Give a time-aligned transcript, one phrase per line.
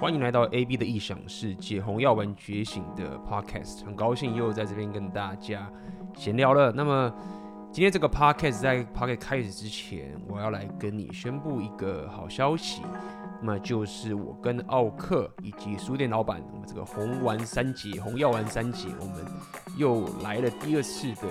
[0.00, 5.70] 欢迎来到 AB 的异想世界，红药丸觉醒的 Podcast，很高兴又在这边跟大家
[6.14, 6.72] 闲聊了。
[6.72, 7.12] 那么
[7.70, 12.80] 今天这个 Podcast 在 Podcast 开始之前，我要来跟你宣布一个好消息，
[13.42, 19.24] 那么就是我跟奥克以及书店老板，我们这个红丸三杰、红药丸三杰，我们
[19.78, 21.22] 又来了第二次的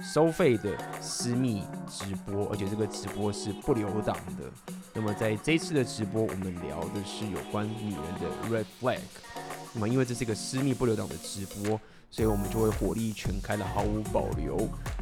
[0.00, 0.70] 收费的
[1.00, 4.72] 私密直播，而且这个直播是不留档的。
[4.94, 9.00] 那么在这次的直播，我们聊的是有关女人的 red flag。
[9.74, 11.80] 那么因为这是一个私密不留档的直播，
[12.10, 14.56] 所以我们就会火力全开的、毫无保留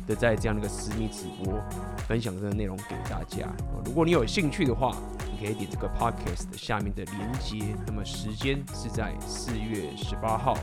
[0.07, 1.61] 的在这样的一个私密直播
[2.09, 3.47] 分享这个内容给大家。
[3.85, 4.95] 如果你有兴趣的话，
[5.31, 7.75] 你可以点这个 podcast 下面的连接。
[7.87, 10.57] 那么时间是在四月十八号。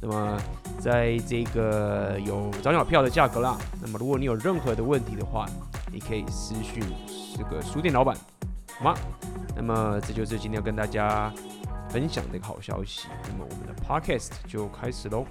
[0.00, 0.40] 那么
[0.80, 3.58] 在这个有早鸟票的价格啦。
[3.80, 5.46] 那么如果你有任何的问题的话，
[5.92, 6.82] 你可以私讯
[7.36, 8.16] 这个书店老板。
[8.78, 8.98] 好吗？
[9.54, 11.32] 那么这就是今天要跟大家
[11.88, 13.08] 分享的一个好消息。
[13.28, 15.24] 那么我们的 podcast 就开始喽！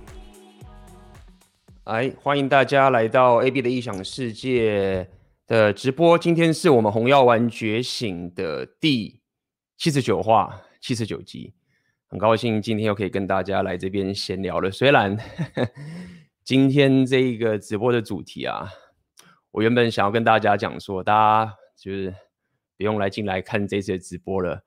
[1.85, 5.09] 来，欢迎大家来到 AB 的异想世界
[5.47, 6.17] 的直播。
[6.17, 9.19] 今天是我们红药丸觉醒的第
[9.77, 11.53] 七十九话、七十九集。
[12.07, 14.69] 很高兴今天又可以跟大家来这边闲聊了。
[14.69, 15.23] 虽然呵
[15.65, 15.71] 呵
[16.43, 18.69] 今天这一个直播的主题啊，
[19.51, 22.13] 我原本想要跟大家讲说，大家就是。
[22.77, 24.63] 不用来进来看这次的直播了，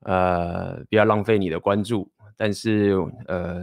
[0.00, 2.12] 呃，不要浪费你的关注。
[2.36, 2.94] 但是，
[3.28, 3.62] 呃，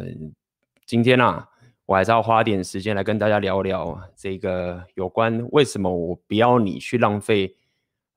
[0.88, 1.48] 今天啊，
[1.88, 7.56] 我还是要花点时间来跟大家聊聊这个有关为什么我不要你去浪费，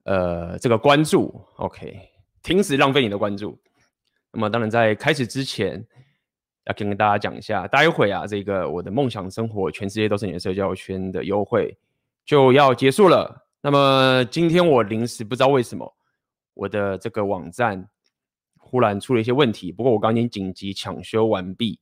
[0.03, 1.41] 呃，这个关注。
[1.55, 1.97] OK，
[2.43, 3.57] 停止浪费你的关注。
[4.33, 5.81] 那么，当然在开始之前，
[6.65, 11.73] 要跟大家讲一下，待会啊，这个我的梦想生活，全世界都是你的社交圈的优惠
[12.25, 13.47] 就要结束了。
[13.61, 15.95] 那么今天我临时不知道为什么
[16.53, 17.87] 我的这个网站
[18.57, 21.79] 忽然出了一些问题，不过我刚刚紧急抢修完毕，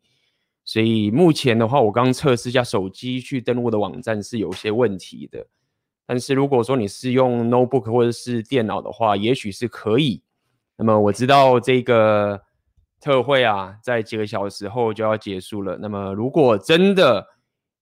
[0.70, 5.48] 所以目前的话，我刚测试一下手机去登录的网站是有些问题的。
[6.06, 10.22] 但是如果说你是用 notebook 或者是电脑的话，也许是可以。
[10.78, 12.40] 那么我知道这个
[13.02, 15.76] 特惠啊，在几个小时后就要结束了。
[15.82, 17.26] 那么如果真的，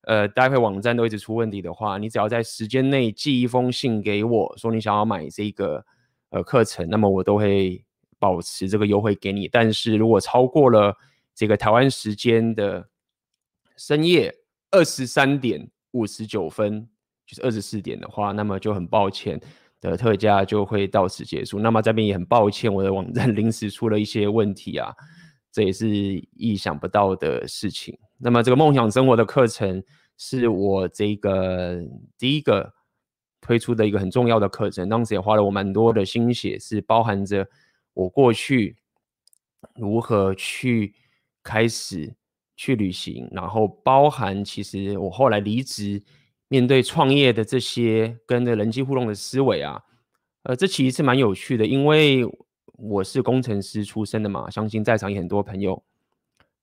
[0.04, 5.84] 呃，待会网站都一直出问题的话，你只要在时间内寄一封信给我，说你想要买这个
[6.30, 7.84] 呃课程，那么我都会
[8.18, 9.50] 保持这个优惠给你。
[9.50, 10.96] 但是如果超过了
[11.38, 12.90] 这个台湾时间的
[13.78, 14.34] 深夜
[14.72, 16.90] 二十三点五十九分，
[17.28, 19.40] 就是二十四点的话，那么就很抱歉
[19.80, 21.60] 的特价就会到此结束。
[21.60, 24.92] 那么这边也很抱歉，我的网站 临时出了一些问题啊，
[25.52, 27.96] 这也是意想不到的事情。
[28.18, 29.84] 那么这个梦想生活的课程
[30.18, 31.80] 是我这个
[32.18, 32.74] 第一个
[33.42, 37.48] 推出的一个很重要的课程，当时也花了我蛮多的心血，是包含着
[37.94, 38.76] 我过去
[39.76, 40.96] 如何去
[41.48, 42.14] 开始
[42.58, 46.04] 去旅行，然后包含其实我后来离职
[46.50, 49.82] 面对创业的这些跟的人机互动的思维啊，
[50.44, 52.26] 呃，这其实是蛮有趣的，因为
[52.74, 55.82] 我是工程师出身的嘛，相信在场有很多朋友。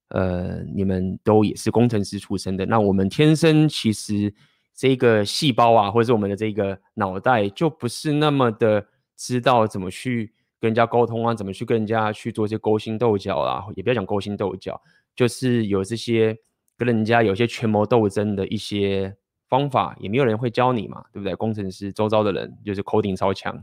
[0.09, 4.33] 呃，你们都也是工程师出身的，那我们天生其实
[4.75, 10.33] 这个细胞啊，或者是我们的这个脑袋，就不是那么的知道怎么去
[10.65, 14.81] 跟人家沟通啊，怎么去跟人家去做一些勾心斗角啊，也不要讲勾心斗角，
[15.15, 16.35] 就是有这些
[16.79, 19.15] 跟人家有些权谋斗争的一些
[19.47, 21.35] 方法，也没有人会教你嘛，对不对？
[21.35, 23.63] 工程师周遭的人就是 coding 超强，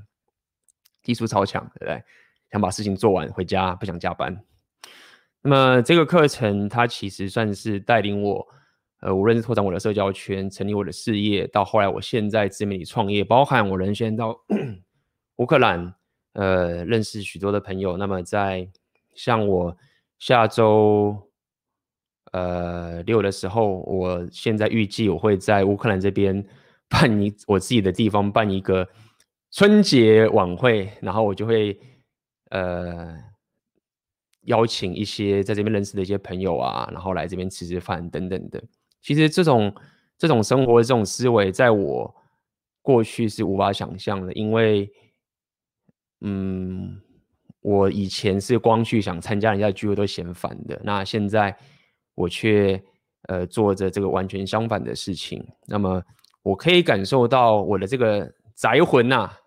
[1.02, 2.04] 技术超强，对不对？
[2.52, 4.40] 想把事情做完回家，不想加班。
[5.42, 8.48] 那么这个课程，它其实算是带领我，
[9.00, 14.40] 呃，无论是拓展我的社交圈，成立我的事业，到后来我现在自媒体创业，包含我人先到
[15.38, 15.96] 乌克兰，
[16.34, 17.98] 呃，认识许多的朋友。
[17.98, 18.68] 那么在
[19.16, 19.76] 像我
[20.20, 21.30] 下周，
[22.32, 26.46] 呃，六的时候，我现在预计我会在乌克兰这边
[26.90, 28.88] 办一我自己的地方办一个
[29.52, 31.80] 春节晚会，然后我就会，
[32.50, 33.18] 呃。
[34.46, 38.60] 邀请一些在这边认识的一些朋友啊，然后来这边吃吃饭等等的。
[39.00, 39.72] 其实这种
[40.18, 42.12] 这种生活、这种思维，在我
[42.82, 44.92] 过去是无法想象的，因为，
[46.22, 47.00] 嗯，
[47.62, 51.56] 我以前是光去想参加人家的聚会都嫌烦的，那现在
[52.16, 52.82] 我却
[53.28, 55.46] 呃做着这个完全相反的事情。
[55.68, 56.02] 那么
[56.44, 59.38] 我可以感受到我的这个宅魂呐、啊。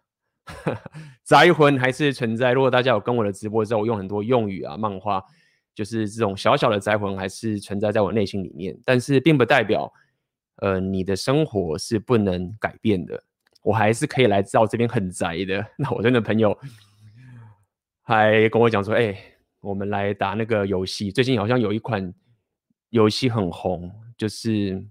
[1.25, 2.53] 宅魂还是存在。
[2.53, 5.25] 如果大家有跟我的直播之后，我用很多用语啊、漫画，
[5.75, 8.79] 就是这种小小的宅魂还是存在在我内心里面。
[8.85, 9.91] 但是并不代表，
[10.57, 13.23] 呃，你的生活是不能改变的。
[13.65, 15.67] 我还是可以来到这边很宅的。
[15.79, 16.57] 那我真的朋友
[18.03, 19.17] 还跟我讲说：“哎、
[19.61, 21.11] 我们来打那个游戏。
[21.11, 22.13] 最近好像有一款
[22.91, 24.85] 游戏很红，就是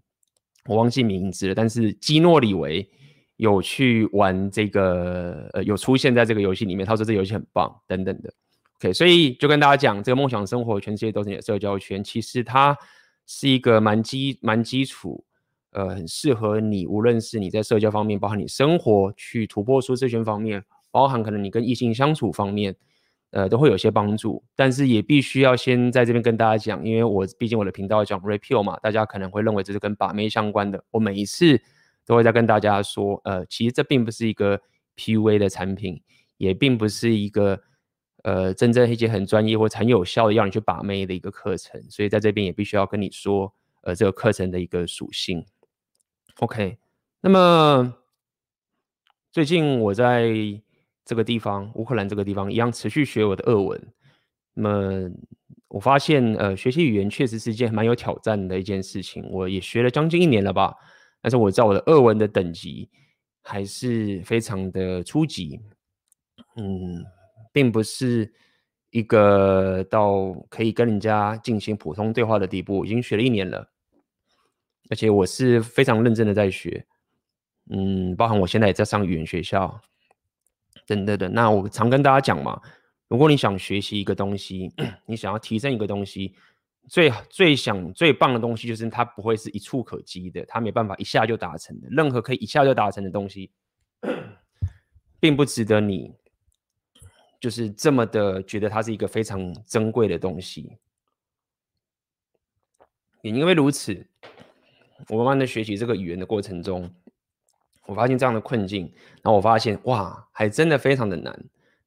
[0.66, 2.90] 我忘记名字了，但是基诺里维
[3.36, 6.84] 有去玩这个，呃，有出现在这个游戏里面。
[6.84, 8.34] 他说这游戏很棒，等等的。
[8.80, 12.04] OK，所以就跟大家讲，这个梦想生活，全世界都是你的社交圈。
[12.04, 12.76] 其实它
[13.28, 15.24] 是一个蛮基蛮基础。
[15.74, 22.76] 呃，很适合你，无论是你在社交方面，包含你生活去突破舒适圈方面，包含可能你跟异性相处方面，
[23.32, 24.44] 呃，都会有些帮助。
[24.56, 30.84] 但是也必须要先在这边跟大家讲，因为我毕竟我的频道讲 Rapio 嘛，大家可能会认为这是跟把妹相关的。
[30.92, 31.60] 我每一次
[32.06, 34.62] 都会在跟大家说，呃，其实这并不是一个
[34.96, 36.00] PUA 的产品，
[36.38, 37.60] 也并不是一个
[38.22, 41.82] 呃真正一些很专业或很有效的要你去把妹的一个课程。
[41.90, 45.44] 所以在这边也必须要跟你说，呃，这个课程的一个属性。
[46.40, 46.78] OK，
[47.22, 47.96] 那么
[49.32, 50.32] 最近我在
[51.06, 53.94] 这个地方，乌克兰这个地方一样持续学我的俄文。
[54.56, 55.12] 那么
[55.68, 59.28] 我发现，呃，学习语言确实是一件蛮有挑战的一件事情。
[59.30, 60.76] 我也学了将近一年了吧，
[61.22, 62.90] 但是我知道我的俄文的等级
[63.44, 65.60] 还是非常的初级，
[66.56, 67.04] 嗯，
[67.52, 68.32] 并不是
[68.92, 72.86] 一个到可以跟人家进行普通对话的地步。
[72.86, 73.73] 已经学了一年了。
[74.94, 76.86] 而且我是非常认真的在学，
[77.72, 79.82] 嗯，包含我现在也在上语言学校，
[80.86, 81.28] 等等的。
[81.28, 82.62] 那我常跟大家讲嘛，
[83.08, 84.72] 如果你想学习一个东西，
[85.08, 86.36] 你想要提升一个东西，
[86.88, 91.88] 最最想最棒的东西就是它不会是一触可及的，它没办法一下就达成的。
[91.90, 93.50] 任何可以一下就达成的东西，
[95.20, 96.14] 并不值得你
[97.40, 100.78] 就是这么的觉得它是一个非常珍贵的东西。
[103.24, 104.06] 也因为如此。
[105.10, 106.90] 我慢慢的学习这个语言的过程中，
[107.86, 108.84] 我发现这样的困境，
[109.22, 111.38] 然后我发现哇，还真的非常的难。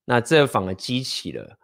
[0.04, 1.58] 那这反而激起了，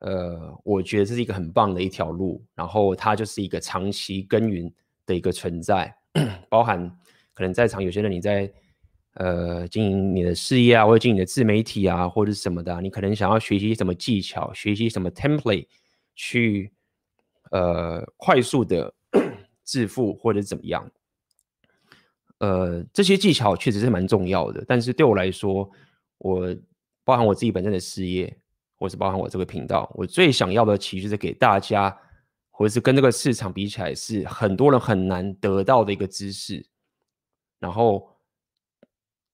[0.00, 2.44] 呃，我觉得这是一个很棒的一条路。
[2.54, 4.70] 然后它就是一个长期耕耘
[5.06, 5.94] 的一个存在，
[6.48, 6.90] 包含
[7.32, 8.52] 可能在场有些人你在
[9.14, 15.66] 呃经营你的事业啊，或者经营你的自媒体啊，或者什么的，你可能想要学习什么技巧，学习什么 template
[16.14, 16.70] 去
[17.50, 18.94] 呃快速的。
[19.68, 20.90] 致富或者怎么样，
[22.38, 24.64] 呃，这些技巧确实是蛮重要的。
[24.66, 25.70] 但是对我来说，
[26.16, 26.56] 我
[27.04, 28.34] 包含我自己本身的事业，
[28.76, 31.94] 或是包含我这个频道，我最想要的其实是给大家，
[32.50, 36.64] 或者是跟这个市场比起来，是很多人很难得到的一个知识。
[37.60, 38.10] 然后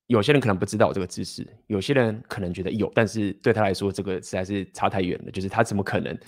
[0.08, 5.30] 有些人可能不知道这个知识，有些人可能觉得有，但是对他来说，这个实在是差太远了。
[5.30, 6.18] 就是他怎么可能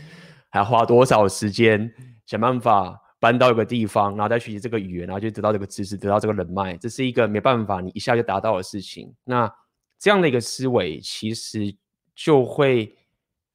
[0.51, 1.93] 还花多少时间
[2.25, 3.03] 想办法？
[3.27, 9.13] 搬到一个地方，然后再学习这个语言，然后就得到这个知识，得到这个人脉，这是一个没办法你一下就达到的事情。
[9.25, 9.53] 那
[9.99, 11.75] 这样的一个思维，其实
[12.15, 12.95] 就会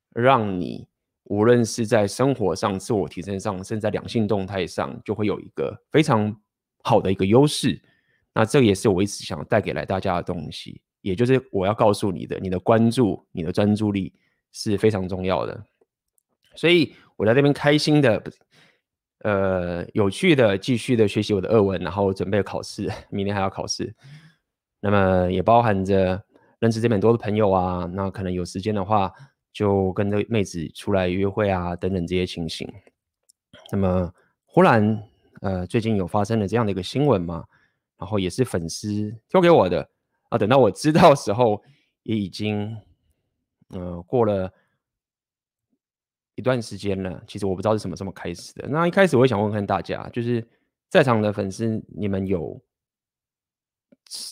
[0.09, 0.85] 让你
[1.23, 6.35] 无论是在生活上、自我提升上，甚至在两性动态上，就会有一个非常
[6.83, 7.81] 好的一个优势。
[8.33, 14.13] 那这也是我一直想带给来大家的东西，也就是我要告诉你的，你的关注、你的专注力
[14.51, 15.63] 是非常重要的。
[16.55, 18.21] 所以我在这边开心的。
[19.23, 23.93] 呃，有趣的，继续的学习我的俄文，然后准备考试，明年还要考试。
[24.79, 26.23] 那么也包含着
[26.57, 29.13] 认识这边多的朋友啊，那可能有时间的话，
[29.53, 32.67] 就跟这妹子出来约会啊，等等这些情形。
[33.71, 34.11] 那么
[34.45, 35.03] 忽然，
[35.41, 37.45] 呃，最近有发生了这样的一个新闻嘛，
[37.99, 39.87] 然后也是粉丝丢给我的
[40.29, 41.61] 啊，等到我知道时候，
[42.01, 42.75] 也已经，
[43.69, 44.51] 呃，过了。
[46.41, 48.67] 一段时间了，其实我不知道是什么时候开始的。
[48.67, 50.43] 那一开始我也想问问大家，就是
[50.89, 52.59] 在场的粉丝，你们有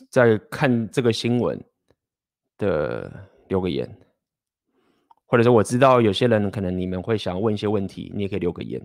[0.09, 1.63] 在看这个新闻
[2.57, 3.87] 的留个言，
[5.27, 8.81] 或者说我知道有些人可能你们会想问一些问题，你也可以留个言，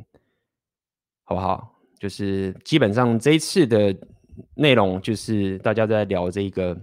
[1.22, 1.80] 好不好？
[1.98, 3.96] 就是基本上这一次的
[4.54, 6.78] 内容就是大家在聊这个，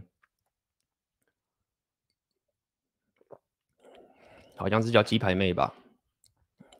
[4.55, 5.71] 好像是叫鸡排妹吧。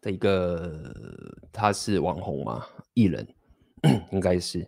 [0.01, 0.93] 的一个，
[1.51, 3.27] 他是网红嘛，艺人
[4.11, 4.67] 应该是，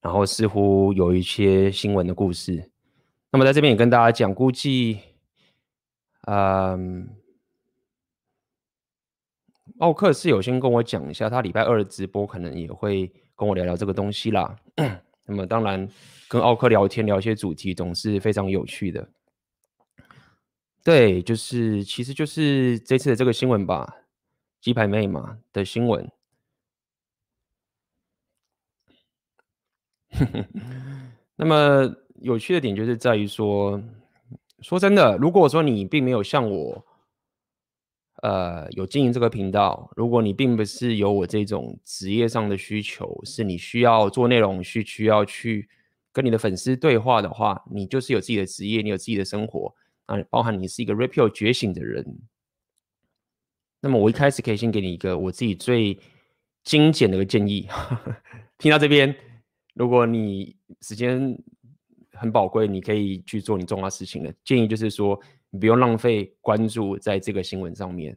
[0.00, 2.70] 然后似乎有一些新闻的故事。
[3.30, 4.98] 那么在这边也跟大家讲，估计，
[6.26, 7.08] 嗯，
[9.78, 14.56] 奥克是有先跟我讲一下，他礼拜二的直播可能也会跟我聊聊这个东西啦。
[15.24, 15.88] 那么当然，
[16.28, 19.08] 跟奥克聊天聊一些主题总是非常有趣的。
[20.84, 24.01] 对，就是其实就是这次的这个新闻吧。
[24.62, 26.08] 鸡排妹嘛的新闻，
[31.34, 33.82] 那么有趣的点就是在于说，
[34.60, 36.86] 说真的，如果说你并没有像我，
[38.22, 45.68] 呃有经营这个频道，如果你并不是有我这种职业上的需求，是你需要做内容，需需要去
[46.12, 49.74] 跟你的粉丝对话的话，你就是有自己的职业，你有自己的生活
[50.06, 52.06] 啊，包含你是一个 Red Pill 觉醒的人。
[53.84, 55.98] 那么我一开始可以先给你一个我自己最
[56.62, 57.66] 精简的一个建议，
[58.56, 59.12] 听到这边，
[59.74, 61.36] 如果你时间
[62.12, 65.20] 很宝贵，你可以去做你重要事情的建议，就是说
[65.50, 68.16] 你不用浪费关注在这个新闻上面。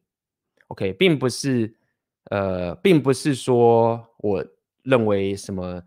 [0.67, 1.75] OK，并不是
[2.29, 4.45] 呃，并不是说我
[4.83, 5.81] 认为什么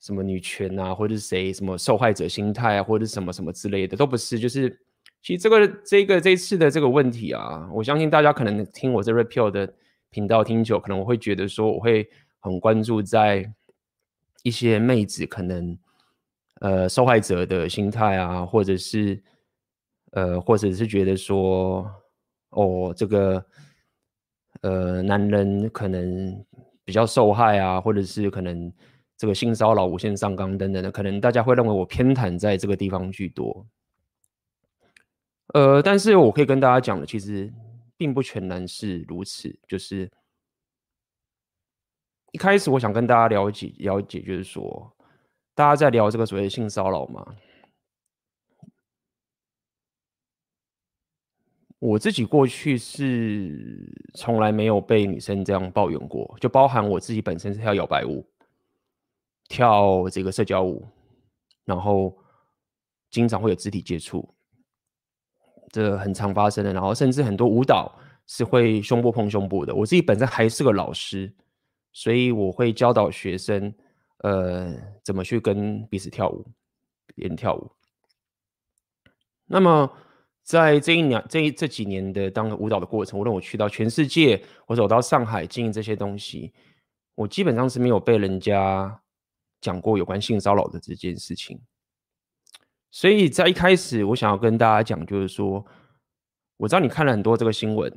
[0.00, 4.76] 什么女权啊，或者是谁什么受害者心态啊，或者是什么什么之类的，都不是，就是。
[5.22, 9.72] 其实这个这个这次的这个问题啊，我相信大家可能听我这 REPEL 的
[10.10, 12.08] 频道听久，可能我会觉得说我会
[12.40, 13.48] 很关注在
[14.42, 15.78] 一些妹子可能
[16.60, 19.22] 呃受害者的心态啊，或者是
[20.10, 21.88] 呃或者是觉得说
[22.50, 23.44] 哦这个
[24.62, 26.44] 呃男人可能
[26.84, 28.72] 比较受害啊，或者是可能
[29.16, 33.64] 这个性骚扰、无限上纲等等的，可能大家会认为我偏袒在这个地方居多。
[35.54, 37.52] 呃，但是我可以跟大家讲的，其实
[37.96, 39.54] 并不全然是如此。
[39.68, 40.10] 就是
[42.32, 44.96] 一开始我想跟大家了解了解，就是说，
[45.54, 47.36] 大家在聊这个所谓的性骚扰嘛。
[51.78, 58.24] 我自己过去是从来没有被女生这样抱怨过，就包含我自己本身是跳摇摆舞，
[59.48, 60.86] 跳这个社交舞，
[61.64, 62.16] 然后
[63.10, 64.32] 经常会有肢体接触。
[65.72, 69.74] 这很常发生的，然后甚至很多舞蹈是会胸部碰胸部的。
[69.74, 71.32] 我自己本身还是个老师，
[71.92, 73.74] 所以我会教导学生，
[74.18, 76.46] 呃，怎么去跟彼此跳舞，
[77.14, 77.70] 别人跳舞。
[79.46, 79.90] 那么
[80.42, 86.52] 在这一年、这一这几年的当舞蹈的过程，无论我去到全世界，或者我到上海经营这些东西，
[87.14, 89.00] 我基本上是没有被人家
[89.60, 91.60] 讲过有关性骚扰的这件事情。
[92.94, 95.64] 所以在一开始，我想要跟大家讲，就是说，
[96.58, 97.90] 我知道你看了很多这个新闻，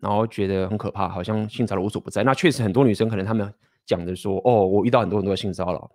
[0.00, 2.24] 然后觉得很可怕，好像性骚扰无所不在。
[2.24, 3.54] 那确实很多女生可能她们
[3.86, 5.88] 讲的说，哦，我遇到很多很多性骚扰。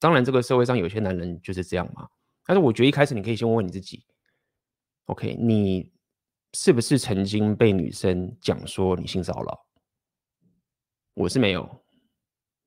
[0.00, 2.08] 当然，这个社会上有些男人就是这样嘛。
[2.44, 4.04] 但是我觉得一开始你可以先问问你自己
[5.04, 5.92] ，OK，你
[6.54, 9.60] 是不是曾经被女生讲说你性骚扰？
[11.14, 11.70] 我是没有。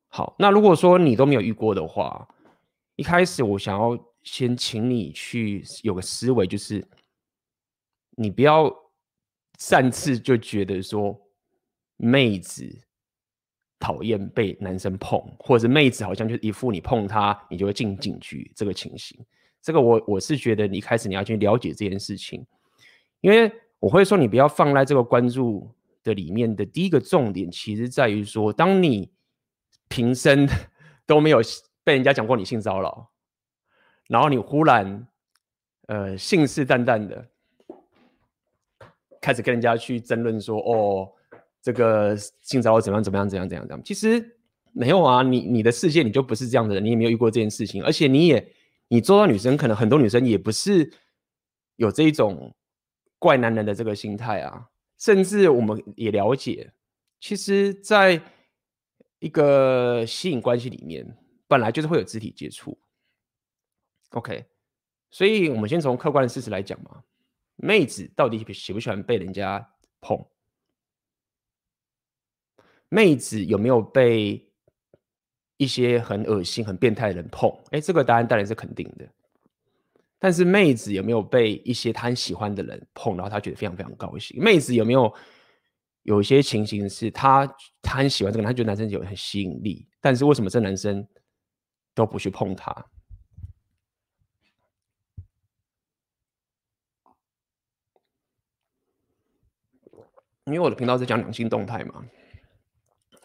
[0.08, 2.26] 好，那如果说你都没有遇过的话，
[2.96, 4.00] 一开始我想要。
[4.24, 6.86] 先请你去有个思维，就是
[8.12, 8.74] 你不要
[9.60, 11.20] 擅自就觉得说
[11.98, 12.66] 妹子
[13.80, 19.20] 讨厌被男生碰，或者妹子好像就一副你碰她你就会进警局这个情形。
[19.62, 22.46] 这个我我是觉得你一开始你要去了解这件事情，
[23.22, 25.70] 因为我会说你不要放在这个关注
[26.04, 29.12] 的里面的第一个重点，其实在于说，当你
[29.88, 30.48] 平生
[31.06, 31.40] 都没有
[31.84, 33.13] 被人家讲过你性骚扰。
[34.08, 35.08] 然后你忽然，
[35.88, 37.28] 呃，信誓旦旦的
[39.22, 41.12] 开始跟人家去争论说，哦，
[41.62, 43.84] 这个性骚扰怎么样怎么样怎样怎样怎样。
[43.84, 44.38] 其实
[44.72, 48.52] 没有啊，你你的世界你就不是这样的人，你也没有遇过这件事情，而且你也
[48.90, 50.92] 你做到女生，可能很多女生也不是
[51.78, 52.54] 有这一种
[53.18, 54.70] 怪男人的这个心态啊。
[55.00, 56.72] 甚至我们也了解，
[57.20, 58.22] 其实在
[59.20, 61.18] 一个吸引关系里面，
[61.48, 62.78] 本来就是会有肢体接触。
[64.14, 64.46] OK，
[65.12, 67.04] 所以我们先从客观的事实来讲嘛，
[67.56, 69.68] 妹子到底喜不喜欢被人家
[70.00, 70.24] 碰？
[72.90, 74.52] 妹子有没有被
[75.58, 77.50] 一些很恶心、很变态的人碰？
[77.72, 79.08] 哎，这个答案当然是肯定的。
[80.20, 84.42] 但是妹子有没有被一些她很喜欢的人碰，然后她觉得非常非常高兴？
[84.42, 85.14] 妹子有没有
[86.04, 87.46] 有一些情形是她
[87.82, 91.06] 她很喜欢这个人，她觉得男生有很吸引力，但是为什么这男生
[91.96, 92.74] 都不去碰她？
[100.46, 102.04] 因为我的频道是讲两性动态嘛，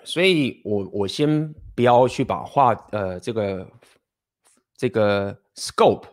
[0.04, 3.68] 所以我我先不要去把话呃这个
[4.76, 6.04] 这个 scope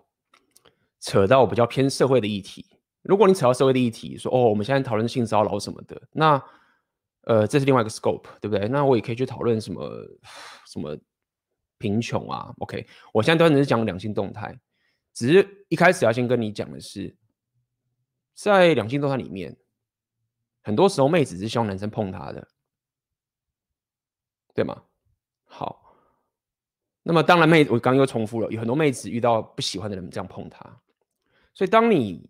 [1.01, 2.65] 扯到比较偏社会的议题。
[3.03, 6.41] 如果你扯到社会的议题，说哦我们现在讨论性骚扰什么的，那
[7.25, 8.67] 呃这是另外一个 scope，对不对？
[8.67, 9.87] 那我也可以去讨论什么
[10.65, 10.97] 什么
[11.77, 12.51] 贫穷啊。
[12.57, 12.83] OK，
[13.13, 14.59] 我现在都只是讲两性动态，
[15.13, 17.15] 只是一开始要先跟你讲的是，
[18.33, 19.55] 在两性动态里面。
[20.65, 22.47] 很多时候，妹子是希望男生碰她的，
[24.55, 24.81] 对吗？
[25.43, 25.95] 好，
[27.03, 30.81] 那么当然，妹我刚刚又重复了，有很多妹子遇到不喜欢的人这样碰她，
[31.53, 32.27] 所以当你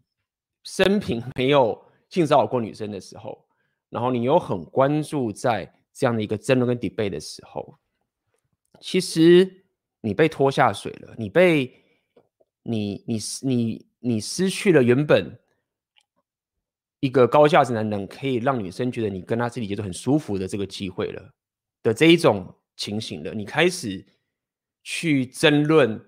[0.63, 3.47] 生平没有性骚扰过女生的时候，
[3.89, 7.79] 然后你又很关注在这样的一个争论跟 debate 的时候，
[8.81, 9.65] 其实
[10.01, 11.73] 你被拖下水了，你被
[12.63, 15.39] 你你你你失去了原本
[17.05, 21.21] 一个高价值男人可以让女生觉得你跟他肢体接触很舒服的这个机会了
[21.83, 24.05] 的这一种情形了，你开始
[24.83, 26.03] 去争论。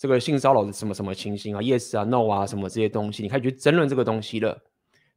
[0.00, 4.56] 这个性骚扰的什么什么情形啊？Yes 啊，No 啊，什么这些东西，你开始去争论这个东西了。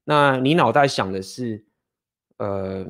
[0.04, 1.64] 那你脑袋想的是，
[2.38, 2.84] 呃，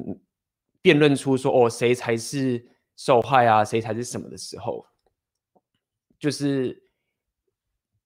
[0.82, 3.66] 辩论出说哦，谁才是受害啊？
[3.66, 4.86] 谁才是什么的时候，
[6.18, 6.82] 就是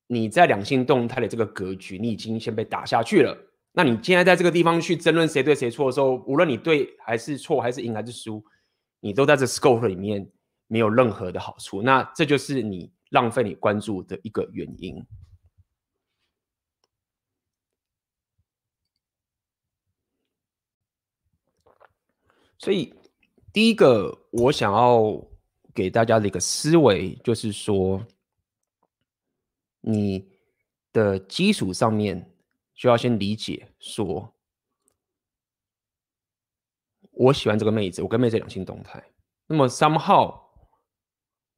[0.08, 3.38] 你在两性动态的这个格局，你已经先被打下去了。
[3.76, 8.44] 那你现在在这个地方去争论谁对谁错的时候，无论你对还是错，还是赢还是输，
[9.02, 10.32] 你都在这 scope 里面
[10.68, 11.82] 没有任何的好处。
[11.82, 12.92] 那这就是你。
[13.12, 15.06] 浪费你关注的一个原因，
[22.58, 22.94] 所以
[23.54, 25.24] 第一个我想要
[25.74, 28.06] 给大家的一个思维就是说，
[29.80, 30.28] 你
[30.92, 32.35] 的基础上面
[32.76, 34.36] 就要先理解说，
[37.12, 39.04] 我喜欢这个妹子，我跟妹子两性动态，
[39.48, 40.38] 那么 somehow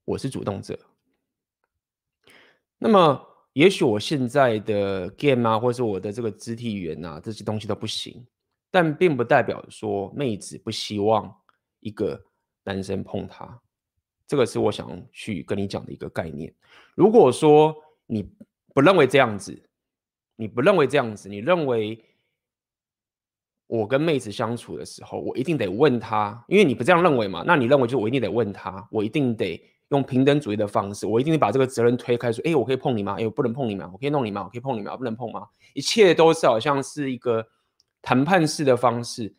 [0.06, 0.80] 我是主动者。
[2.78, 8.26] 那么，也许我现在的 game 啊，或者是我的这个肢体语言啊，这些东西都不行，
[8.70, 11.36] 但并不代表说妹子不希望
[11.80, 12.24] 一个
[12.64, 13.60] 男生碰她。
[14.28, 16.54] 这个是我想去跟你讲的一个概念。
[16.94, 18.30] 如果说你
[18.76, 19.67] 不认为这样子，
[20.38, 22.02] 你不认为这样子，你认为
[23.68, 27.44] 我跟妹子相处的时候，我一定得问她，因为你不这样认为嘛？
[27.46, 29.62] 那你认为就我一定得问她，我一定得。
[29.90, 33.16] 用平等主义的方式，我一定得把这个责任推开，说：“哎，我可以碰你吗？
[33.18, 33.90] 哎，我不能碰你吗？
[33.94, 34.44] 我可以弄你吗？
[34.44, 34.98] 我可以碰你吗？
[34.98, 37.48] 不能碰吗？”一切都是好像是一个
[38.02, 39.34] 谈判式的方式，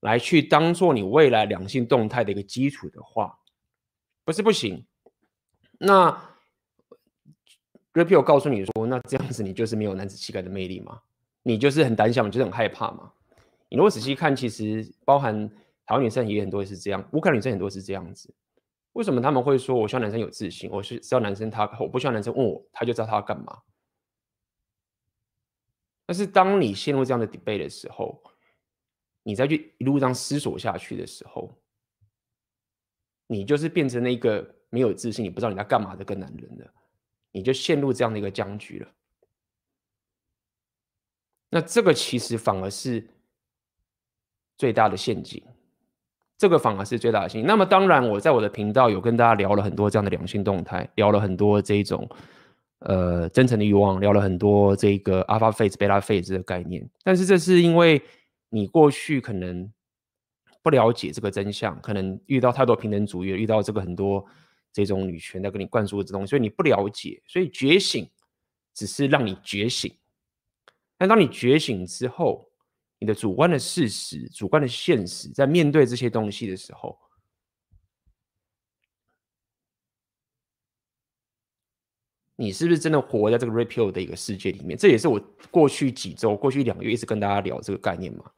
[0.00, 3.38] 来去当做你未来两性动态的一个基础的话，
[4.22, 4.84] 不是不行。
[5.78, 6.35] 那
[7.96, 11.00] Rapio 告诉你说：“那这样子你就是没有男子气概的魅力吗？
[11.42, 13.10] 你就是很胆小，你就是很害怕吗？”
[13.70, 15.48] 你如果仔细看，其实包含
[15.86, 18.32] 台湾女生也很多是这样，乌克兰女生很多是这样子。
[18.92, 20.70] 为什么他们会说我希望男生有自信？
[20.70, 23.62] 我是希望男生他，我不希望男生问我，他就知道他要干嘛。
[26.04, 28.22] 但是当你陷入这样的 debate 的时候，
[29.22, 31.50] 你再去一路这样思索下去的时候，
[33.26, 36.72] 你就是变成那个没有自信、你不知道你在干嘛的个男人了，
[37.36, 38.88] 你就陷入这样的一个僵局了。
[41.50, 43.06] 那这个其实反而是
[44.56, 45.42] 最大的陷阱。
[46.38, 47.46] 这个反而是最大的陷阱。
[47.46, 52.08] 那么当然，我在我的频道有跟大家聊了很多这样的两性动态，聊了很多这种
[52.78, 56.88] 呃真诚的欲望，聊了很多这个 alpha phase、beta phase 的概念。
[57.04, 58.02] 但是这是因为
[58.48, 59.70] 你过去可能
[60.62, 64.24] 不了解这个真相，可能遇到太多平等主义，遇到这个很多
[64.84, 67.22] 这种女权在跟你灌输的这东西，所以你不了解。
[67.26, 68.10] 所以觉醒
[68.74, 69.94] 只是让你觉醒，
[70.98, 72.50] 但当你觉醒之后，
[72.98, 76.98] 你的主观的事实、主观的现实，在面对这些东西的时候，
[82.36, 84.76] 你是不是真的活在这个 Rapio 的一个世界里面？
[84.76, 85.18] 这也是我
[85.50, 88.30] 过去几周、过去两个月一直跟大家聊这个概念嘛。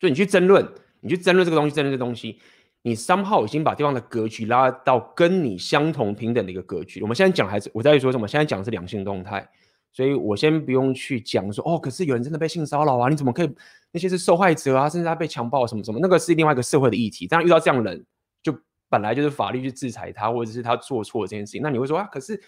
[0.00, 0.68] 就你去争论，
[1.00, 2.40] 你去争论这个东西，争论这个东西，
[2.82, 7.00] 你三号已经把对方的格局拉到跟你相同平等的一个格局。
[7.02, 8.26] 我们现在讲还是我在说什么？
[8.26, 9.48] 现在讲的是两性动态。
[9.94, 13.10] 所以我先不用去讲说哦，可是有人真的被性骚扰啊？
[13.10, 13.54] 你怎么可以？
[13.90, 17.26] 那些是受害者啊，甚至他被强暴什么什么，那个是另外一个社会的议题。
[17.28, 18.02] 但遇到这样的人，
[18.42, 21.60] 就本来就是法律去制裁他，或者是他做错这件事情。
[21.60, 22.40] 那你会说啊，可是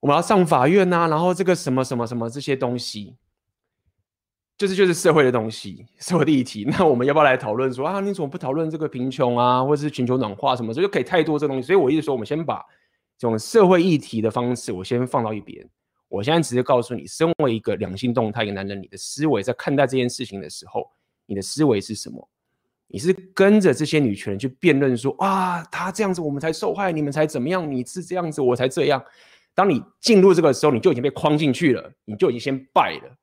[0.00, 3.14] 我们要上法院呐、啊，然后这个什么什么什么这些东西，
[4.62, 6.64] 就是就是社会的东西，社会的议题。
[6.70, 10.72] 那我们要不要来讨论说啊，你怎么不讨论这个贫穷啊，或者是全球暖化什么？
[10.72, 11.62] 这就可以太多这东西。
[11.66, 12.64] 所以我一直说，我们先把
[13.18, 15.68] 这种社会议题的方式，我先放到一边。
[16.06, 20.88] 我现在直接告诉你，身为一个两性动态一个男人，你的思维在看待这件事情的时候，
[21.26, 22.28] 你的思维是什么？
[22.86, 27.68] 你是跟着这些女权人去辩论说啊，他这样子我们才受害，你们才怎么样？
[27.68, 29.04] 你是这样子，我才这样。
[29.56, 33.18] 当你进入这个时候，你就已经被框进去了，你就已经先败了。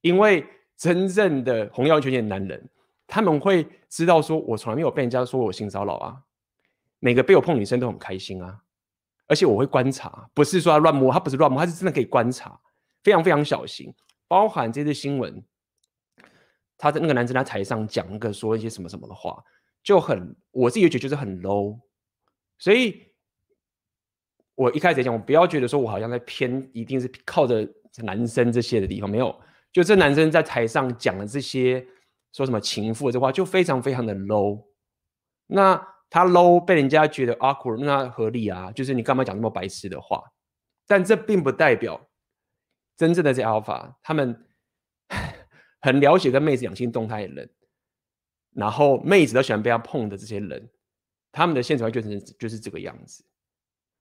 [0.00, 2.68] 因为真正的红腰圈的男人，
[3.06, 6.22] 他们会知道说，我从来没有被人家说我性骚扰啊，
[6.98, 8.62] 每个被我碰女生都很开心啊。
[9.26, 12.58] 而且我会观察，不是说他乱摸，他不是乱摸，他是真的可以观察，
[13.04, 13.94] 非常非常小心。
[14.26, 15.44] 包含这次新闻，
[16.76, 19.40] 他的那个男生在台上讲一个说一些什么什么的话，
[19.82, 21.78] 就很我自己觉得就是很 low。
[22.58, 23.06] 所以，
[24.56, 27.68] 我一开始讲，我不要觉得说我好像在偏，一定是靠着
[28.02, 29.40] 男生这些的地方，没有，
[29.72, 31.86] 就这男生在台上讲的这些
[32.32, 34.64] 说什么情妇这话，就非常非常的 low。
[35.46, 40.22] 那他 low 被人家觉得 awkward，那合理啊，就是你干嘛讲那么白痴的话？
[40.86, 42.08] 但这并不代表
[42.96, 44.44] 真正的这 alpha 他们
[45.80, 47.50] 很了解跟妹子两性动态的人，
[48.52, 50.68] 然后妹子都喜欢被他碰的这些人，
[51.30, 53.24] 他们的现实会就是就是这个样子。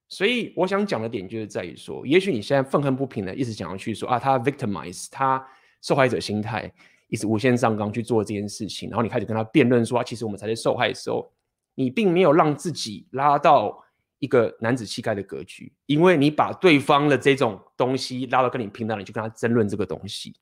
[0.08, 5.48] 所以我想讲的点就是在于说，也许你现在愤恨不平的，一直想要去说啊，他 victimize，他
[5.82, 6.72] 受害者心态，
[7.08, 11.32] 一直无限上纲去做这件事情，然后你开始跟他辩论说，啊，其实我们才是受害的时候，
[11.76, 13.84] 你并没有让自己拉到
[14.20, 20.36] 一个男子气概的格局，因为你把对方的这种东西拉到跟你平等，你去跟他争论这个东西。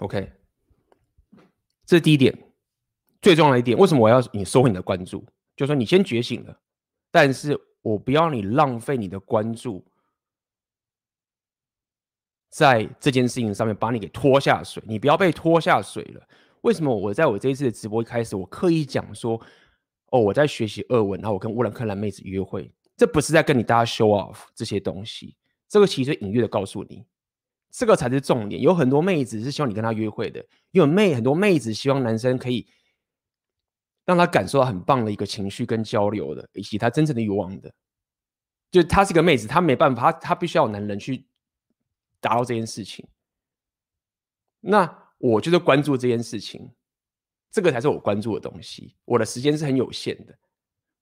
[0.00, 0.30] OK，
[1.88, 2.38] 这是第一点，
[3.22, 3.76] 最重要的一点。
[3.78, 5.24] 为什么我要你收回你的关注？
[5.56, 6.60] 就是说你先觉醒了，
[7.10, 9.82] 但是我不要你浪费你的关注
[12.50, 14.82] 在这件事情上面，把你给拖下水。
[14.86, 16.28] 你不要被拖下水了。
[16.60, 19.40] 为什么我在我这一次的直播一开始，我刻意讲说，
[20.10, 25.34] 哦，我在学习俄文，然后我跟乌兰克兰妹子约会，这不是在跟你大家 show off 这些东西，
[25.66, 27.06] 这个其实隐约的告诉你。
[27.70, 28.60] 这个才是重点。
[28.60, 32.66] 有很多妹子是希望你跟她约会的，因为妹很多妹子希望男生可以
[34.04, 37.72] 让她感受到很棒的一个情绪跟交流的，以及她真正的欲望的。
[38.70, 41.26] 就她是个妹子，她没办法，她她必须要有男人去
[42.20, 43.06] 达到这件事情。
[44.60, 46.70] 那我就是关注这件事情，
[47.50, 48.96] 这个才是我关注的东西。
[49.04, 50.36] 我的时间是很有限的，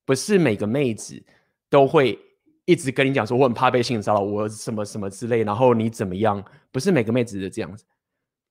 [0.05, 1.25] 不是每个妹子
[1.71, 2.19] 都会。
[2.67, 6.45] 一直跟你讲说我很怕被性骚扰，我什么什么之类，然后你怎么样？
[6.71, 7.85] 不是每个妹子都这样子，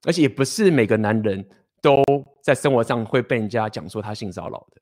[0.08, 1.48] 而且也不是每个男人
[1.82, 2.02] 都
[2.42, 4.82] 在生活上会被人家讲说他性骚扰的。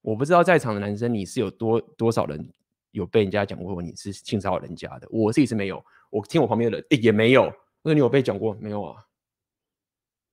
[0.00, 2.52] 我不知道在场的男生你是有多多少人
[2.92, 5.84] 有被人家讲过你是性骚扰人家的，我自己是没有。
[6.10, 7.52] 我听我旁边的人也没有。
[7.82, 9.04] 那你有被讲过没有啊？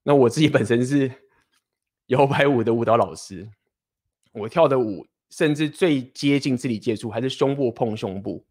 [0.03, 1.11] 那我自己本身是
[2.07, 3.49] 摇摆舞的舞蹈老师，
[4.31, 5.05] 我跳的舞。
[5.35, 8.45] 甚至最接近肢体接触还是胸部碰胸部，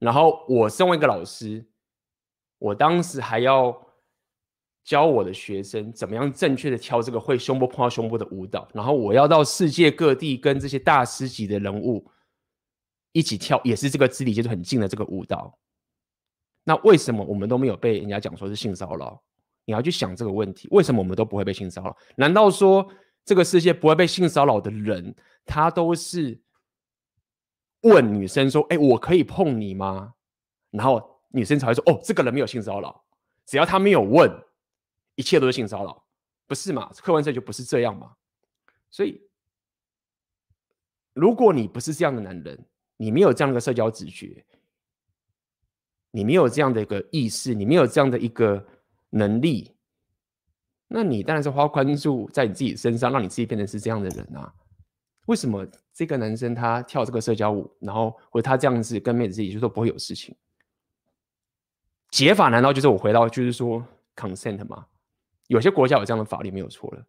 [0.00, 1.64] 然后我身为一个老师，
[2.58, 3.80] 我当时还要
[4.82, 12.04] 教我的学生怎么样正确的跳这个会胸部碰到胸部的舞蹈，然后我要到世界各地跟这些大师级的人物
[13.12, 15.56] 一起跳，也是这个肢体接触很近的这个舞蹈。
[16.64, 19.22] 那为什么我们都没有被人家讲说是性骚扰？
[19.64, 21.96] 你要去想这个问题，为什么我们都不会被性骚扰？
[22.16, 22.84] 难道说？
[23.24, 26.40] 这个世界不会被性骚扰的人，他都是
[27.80, 30.14] 问女生说：“哎，我可以碰你吗？”
[30.70, 33.04] 然后女生才会说：“哦，这个人没有性骚扰。”
[33.46, 34.30] 只要他没有问，
[35.16, 36.06] 一切都是性骚扰，
[36.46, 36.90] 不是嘛？
[36.94, 38.14] 客观上就不是这样嘛。
[38.90, 39.20] 所以，
[41.12, 44.44] 如果你不是这样的男人，你没有这样的社交直觉，
[46.10, 48.66] 你没有这样的一个意识，你没有这样的一个
[49.10, 49.73] 能力。
[50.88, 54.52] 那你当然是花关注在你自己身上，让你自己变成是这样的人啊？
[55.26, 60.36] 为什么这个男生他跳这个社交舞，然后或者他这样子跟妹子自己就说不会有事情？
[62.10, 64.86] 解法难道就是我回到就是说 consent 吗？
[65.48, 67.04] 有些国家有这样的法律没有错了。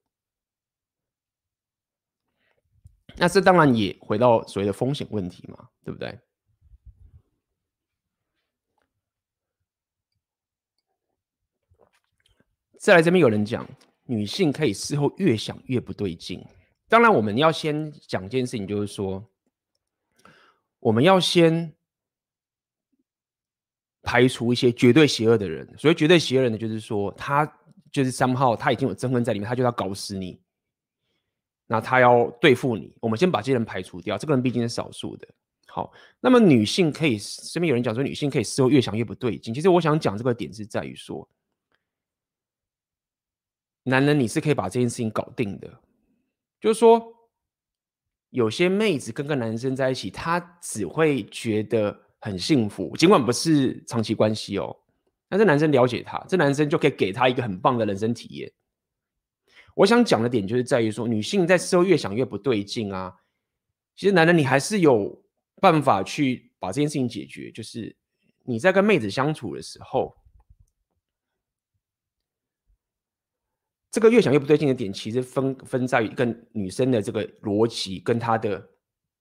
[3.18, 6.20] 那这当然也回到所谓的风险问题嘛，对不对？
[12.86, 13.68] 再来这边有人讲，
[14.04, 16.40] 女性可以事后越想越不对劲。
[16.88, 19.28] 当然，我们要先讲一件事情，就是说，
[20.80, 21.74] 我们要先
[24.04, 25.68] 排除一些绝对邪恶的人。
[25.80, 27.44] 所谓绝对邪恶的人呢，就是说他
[27.92, 30.40] 就是三号，他已经有憎恨在里面，他就要搞死你，
[31.66, 32.96] 那他要对付你。
[33.02, 35.28] 我们先把这些人排除掉，这个人毕竟是少数的。
[35.66, 37.18] 好，那么女性可以，
[37.52, 39.52] 这边有人讲说，女性可以事后越想越不对劲。
[39.52, 41.28] 其实我想讲这个点是在于说。
[43.88, 45.72] 男人，你是可以把这件事情搞定的。
[46.60, 47.06] 就是说，
[48.32, 54.76] 有些妹子跟个男生在一起，她只会觉得很幸福，尽管不是长期关系哦。
[55.30, 58.52] 但是男生了解她，这男生就可以给她一个很棒的人生体验。
[59.76, 63.14] 我想讲的点就是在于说，女性在事后越想越不对劲啊。
[63.96, 65.24] 其实男人，你还是有
[65.62, 67.52] 办法去把这件事情解决。
[67.52, 67.96] 就是
[68.44, 70.16] 你在跟妹子相处的时候。
[73.96, 78.62] 这个越想越不对劲的点，其实分分在于跟女生的这个逻辑跟她的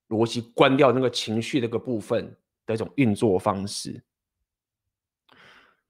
[0.08, 4.02] 逻辑关掉那个情绪那个部分的一种运作方式。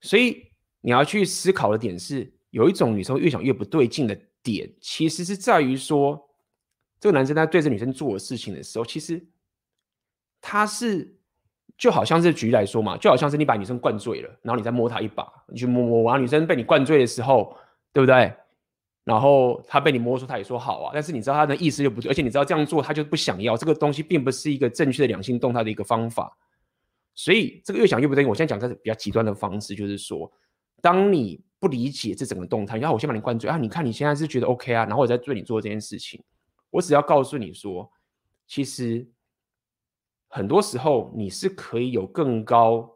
[0.02, 0.50] 所以
[0.82, 6.22] 你要去思考的点是，有一种女生越想越不对劲的点，其实是在于说，
[7.00, 9.18] 这个男生在对这女生做的事情的时候，其实
[10.42, 11.16] 他是
[11.78, 17.56] 就好像是举例来说嘛，就好像是你把女生灌醉了，然后你再摸她一把，你去摸摸，然后女生被你灌醉的时候，
[17.90, 18.30] 对不对？
[19.04, 26.34] 然后他被你摸出，他也说好啊，但是你知道他的意思就不对，而且你知道这样做他就不想要，这个东西并不是一个正确的两性动态的一个方法，
[27.14, 28.28] 所以这个越想越不对劲。
[28.28, 30.32] 我现在讲的是比较极端的方式，就是说，
[30.80, 36.22] 当你不理解这整个动态，然后我先把你灌醉啊，你看你现在是觉得 OK 啊，然后我再对你做这件事情，
[36.70, 37.90] 我只要告诉你说，
[38.46, 39.06] 其实
[40.28, 42.90] 很多时候你是可以有更高、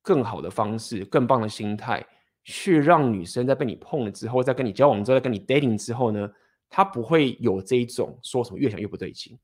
[0.00, 2.06] 更好的方式、更棒的心态，
[2.44, 6.32] 去让女生在被你碰了之后，在跟你交往之后，在跟你 dating 之后呢，
[6.68, 9.38] 她不会有这一种说什么越想越不对劲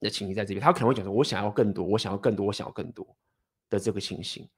[0.00, 3.16] 的情形在这边，她可能会讲说，我想要更多，我想要更多，我想要更多
[3.70, 4.48] 的这个情形。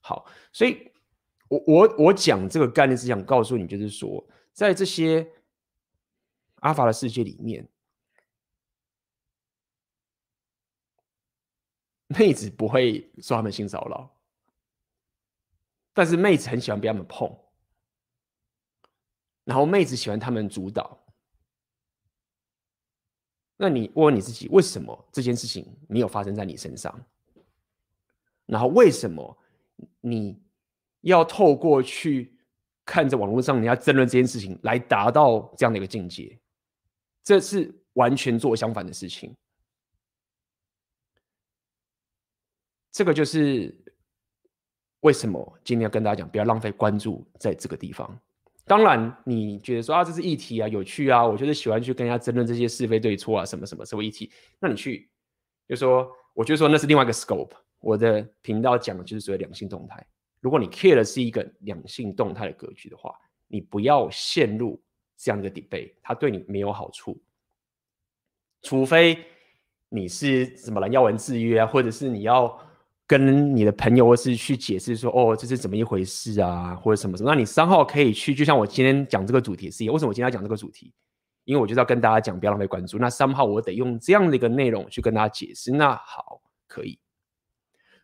[0.00, 0.90] 好，所以。
[1.48, 5.24] 我我我讲这个概念是想告诉你，就是说，在这些
[6.56, 7.68] 阿法的世界里面，
[12.08, 14.15] 妹子不会说他们性骚扰，
[15.96, 17.26] 但是妹子很喜欢被他们碰，
[19.44, 21.02] 然后妹子喜欢他们主导。
[23.56, 27.02] 那你问问你自己，为什么这件事情没有发生在你身上？
[28.44, 29.38] 然后为什么
[30.02, 30.38] 你？
[31.02, 32.36] 要透过去
[32.84, 36.36] 看着网络上人家争论这件事情，来达到这样的一个境界，
[37.22, 39.32] 这是完全做相反的事情。
[42.90, 43.72] 这个就是
[45.00, 48.18] 为什么今天要跟大家讲，不要浪费关注在这个地方。
[48.64, 55.08] 当然，你觉得说啊，这是议题啊，有趣啊，我就是喜欢去跟人家争论这些是非对错啊，什么什么什么议题，那你去
[55.68, 57.52] 就说，我就说那是另外一个 scope。
[57.78, 60.04] 我的频道讲的就是所谓两性动态。
[60.40, 63.14] 如果你 care 的是一个两性动态的格局的话，
[63.46, 64.82] 你不要陷入
[65.16, 67.20] 这样的 debate，它对你没有好处。
[68.62, 69.24] 除非
[69.88, 72.58] 你是什么人要文制约啊，或者是你要
[73.06, 79.92] 跟你的朋友或是去解释说，哦，这是怎么一回事啊，或者什么什么，那你三号可以去，就像我今天讲这个主题是一样。
[79.92, 80.92] 为什么我今天要讲这个主题？
[81.44, 82.98] 因为我就是要跟大家讲，不要浪费关注。
[82.98, 85.70] 那三号我得用这样的一个内容去跟大家解释。
[85.72, 86.98] 那好，可以。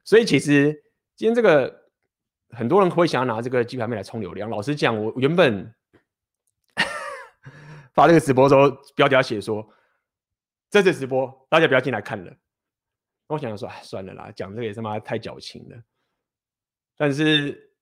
[0.05, 0.73] 所以其实
[1.17, 1.83] 今天这个。
[2.55, 4.51] 很多人会想要拿这个鸡排妹来冲流量。
[4.51, 5.75] 老实讲，我原本
[7.95, 9.67] 发这个直播的时候，标题要写说
[10.69, 12.31] ：“这次直播大家不要进来看了。”
[13.33, 15.83] 我想说：“，算了啦，讲这个也他妈太矫情了。”
[16.97, 17.73] 但是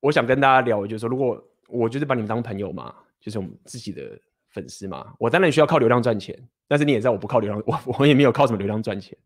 [0.00, 4.18] 我想跟大家聊，就是说，如果我就是把你们当朋友嘛，就是我们自己的
[4.50, 6.38] 粉丝嘛，我当然需要靠流量赚钱。
[6.66, 9.16] 但是你也知道，我不靠流量，我 我也没有靠什么流量赚钱。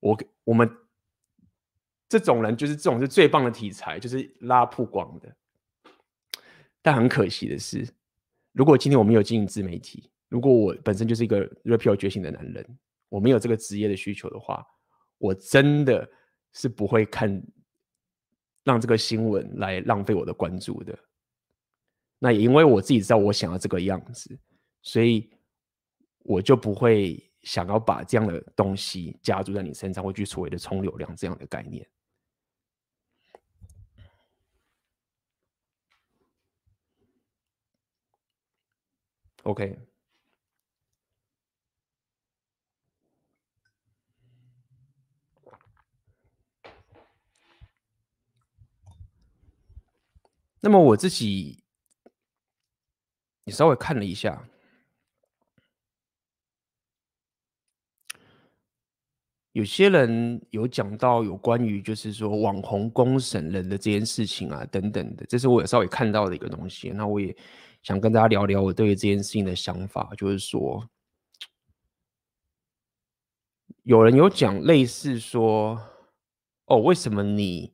[0.00, 0.70] 我我们。
[2.08, 5.32] 这种人就是这种是最棒的题材，就是拉曝光的。
[6.82, 7.88] 但很可惜的是，
[8.50, 12.78] 如果今天我没有经营自媒体，如果我本身就是一个 Rapio 觉醒的男人，
[13.10, 14.66] 我没有这个职业的需求的话，
[15.18, 16.10] 我真的
[16.52, 17.42] 是不会看
[18.64, 20.98] 让这个新闻来浪费我的关注的。
[22.18, 24.38] 那也因为我自己知道我想要这个样子，
[24.80, 25.30] 所以
[26.20, 31.86] 我就不会想要把这样的东西加注在你身上，会去所谓的冲流量这样的概念。
[39.44, 39.78] OK，
[50.60, 51.62] 那么我自己
[53.44, 54.48] 也稍微看了一下，
[59.52, 67.36] 有些人有讲到有关于就是说网红公审人的这件事情啊等等的，这是我也稍微看到的一个东西，那我也。
[67.82, 70.86] 想跟大家聊聊我对于这件事情的想法，就是说，
[73.84, 75.80] 有人有讲类似说，
[76.66, 77.72] 哦，为什么你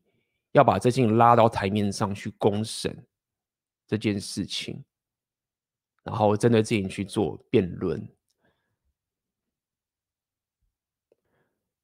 [0.57, 3.07] 要把这件拉到台面上去公审
[3.87, 4.83] 这件事情，
[6.03, 8.09] 然后针对自己去做辩论？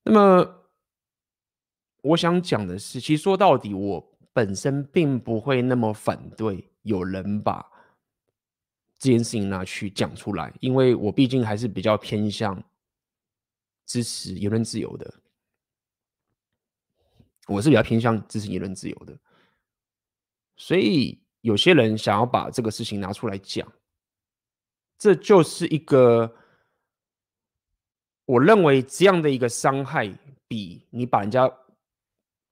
[0.02, 0.64] 那么，
[2.00, 7.70] 我想讲的是，其实说到底，我本身并不会那么反对有人把。
[8.98, 12.62] 这件事情拿去讲出来，因为我毕竟还是比较偏向
[13.84, 15.21] 支持言论自由的。
[17.48, 19.18] 我是比较偏向支持言论自由的，
[20.56, 23.70] 所以有些人想要把这个事情拿出来讲，
[24.96, 26.36] 这就是一个
[28.24, 30.08] 我认为这样的一个伤害，
[30.46, 31.52] 比你把人家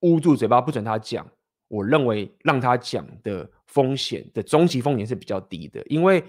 [0.01, 1.25] 捂住嘴巴不准他讲，
[1.67, 6.23] 我认为让他讲的风险的终极风险是比较低的，因为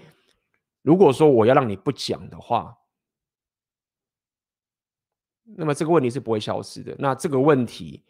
[0.81, 2.77] 如果说我要让你不讲的话，
[5.43, 6.95] 那么这个问题是不会消失的。
[6.97, 8.01] 那这个问题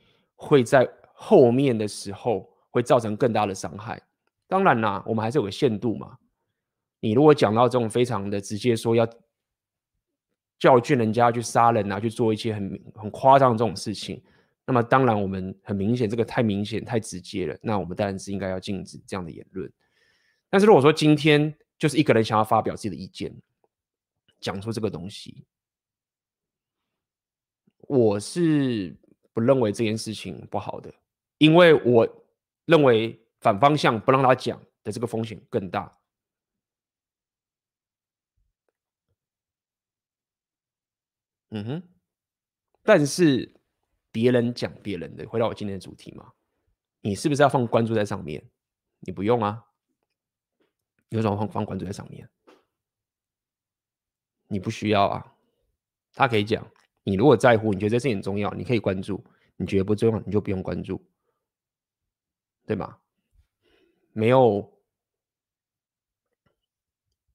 [0.44, 4.02] 会在后面的时候会造成更大的伤害。
[4.48, 6.18] 当然啦，我们还是有个限度嘛。
[7.00, 9.08] 你如果讲到这种非常的直接，说要
[10.60, 14.22] 教训人家去杀人啊，去做一些很很夸张的这种事情，
[14.66, 17.58] 那么当然我们很明显这个太明显太直接了。
[17.62, 19.72] 那我们当然是应该要禁止这样的言论。
[20.50, 23.34] 但是如果说今天就是一个人想要发表自己的意见，
[24.40, 25.46] 讲出这个东西。
[27.88, 28.96] 我是
[29.34, 30.94] 不认为这件事情不好的，
[31.38, 32.26] 因为我
[32.66, 36.00] 认为反方向不让他讲的这个风险更大。
[41.50, 41.84] 嗯哼，
[42.82, 43.54] 但是
[44.12, 46.34] 别人讲别人的，回到我今天的主题嘛，
[47.02, 48.50] 你是不是要放关注在上面？
[49.02, 49.66] 你不用啊，
[51.10, 52.30] 有什么放放关注在上面？
[54.48, 55.36] 你不需要啊，
[56.14, 56.66] 他可以讲。
[57.06, 59.22] 你如果在乎，你觉得这事情很重要，你可以关注；
[59.58, 61.02] 你觉得不重要，你就不用关注，
[62.66, 62.98] 对吗？
[64.14, 64.72] 没有，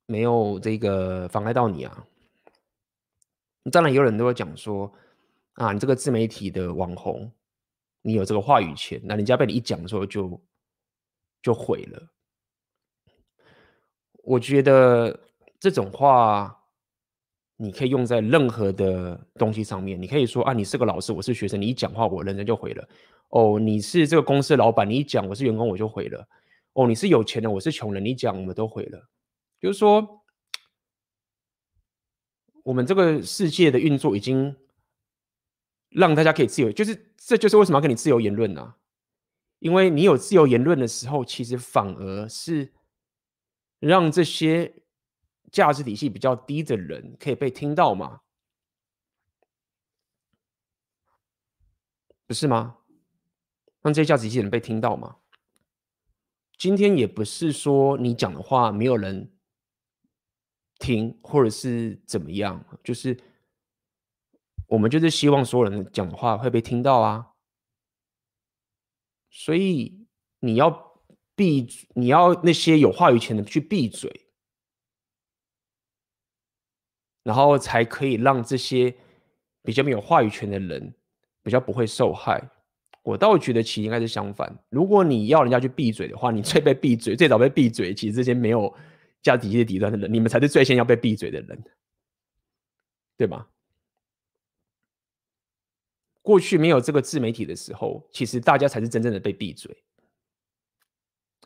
[0.06, 2.06] 没有这个妨碍到你啊。
[3.70, 4.90] 当然，有人都会讲说
[5.52, 7.30] 啊，你这个自媒体的网红，
[8.00, 10.42] 你有这个话语权，那人家被你一讲的时候就
[11.42, 12.08] 就毁了。
[14.22, 15.28] 我觉得
[15.60, 16.57] 这种话。
[17.60, 20.00] 你可以用在任何的东西上面。
[20.00, 22.88] 你可以说啊，你是个老师，我是学生，你一讲话，我人人就毁了。
[23.30, 26.24] 哦，你是这个公司老板，你一讲我是员工，我就毁了。
[26.74, 29.08] 哦，你是有钱的，我是穷人，你讲我们都毁了。
[29.60, 30.22] 就是说，
[32.62, 34.54] 我们这个世界的运作已经
[35.88, 38.76] 让大家可以自由，就是这就是为什么要跟你自由言论呢？
[39.58, 42.72] 因为你有自由言论的时候，其实反而是
[43.80, 44.84] 让这些。
[45.50, 48.20] 价值体系比较低的人可以被听到吗？
[52.26, 52.78] 不是吗？
[53.80, 55.16] 让这些价值体系的人被听到吗？
[56.58, 59.32] 今天也不是说你讲的话没有人
[60.78, 63.18] 听，或者是怎么样，就是
[64.66, 67.32] 我们就是希望所有人讲的话会被听到啊。
[69.30, 70.06] 所以
[70.40, 71.02] 你要
[71.34, 74.27] 闭，你要那些有话语权的去闭嘴。
[77.28, 78.94] 然后才可以让这些
[79.62, 80.94] 比较没有话语权的人
[81.42, 82.42] 比较不会受害。
[83.02, 84.50] 我倒觉得其实应该是相反。
[84.70, 88.74] 如果你要人家去闭嘴的话，你最被闭嘴、 最早被闭嘴，其实这些没有
[89.20, 91.62] 价值体系的底端的人，你们才是最先要被闭嘴的人，
[93.18, 93.46] 对吧？
[96.22, 99.76] 过去没有这个自媒体的时候，其实大家才是真正的被闭嘴。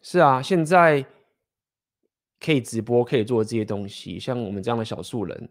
[0.01, 1.05] 是啊，现在
[2.39, 5.51] 可以直播，可以做这些东西，像我们这样的小数人。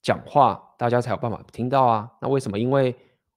[0.00, 2.10] 讲话，大家才有办法听到啊。
[2.20, 2.58] 那为什么？
[2.58, 2.94] 因为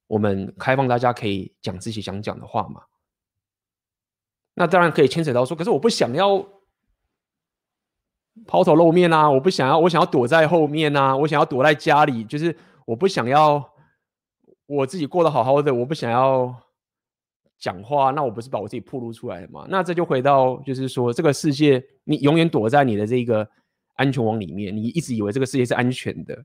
[0.08, 2.84] 我们开放大家可以讲自己想讲的话嘛。
[4.54, 6.46] 那当然可以牵扯到说，可是我不想要
[8.46, 13.68] 抛头露面啊，我不想要，我想要躲在后面啊，我想要躲在家里，就是我不想要
[14.66, 16.54] 我自己过得好好的，我不想要
[17.58, 19.66] 讲话，那我不是把我自己暴露出来了吗？
[19.70, 23.50] 那这就回到，就是说这个世界，你永远躲在你的这个。
[24.02, 26.44] 安全网里面，你一直以为这个世界是安全的，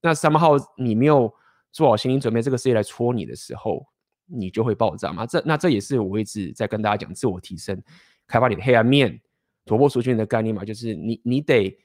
[0.00, 1.32] 那 somehow 你没有
[1.70, 3.86] 做好心理准备，这个世界来戳你的时候，
[4.26, 5.24] 你就会爆炸嘛。
[5.24, 7.80] 这那这也是我一直在跟大家讲自我提升、
[8.26, 9.20] 开发你的黑暗面、
[9.64, 10.64] 突破族群的概念嘛。
[10.64, 11.78] 就是你你得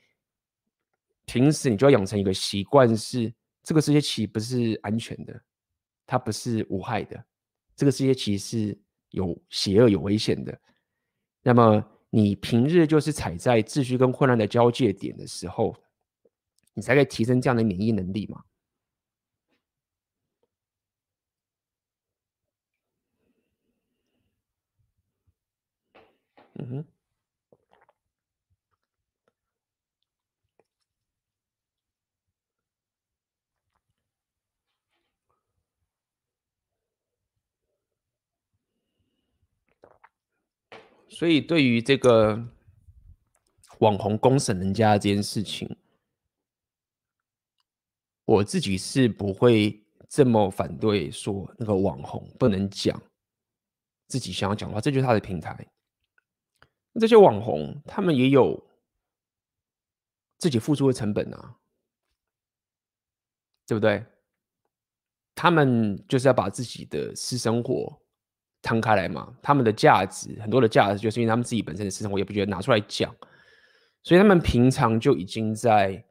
[1.25, 3.31] 平时你就要养成一个习惯，是
[3.61, 5.39] 这个世界其实不是安全的，
[6.07, 7.23] 它不是无害的，
[7.75, 8.79] 这个世界其实是
[9.11, 10.59] 有邪恶、有危险的。
[11.43, 11.85] 那么。
[12.13, 15.75] 你平日就是踩在秩序跟混乱的交界点的时候，
[16.73, 18.43] 你才可以提升这样的免疫能力嘛。
[26.55, 26.90] 嗯哼。
[41.11, 42.41] 所以，对于这个
[43.79, 45.77] 网红公审人家这件事情，
[48.25, 52.99] 我自己是不会这么反对，说那个网红不能讲
[54.07, 55.67] 自己想要讲话，这就是他的平台。
[56.99, 58.65] 这些网红他们也有
[60.37, 61.57] 自己付出的成本啊，
[63.67, 64.05] 对不对？
[65.35, 68.01] 他们就是要把自己的私生活
[68.61, 73.13] 摊开来嘛，他们的价值很多的价值，就是因为他们自己本身的私生活也不觉得拿出来讲，
[74.03, 76.03] 所以他们平常就已经在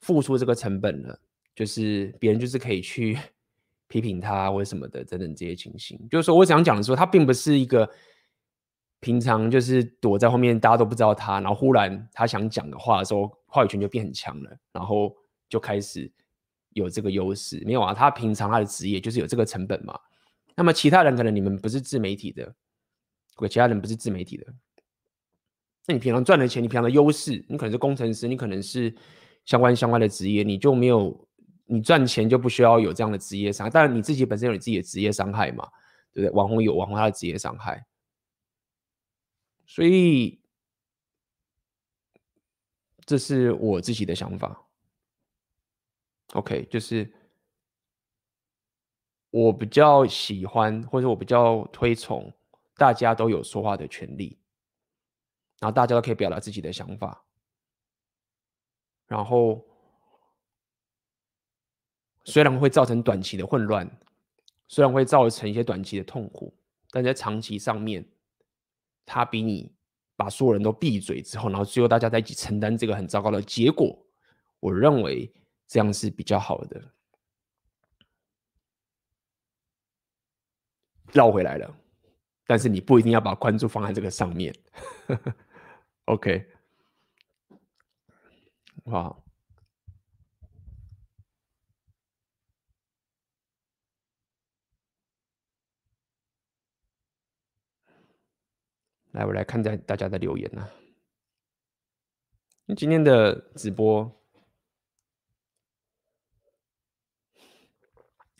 [0.00, 1.18] 付出这个成本了，
[1.54, 3.18] 就是别人就是可以去
[3.88, 5.98] 批评他或者什么的等等这些情形。
[6.10, 7.88] 就是说我想讲的时候，他并不是一个
[9.00, 15.14] 平常就是躲在后面，大家都不知道他，然后忽然他想讲的话的时候，话语权就变很强了，然后
[15.48, 16.10] 就开始。
[16.74, 17.92] 有这个优势没有啊？
[17.92, 19.94] 他平常他的职业就是有这个成本嘛。
[20.56, 22.54] 那么其他人可能你们不是自媒体的，
[23.36, 24.46] 对，其他人不是自媒体的。
[25.86, 28.94] 那你平常赚的钱，你平常的优势，你可能是工程师，你可能是
[29.44, 31.28] 相关相关的职业，你就没有
[31.64, 33.70] 你赚钱就不需要有这样的职业伤害。
[33.70, 35.68] 当然你自己本身有你自己的职业伤害嘛，
[36.12, 36.32] 对不对？
[36.36, 37.84] 网红有网红他的职业伤害，
[39.66, 40.40] 所以
[43.04, 44.68] 这是我自己的想法。
[46.34, 47.12] OK，就是
[49.32, 52.32] 我比较喜欢，或者我比较推崇，
[52.76, 54.38] 大家都有说话的权利，
[55.58, 57.24] 然后大家都可以表达自己的想法，
[59.08, 59.66] 然后
[62.24, 63.90] 虽然会造成短期的混乱，
[64.68, 66.54] 虽然会造成一些短期的痛苦，
[66.90, 68.06] 但在长期上面，
[69.04, 69.74] 它比你
[70.14, 73.98] 把所有人都闭嘴之后，然后最后大家在一起承担这个很糟糕的结果，
[74.60, 75.32] 我认为。
[75.68, 76.78] 这样是比较好的。
[81.12, 81.78] 绕回来了，
[82.46, 84.54] 但是你不一定要把关注放在这个上面。
[86.06, 86.50] OK，
[88.86, 89.22] 好，
[99.12, 100.68] 来，我来看在大家的留言呢。
[102.76, 104.10] 今天的直播。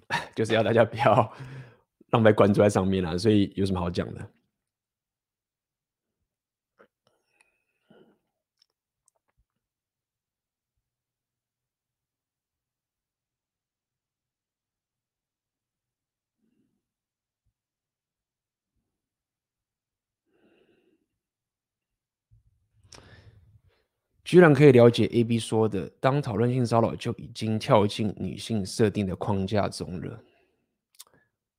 [0.35, 1.35] 就是要大家不要
[2.13, 4.31] 浪费关注在上面了，所以有什么好讲的？
[24.25, 30.25] 居然可以了解 A B 说的，当讨论性骚扰就已经跳进女性设定的框架中了。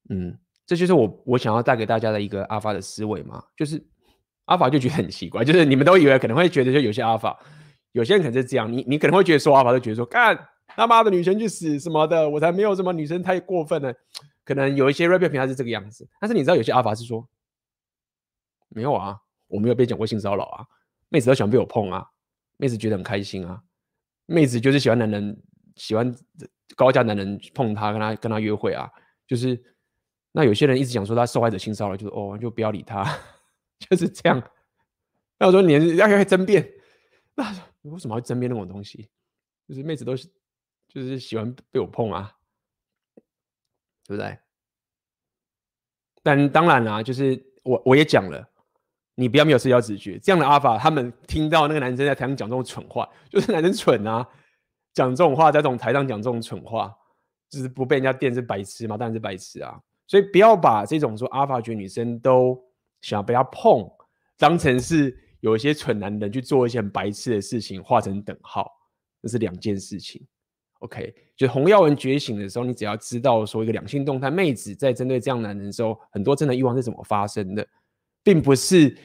[0.09, 3.83] 嗯，这就是我我想要带给大家的一个阿法的思维嘛，就是
[4.45, 7.37] 阿法就觉得很奇怪，就是你们都以为可能会觉得就有些阿法，
[7.91, 10.37] 有些人可能是这样，你你可能会觉得说阿法就觉得说干
[10.67, 13.93] 他妈的女生去死什么的，我才没有什么女生太过分呢，
[14.43, 17.27] 可能有一些 rapper 平台是这个样子，但是你知道有些阿法是说
[18.69, 20.65] 没有啊，我没有被讲过性骚扰啊，
[21.09, 22.05] 妹子都喜欢被我碰啊。
[22.57, 23.59] 妹子觉得很开心啊，
[24.27, 25.35] 妹子就是喜欢男人，
[25.75, 26.15] 喜欢
[26.75, 28.89] 高价男人碰她，跟她跟她约会啊，
[29.27, 29.61] 就是
[30.33, 33.05] 那有些人一直讲说他受害者性骚扰，就是哦，就不要理他，
[33.79, 34.43] 就是这样。
[35.39, 36.69] 那我说你要要争辩，
[37.35, 37.43] 那
[37.83, 39.09] 为什么要争辩那种东西？
[39.69, 40.27] 就是妹子都是
[40.87, 42.35] 就是喜欢被我碰啊，
[44.05, 44.37] 对不对？
[46.21, 48.49] 但当然啦、啊，就是我我也讲了。
[49.15, 54.27] 你不要没有社交直觉，这样的阿法，他们听到那个男生在台上讲这种蠢话， 就是男生蠢啊，
[54.91, 56.91] 讲这种话，在这种台上讲这种蠢话，
[57.47, 58.97] 就是不被人家电是白痴吗？
[58.97, 59.79] 当然是白痴啊！
[60.07, 62.61] 所以不要把这种说阿法觉女生都
[63.01, 63.89] 想要被他碰，
[64.37, 68.71] 当成是有一些蠢男人去做一些很白痴的事情，画成等号，
[69.21, 70.25] 这是两件事情。
[70.79, 77.65] OK，就红药文觉醒的时候，你只要知道说一个两性动态，妹子在针对这样男人的时候，很多真的欲望是怎么发生的。
[78.25, 78.97] 并不是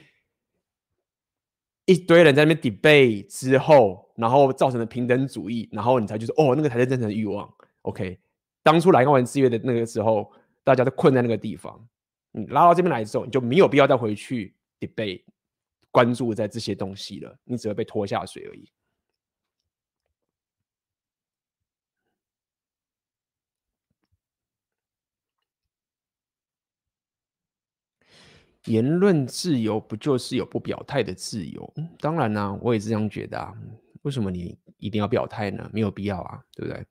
[1.87, 7.49] 一堆人在那边 debate 之后，然后造成的平等主义，然后你才就是哦，那个才是真正的欲望。
[7.83, 8.19] OK，
[8.63, 10.31] 当初来高玩制约的那个时候，
[10.69, 11.89] 大家都困在那个地方。
[12.31, 15.25] 你拉到这边来之后，你就没有必要再回去 debate
[15.91, 18.71] 关注在这些东西了，你只会被拖下水而已。
[28.67, 31.75] 言论自由不就是有不表态的自由？
[31.99, 33.57] 当然啦，我也是这样觉得啊。
[34.03, 35.71] 为什么你一定要表态呢？
[35.73, 36.87] 没有必要啊，对不对？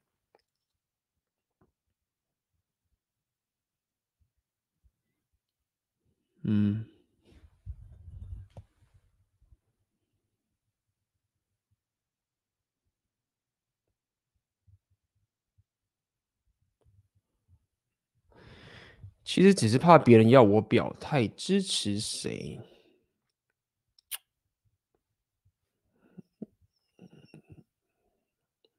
[6.47, 6.85] 嗯。
[19.25, 22.57] 其实只是怕别人要我表态支持谁。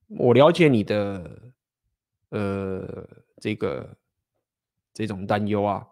[0.08, 1.52] 我了解你的，
[2.30, 3.06] 呃，
[3.42, 3.94] 这个
[4.94, 5.86] 这种担忧啊。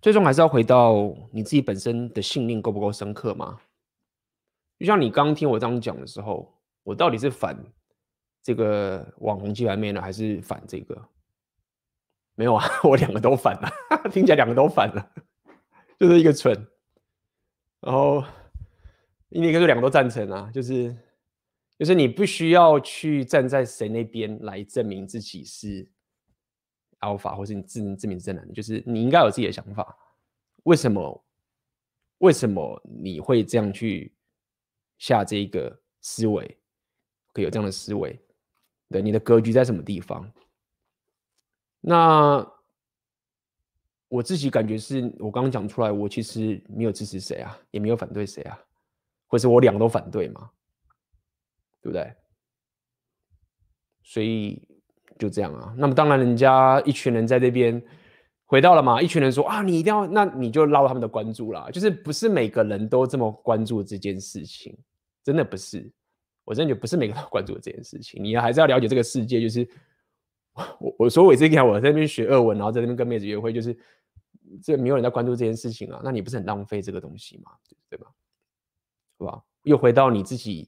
[0.00, 3.58] 最终还是要回到你自己本身的信念够不够深刻嘛？
[4.78, 7.56] 就像你刚听我这样讲的时候，我到底是反
[8.42, 11.08] 这个网红鸡排妹呢，还是反这个？
[12.34, 13.70] 没有啊， 我两个都反了，
[14.12, 15.10] 听起来两个都反了，
[15.98, 16.54] 就是一个蠢，
[17.80, 18.22] 然后
[19.30, 20.94] 另一个就两个都赞成啊，就是
[21.78, 25.90] 就是你不需要去站在谁那边来证明自己是
[27.06, 29.96] alpha，或是你自证明正男，就是你应该有自己的想法。
[30.64, 31.24] 为什么？
[32.18, 34.14] 为什么你会这样去
[34.98, 36.58] 下这一个思维？
[37.32, 38.18] 可以有这样的思维？
[38.88, 40.32] 对，你的格局在什么地方？
[41.80, 42.44] 那
[44.08, 48.58] 我自己感觉是我刚刚讲出来，我其实没有支持谁啊，也没有反对谁啊，
[49.26, 50.50] 或是我两个都反对嘛，
[51.82, 52.14] 对不对？
[54.02, 54.66] 所以
[55.18, 55.74] 就这样啊。
[55.76, 57.82] 那么当然，人家一群人在这边
[58.44, 61.68] 回到了嘛，一群人说啊，你一定要，那你就捞他们的关注啦。
[61.70, 64.76] 就是不是每个人都这么关注这件事情，
[65.24, 65.90] 真的不是。
[66.44, 69.68] 我真的觉得不是每个人都关注这件事情，你还是要了解这个世界，就是。
[70.80, 73.76] 我我说我这边我在那边学俄文，然后在那边跟妹子约会，就是
[74.62, 77.50] 这没有人在关注这件事情啊，那你不是很浪费这个东西吗？
[77.90, 78.06] 对吧？
[79.18, 79.38] 是吧？
[79.64, 80.66] 又回到你自己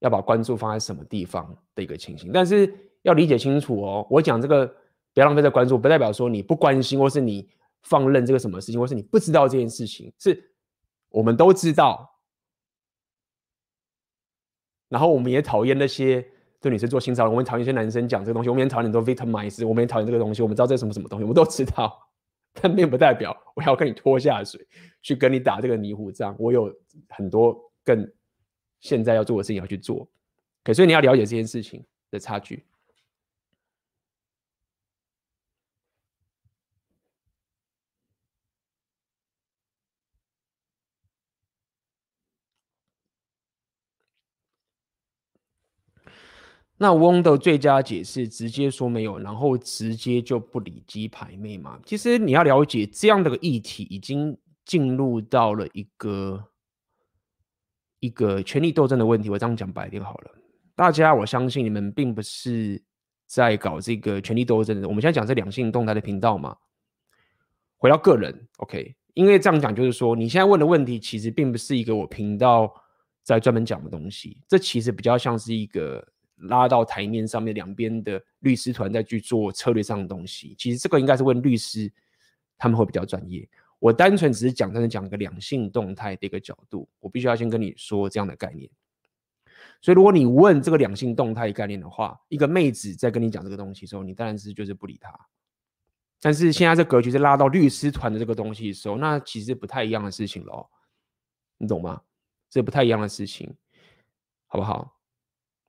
[0.00, 4.06] 要把关注放在什么地方的一个情形，但是要理解清楚哦。
[4.10, 4.66] 我讲这个
[5.14, 7.48] 不要浪费在关注，不代表说你不关心，或是你
[7.84, 10.52] 放任这个什么事情，或是你不知道这件事情，是
[11.08, 12.18] 我们都知道，
[14.88, 16.28] 然后我们也讨厌那些。
[16.60, 21.94] 对女生做性骚扰，我们讨厌一些男生讲这个东西，我们也讨厌很多 victimize，我们也讨厌这个东西，我们知道这是什么什么东西，我们都知道，
[22.58, 24.66] 但并不代表我要跟你拖下水，
[25.02, 26.34] 去跟你打这个泥糊仗。
[26.38, 26.74] 我有
[27.10, 28.10] 很多更
[28.80, 30.08] 现在要做的事情要去做，
[30.62, 32.64] 可所以你要了解这件事情的差距。
[46.76, 51.78] 那翁的最佳解释直接说没有，然后直接就不理鸡排妹嘛？
[51.86, 56.44] 其实你要了解这样的个议题，已经进入到了一个
[58.00, 59.30] 一个权力斗争的问题。
[59.30, 60.30] 我这样讲白点好了，
[60.74, 62.82] 大家我相信你们并不是
[63.24, 64.88] 在搞这个权力斗争的。
[64.88, 66.56] 我们现在讲是两性动态的频道嘛？
[67.76, 68.96] 回到个人，OK？
[69.14, 72.74] 因为这样讲就是说，你现在问的问题其实并不是一个我频道
[73.22, 76.04] 在专门讲的东西，这其实比较像是一个。
[76.36, 80.54] 拉到台面上面，两边的律师团在去做策略上的东西。
[80.58, 81.90] 其实这个应该是问律师，
[82.58, 83.48] 他们会比较专业。
[83.78, 88.70] 我单纯只是讲，真的讲一个两性动态的一个角度，我必须要先跟你说这样的概念。
[89.80, 95.12] 所以，如果你问这个两性动态概念的话，一个妹子在跟你讲这个东西的时候，你当然是就是不理她。
[96.20, 100.66] 但是现在这格局是拉到律师团的这个东西的时候，那其实不太一样的事情喽，
[101.58, 102.00] 你懂吗？
[102.48, 103.54] 这不太一样的事情，
[104.46, 104.93] 好不好？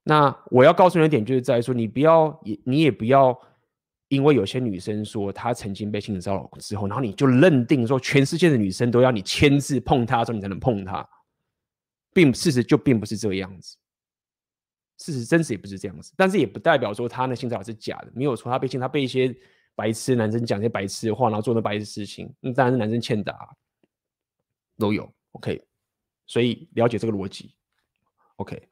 [0.08, 3.36] 那我要告诉你的点，就是在于说，你不要也，你也不要
[4.08, 11.04] 因为有些女生说她曾经被性骚扰之后，然后你就认定说全世界的女生都要你签字碰她之后你才能碰她，
[12.14, 13.78] 并事实就并不是这个样子，
[15.00, 19.36] 事实真实也不是这样子，但是也不代表说她的性骚扰是假的，没有错，她被性，她被一些
[19.74, 23.58] 白痴男生讲一些白痴的话，然后做那白痴事情，那当然是男生欠打，
[24.78, 25.60] 都有，OK，
[26.28, 27.56] 所以了解这个逻辑
[28.36, 28.70] ，OK。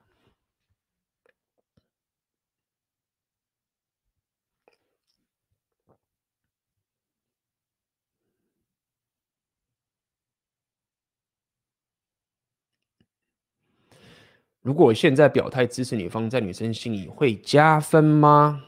[14.64, 18.64] 如果现在表态支持女方，在女生心里会加分吗？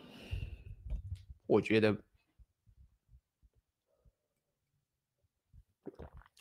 [1.48, 1.96] 我觉得，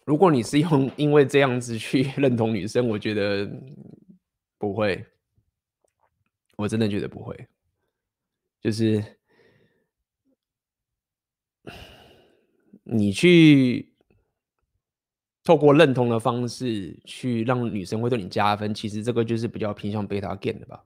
[0.05, 3.49] 如果你是用因为这样子去认同女生，我觉得
[4.59, 5.07] 不会。
[6.57, 7.47] 我真的觉得不会。
[8.61, 9.19] 就是
[12.83, 13.94] 你去。
[15.45, 20.83] 透过认同的方式去让女生会对你加分，其实这个就是比较偏向贝塔 game 的吧。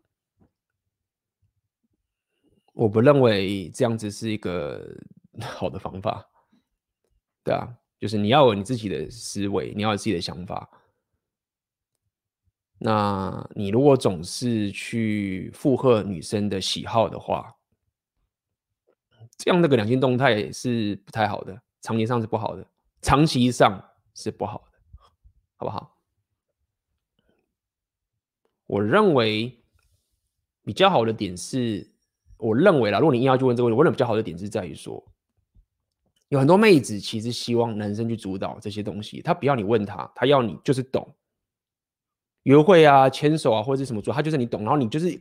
[2.73, 4.85] 我不认为这样子是一个
[5.41, 6.29] 好的方法，
[7.45, 7.69] 对啊，
[8.01, 10.69] 就是你要有你自己的思维，你要有自己的想法。
[12.81, 17.55] 那你如果总是去附和女生的喜好的话，
[19.37, 22.67] 这样那个两性动态是不太好的，长期上是不好的，
[23.03, 23.85] 长期上。
[24.21, 24.79] 是不好的，
[25.57, 25.97] 好不好？
[28.67, 29.57] 我认为
[30.65, 31.89] 比较好的点是，
[32.37, 35.03] 我认为啦，如果你硬要去问这个问题，我认为比较好的点是在于说，
[36.31, 41.15] 有很多妹子其实希望男生去主导这些东西，他不要你问他，他要你就是懂。
[42.43, 45.21] 约会啊，牵手啊，或者是什么做，他就是你懂，然后你就是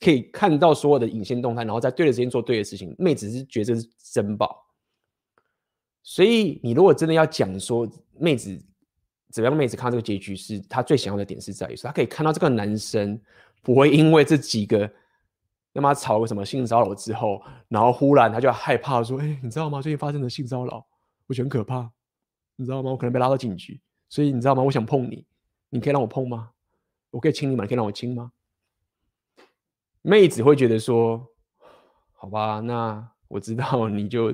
[0.00, 2.94] 可以看到所有的隐形动态，然后在对的时间做对的事情。
[2.98, 4.63] 妹子是觉得这是珍宝，
[6.06, 7.88] 所以你如果真的要讲说
[8.20, 8.56] 妹子
[9.32, 13.18] 怎么样，妹子看到这个结局是她最想要的点是在于说，她可以看到这个男生
[13.62, 14.88] 不会因为这几个
[15.72, 19.82] 他妈吵个什么性骚扰之后，然后忽然他就害怕说，哎、你知道吗？
[19.82, 20.86] 最近发生的性骚扰，
[21.26, 21.90] 我觉得很可怕，
[22.54, 22.90] 你知道吗？
[22.92, 24.62] 我可能被拉到警局，所以你知道吗？
[24.62, 25.26] 我想碰你，
[25.70, 26.50] 你可以让我碰吗？
[27.10, 27.64] 我可以亲你吗？
[27.64, 28.30] 你可以让我亲吗？
[30.02, 31.26] 妹子会觉得说
[32.12, 34.32] ：“好吧，那我知道你就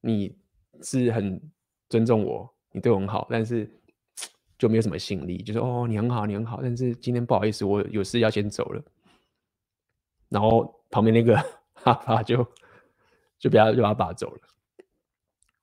[0.00, 0.36] 你
[0.84, 1.40] 是很
[1.88, 3.68] 尊重我，你对我很好，但是
[4.56, 5.42] 就没有什么吸引力。
[5.42, 8.84] 就是哦，你很好，你很好，但是今天不好意思，我有事要先走了。
[10.28, 11.34] 然后旁边那个
[11.74, 12.46] 哈哈就
[13.38, 14.40] 就不要就把他拔走了。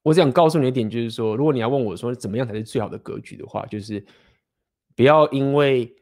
[0.02, 4.06] 我只想告诉你一点，就是说，如果你要问我说怎么样才是最好的格局的话，就是
[4.96, 5.96] 不要因为。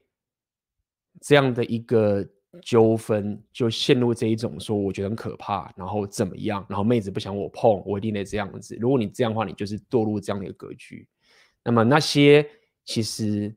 [1.22, 2.26] 这样的一个
[2.64, 8.76] 纠纷，就陷入这一种说我觉得很可怕，然后怎么样，然后妹子不想我碰，我一定得这样子。
[8.80, 11.08] 如果你这样的话，你就是堕入这样的一个格局。
[11.64, 12.44] 那么那些
[12.86, 13.56] 其实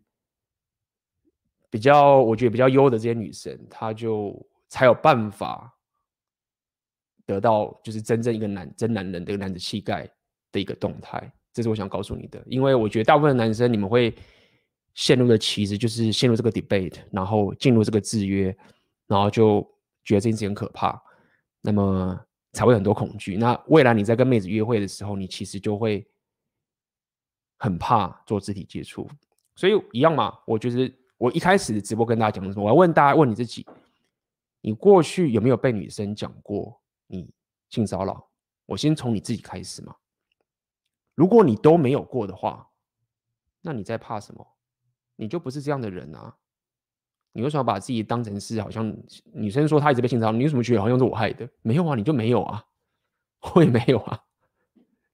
[1.71, 4.39] 比较，我觉得比较优的这些女生，她就
[4.69, 5.73] 才有办法
[7.25, 10.07] 得到就是真正一个男真男人的男子气概
[10.51, 11.33] 的一个动态。
[11.53, 14.15] 这是我想告诉你的，因为我觉得大部分男生你们会。
[14.95, 18.55] 陷入的其实就是陷入这个 debate，然后进入这个制约，
[19.13, 19.61] 然后就
[20.05, 21.01] 觉得这件事很可怕，
[21.61, 22.19] 那么
[22.55, 23.37] 才会很多恐惧。
[23.37, 26.09] 那未来你在跟妹子约会的时候，你其实就会
[27.59, 29.07] 很怕做肢体接触。
[29.55, 33.67] 所以一样嘛，我觉得我一开始直播跟大家讲的时候，我要问大家问你自己：
[34.63, 37.31] 你过去有没有被女生讲过你
[37.69, 38.27] 性骚扰？
[38.65, 39.95] 我先从你自己开始嘛。
[41.15, 42.71] 如果你都没有过的话，
[43.61, 44.47] 那你在怕什么？
[45.17, 46.37] 你就不是这样的人啊！
[47.33, 48.95] 你为什么把自己当成是好像
[49.33, 51.49] 女生说她一直被性骚扰，你为什么觉得好像是我害的？
[51.63, 52.65] 没有啊，你就没有啊，
[53.55, 54.21] 我也没有啊，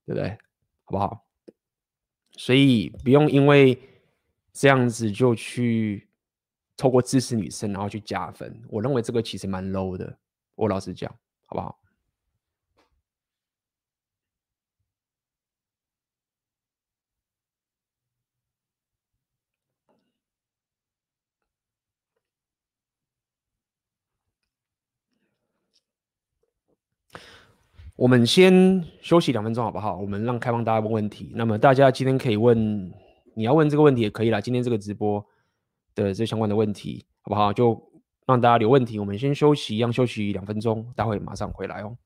[0.05, 0.31] 对不对？
[0.85, 1.25] 好不好？
[2.33, 3.79] 所以不用因为
[4.53, 6.09] 这样子就去
[6.77, 8.63] 透过支持女生，然后去加分。
[8.69, 10.19] 我认为这个其实蛮 low 的，
[10.55, 11.11] 我老实讲，
[11.47, 11.79] 好不好？
[27.99, 29.97] 我们先休息两分钟，好不好？
[29.97, 31.33] 我们让开放大家问问题。
[31.35, 32.57] 那么大家今天可以问，
[33.35, 34.41] 你要问这个问题也可以啦。
[34.41, 35.27] 今天这个直播
[35.97, 37.53] 的这相关的问题，好不好？
[37.53, 37.77] 就
[38.25, 39.01] 让大家留问题。
[39.01, 41.99] 我们先休息，一样休息两分钟，待会马上回来哦。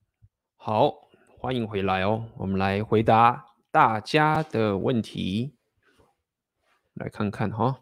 [0.57, 0.95] 好，
[1.39, 2.25] 欢迎回来哦。
[2.39, 5.55] 我们来回答大家的问题，
[6.95, 7.81] 来看看哈。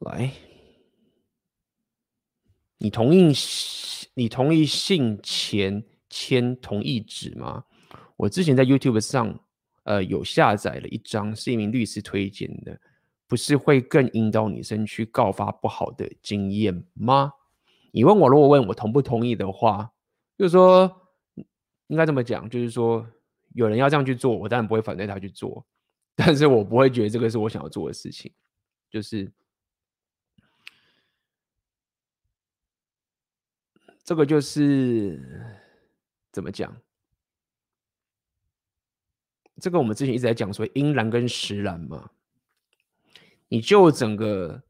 [0.00, 0.32] 来。
[2.84, 3.32] 你同意
[4.12, 7.64] 你同意性前签同意纸吗？
[8.14, 9.40] 我之前在 YouTube 上，
[9.84, 12.78] 呃，有下载了一张，是一名律师推荐的，
[13.26, 17.32] 不是会更引导女生去告发不好的经验吗？
[17.90, 19.90] 你问我，如果问我同不同意的话，
[20.36, 20.94] 就是说
[21.86, 23.06] 应该这么讲，就是说
[23.54, 25.64] 有人要这样去做，我当然不会反对他去做，
[26.14, 28.30] 但是我不会觉得这个是我想要做的事情，
[28.90, 29.32] 就是。
[34.04, 35.18] 这个就是
[36.30, 36.76] 怎么讲？
[39.60, 42.10] 这个我们之前一直在讲说应然跟实然嘛。
[43.48, 44.62] 你就整个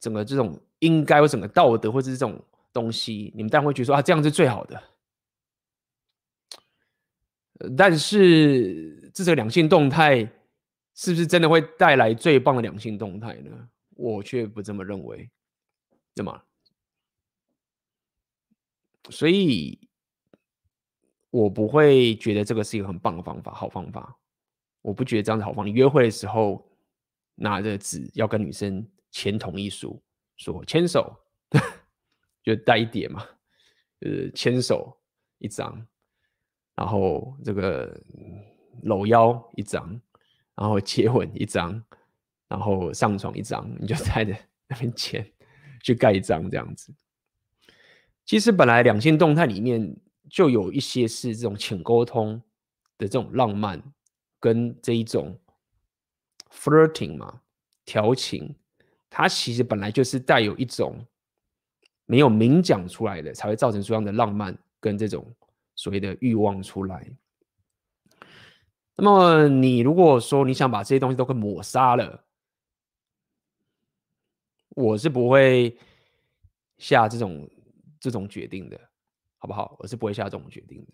[0.00, 2.40] 整个这种应该有整个道德或者是这种
[2.72, 4.82] 东西，你们当然会觉得说啊，这样是最好的。
[7.76, 10.20] 但是这个两性动态
[10.94, 13.68] 是不是真的会带来最棒的两性动态呢？
[13.96, 15.28] 我却不这么认为，
[16.14, 16.42] 对吗？
[19.10, 19.78] 所以，
[21.30, 24.18] 我不会觉得这个是一个很棒的方法，好方法。
[24.80, 25.68] 我不觉得这样子好方法。
[25.68, 26.66] 你约会的时候
[27.34, 30.02] 拿着纸要跟女生签同意书，
[30.36, 31.14] 说牵手，
[32.42, 33.24] 就带一点嘛，
[34.00, 34.96] 就是牵手
[35.38, 35.86] 一张，
[36.74, 38.00] 然后这个
[38.82, 40.00] 搂腰一张，
[40.54, 41.84] 然后接吻一张，
[42.48, 44.24] 然后上床一张，你就 在
[44.68, 45.30] 那边签，
[45.82, 46.94] 去盖一张这样子。
[48.28, 49.96] 其实本来两性动态里面
[50.28, 52.34] 就有一些是这种浅沟通
[52.98, 53.82] 的这种浪漫，
[54.38, 55.40] 跟这一种
[56.50, 57.40] flirting 嘛，
[57.86, 58.54] 调情，
[59.08, 61.02] 它其实本来就是带有一种
[62.04, 65.26] 没有明讲出来的，才会造成这样的浪漫跟这种
[65.74, 67.10] 所谓的欲望出来。
[68.94, 72.26] 那么你如果说你想把这些东西都给抹杀了，
[74.76, 75.78] 我是不会
[76.76, 77.48] 下这种
[78.00, 78.78] 这种决定的，
[79.36, 79.76] 好不好？
[79.78, 80.92] 我是不会下这种决定的。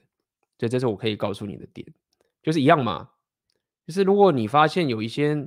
[0.58, 1.86] 所以这是我可以告诉你的点，
[2.42, 3.10] 就是一样嘛。
[3.86, 5.46] 就是如果你发现有一些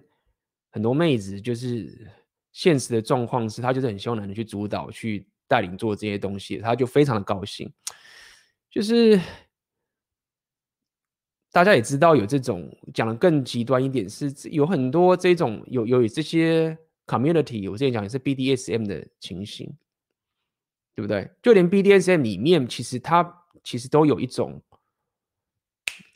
[0.70, 2.12] 很多妹子，就是
[2.52, 7.72] 现实的状况是，她就是很希望男人去主导、去带领做这些东西，她就非常的高兴。
[8.70, 9.20] 就是
[11.52, 16.78] 大家也知道有这种讲的更极端一点，是有很多这种有有这些
[17.08, 19.74] community，我之前讲也是 BDSM 的情形，
[20.98, 21.30] 对不对？
[21.42, 24.62] 就连 BDSM 里面，其实它其实都有一种，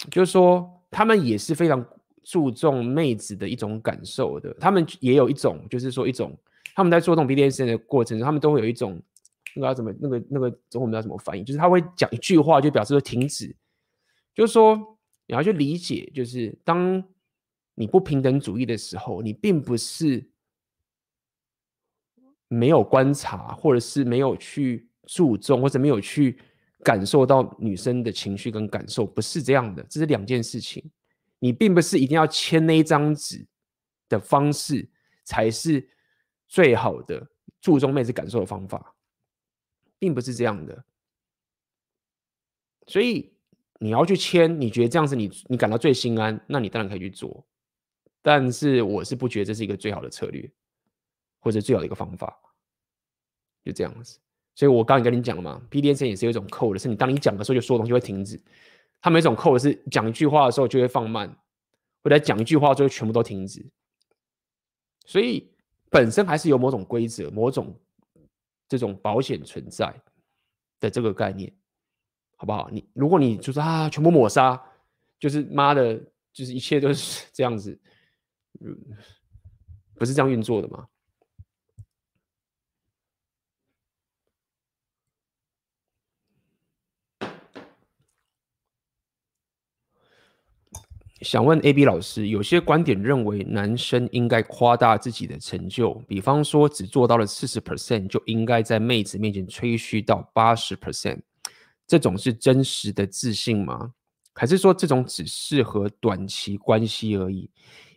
[0.09, 1.88] 就是说他们也是非常。
[2.23, 6.38] 注重妹子的一种感受的，他们也有一种，就是说一种，
[6.75, 9.01] 他们在做这种 BDSM 的过程中，他们都会有一种，
[9.55, 11.43] 那个要怎么，那个那个中文要怎么翻译？
[11.43, 13.53] 就是他会讲一句话，就表示说停止，
[14.36, 14.75] 就是说
[15.25, 17.03] 你要去理解，就是当
[17.73, 20.23] 你不平等主义的时候，你并不是
[22.54, 26.38] 没有观察，或者是没有去注重，或者没有去
[26.84, 30.84] 感受到女生的情绪跟感受，不是这样的，这是两件事情。
[31.39, 33.47] 你并不是一定要签那一张纸
[34.10, 34.89] 的方式
[35.24, 35.89] 才是
[36.49, 37.26] 最好的
[37.62, 38.95] 注重妹子感受的方法，
[39.97, 40.84] 并不是这样的。
[42.86, 43.34] 所以
[43.80, 47.47] 你要去签，你觉得这样子你你感到最心安，那你当然可以去做。
[48.22, 50.52] 但是我是不觉得这是一个最好的策略，
[51.42, 52.34] 或者最好的一个方法，
[53.66, 54.18] 就这样子。
[54.56, 58.42] 所以我刚才跟你讲了嘛，BDSM 也是有一种扣的，是你当你讲的时候，就说东西会停止。
[59.02, 61.36] 他们一种扣的是讲一句话的时候就会放慢，
[62.04, 63.66] 或者讲一句话就会全部都停止，
[65.06, 65.52] 所以
[65.89, 67.76] 本身还是有某种规则、某种
[68.68, 70.00] 这种保险存在
[70.80, 71.52] 的这个概念，
[72.38, 72.70] 好不好？
[72.70, 74.62] 你如果你就是啊，全部抹杀，
[75.18, 75.96] 就是妈的，
[76.32, 77.80] 就是一切都是 这样子，
[78.60, 78.78] 嗯，
[79.96, 80.88] 不是这样运作的吗？
[91.22, 101.22] 想问 AB 老师，有些观点认为男生应该夸大自己的成就，比方说只做到了四十 percent 就应该在妹子面前吹嘘到八十 percent，
[101.86, 103.93] 这种是真实的自信吗？
[104.34, 107.47] 还是说这种只适合短期关系而已？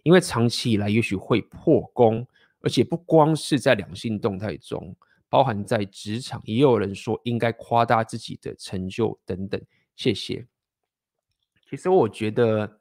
[0.03, 2.27] 因为长期以来也许会破功，
[2.61, 4.95] 而且不光是在两性动态中，
[5.31, 9.59] 包含在职场，也有人说应该夸大自己的成就等等。
[9.97, 10.47] 谢谢。
[11.71, 12.81] 其实我觉得。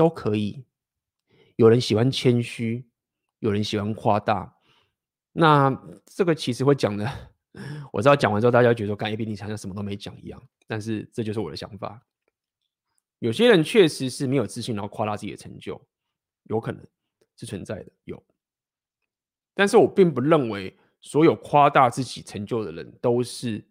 [0.00, 0.64] 都可以，
[1.56, 2.88] 有人喜欢谦虚，
[3.40, 4.56] 有人喜欢夸大。
[5.30, 5.70] 那
[6.06, 7.06] 这个其实会讲的，
[7.92, 10.42] 我知道讲完之后大家觉得说，干 AB 你好像什么都没讲一样。
[10.66, 12.02] 但是这就是我的想法。
[13.18, 15.78] 有些人确实是没有自信，然后夸大自己的成就，
[16.44, 16.82] 有可能
[17.36, 18.24] 是存在的，有。
[19.52, 23.62] 但是我并不认为所有夸大自己成就的人都是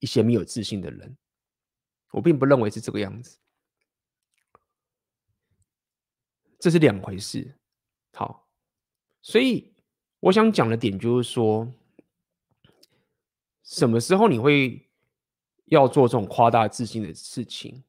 [0.00, 1.16] 一些没有自信的人，
[2.10, 3.38] 我并不认为是这个样子。
[6.58, 7.54] 这是两回事，
[8.14, 8.48] 好，
[9.22, 9.72] 所以
[10.20, 11.70] 我想讲的点就是说，
[13.62, 14.88] 什么时候你会
[15.66, 17.82] 要做这种夸大自信的事情？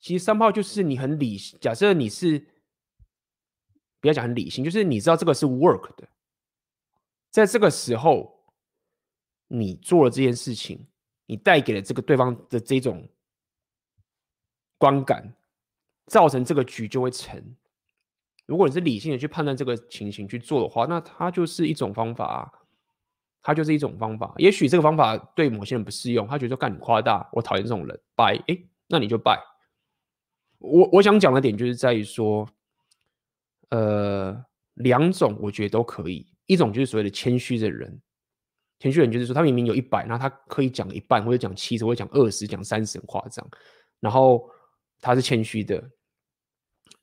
[0.00, 2.38] 其实三炮就是你很理，假设你是
[4.00, 6.08] 不要讲很理性，就是你知道这个是 work 的，
[7.30, 8.46] 在这个时候
[9.46, 10.86] 你做了这件事情，
[11.26, 13.06] 你带给了这个对方的这种
[14.78, 15.34] 观感，
[16.10, 17.40] 造成这个局就会成。
[18.46, 22.50] 如果你是理性的去判断这个情形去做的话，那它就是一种方法啊，
[23.40, 24.34] 它就是一种方法。
[24.38, 28.58] 也许这个方法对某些人不适用，他觉得干你夸大，我讨厌这种人，拜，哎，
[28.88, 29.40] 那你就拜。
[30.58, 32.44] 我我想讲的点就是在于说，
[33.68, 34.44] 呃，
[34.74, 38.02] 两种我觉得都可以，一种就是所谓的谦虚的人，
[38.80, 43.48] 谦虚人就是说他明明有一百，那他可以讲一半，或者讲七十，或者讲二十，讲三十很夸张，
[44.00, 44.50] 然后
[45.00, 45.82] 他是谦虚的，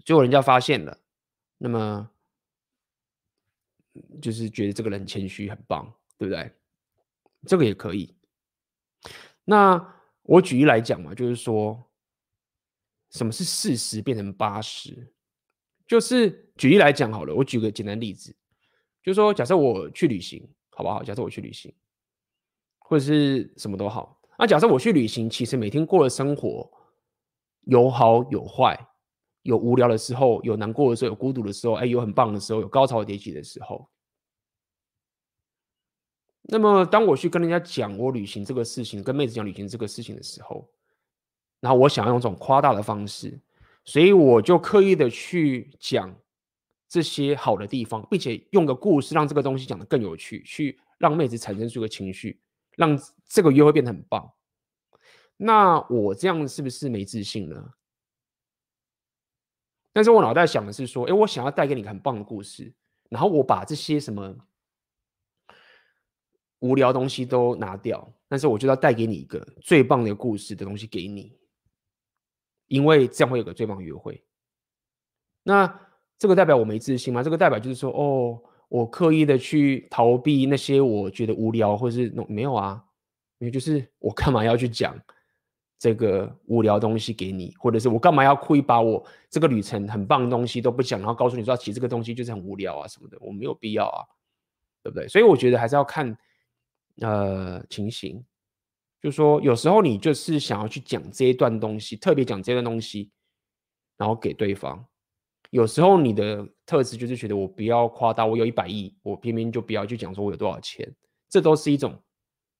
[0.07, 0.97] 结果人家发现了。
[1.57, 2.09] 那么，
[4.21, 6.49] 就是觉得这个人谦虚很棒，对不对？
[7.45, 8.15] 这个也可以。
[9.43, 11.91] 那我举例来讲嘛，就是说，
[13.09, 15.11] 什么是四十变成八十？
[15.85, 18.33] 就是举例来讲好了，我举个简单例子，
[19.03, 21.03] 就是说，假设我去旅行，好不好？
[21.03, 21.75] 假设我去旅行，
[22.79, 24.21] 或者是什么都好。
[24.39, 26.71] 那假设我去旅行，其实每天过的生活
[27.63, 28.87] 有好有坏。
[29.47, 33.89] 有无聊的时候，有难过的时候，有孤独的时候，哎，有很棒的时候，有高潮迭起的时候。
[36.41, 40.69] 那么当我去跟人家讲我旅行这个事情，跟妹子讲旅行这个事情的时候，
[41.61, 43.39] 然后我想要用这种夸大的方式，
[43.85, 46.13] 所以我就刻意的去讲
[46.89, 52.41] 这些好的地方，并且用个故事让这个东西讲得更有趣，去让妹子产生出个情绪，
[52.75, 54.29] 让这个约会变得很棒。
[55.37, 57.73] 那我这样是不是没自信呢？
[59.97, 62.71] 但是我脑袋想的是说，诶，我想要带给你很棒的故事，
[63.09, 64.31] 然后我把这些什么
[66.59, 71.35] 无聊东西都拿掉，但是我就要带给你一个最棒的故事的东西给你，
[72.67, 74.23] 因为这样会有个最棒约会。
[75.41, 75.81] 那
[76.19, 77.23] 这个代表我没自信吗？
[77.23, 78.39] 这个代表就是说，哦，
[78.69, 82.85] 我刻意的去逃避那些我觉得无聊或是没有啊，
[83.39, 84.95] 因为就是我干嘛要去讲？
[85.79, 94.03] 这个无聊东西给你，或者是我干嘛要故意把我这个旅程很棒的东西都不讲，然后告诉你说，其实这个东西就是很无聊啊什么的，我没有必要啊，
[94.81, 95.07] 对不对？
[95.07, 96.17] 所以我觉得还是要看
[97.01, 98.25] 呃情形，
[99.01, 103.11] 就说有时候你就是想要去讲这一段东西，特别讲这段东西，
[103.97, 104.83] 然后给对方；
[105.51, 110.91] 有时候你的特质就是觉得我不要夸大，我有一百亿，我偏偏就不要去讲说我有多少钱，
[111.29, 112.01] 这都是一种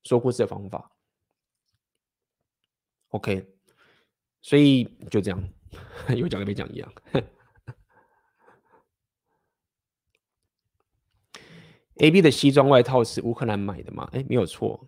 [0.03, 0.91] 说故事的方法。
[3.17, 3.43] OK，
[4.43, 5.49] 所以就这样，
[6.15, 6.93] 有讲跟没讲一样。
[11.95, 14.07] AB 的西装外套是乌克兰买的吗？
[14.13, 14.87] 哎，没有错，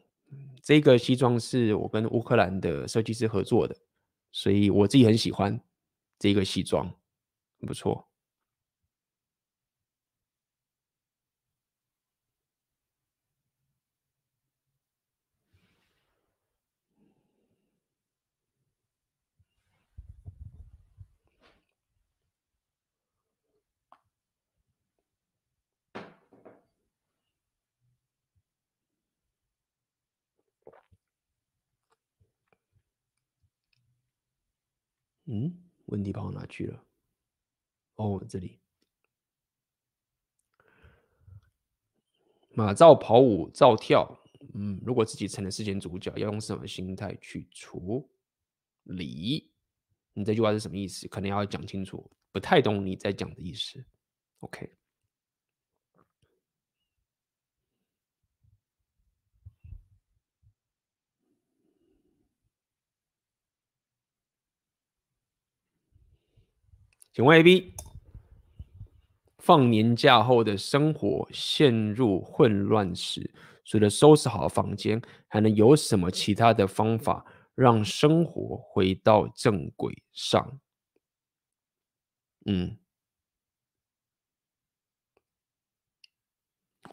[0.62, 3.76] 这个西装是我跟乌克兰的设计师合作的，
[4.32, 5.60] 所以我自己很喜欢
[6.20, 6.94] 这个西装，
[7.66, 8.06] 不错。
[35.32, 35.54] 嗯，
[35.90, 36.84] 问题跑哪去了？
[37.96, 38.60] 哦，这里。
[42.52, 44.24] 马照跑，舞照跳。
[44.54, 48.10] 嗯，如果自己成了事件主角，要用什么心态去处
[48.84, 49.52] 理？
[50.14, 51.08] 你这句话是什么意思？
[51.08, 53.86] 可能要讲清楚，不太懂你在讲的意思。
[54.40, 54.79] OK。
[67.20, 67.74] 请问 AB，
[69.40, 73.30] 放年假后的生活陷入混乱时，
[73.66, 80.62] 除了收拾好房间，还能有什么其他的方法让生活回到正轨上？
[82.46, 82.78] 嗯，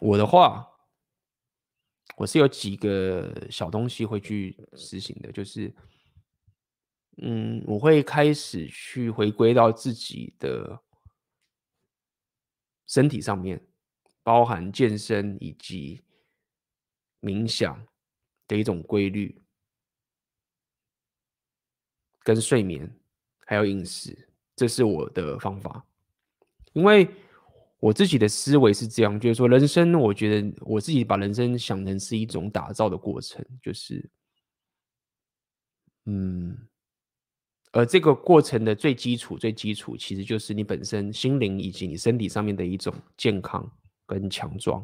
[0.01, 0.67] 我的话，
[2.17, 5.73] 我是有几个小东西会去实行的，就是。
[7.19, 10.79] 嗯，我会开始去回归到自己的
[12.85, 13.59] 身体上面，
[14.21, 15.99] 包含健身以及
[17.19, 17.83] 冥想
[18.47, 19.41] 的一种规律，
[22.19, 22.87] 跟睡眠
[23.47, 25.83] 还有饮食，这是我的方法。
[26.73, 27.09] 因为
[27.79, 34.07] 我自己的思维是这样，就是说，人生，我觉得我自己把人生想成是一种打造的过程，就是，
[36.05, 36.55] 嗯。
[37.71, 43.69] 而这个过程的最基础、最基础，其实就是你本身心灵以及你身体上面的一种健康
[44.05, 44.83] 跟强壮。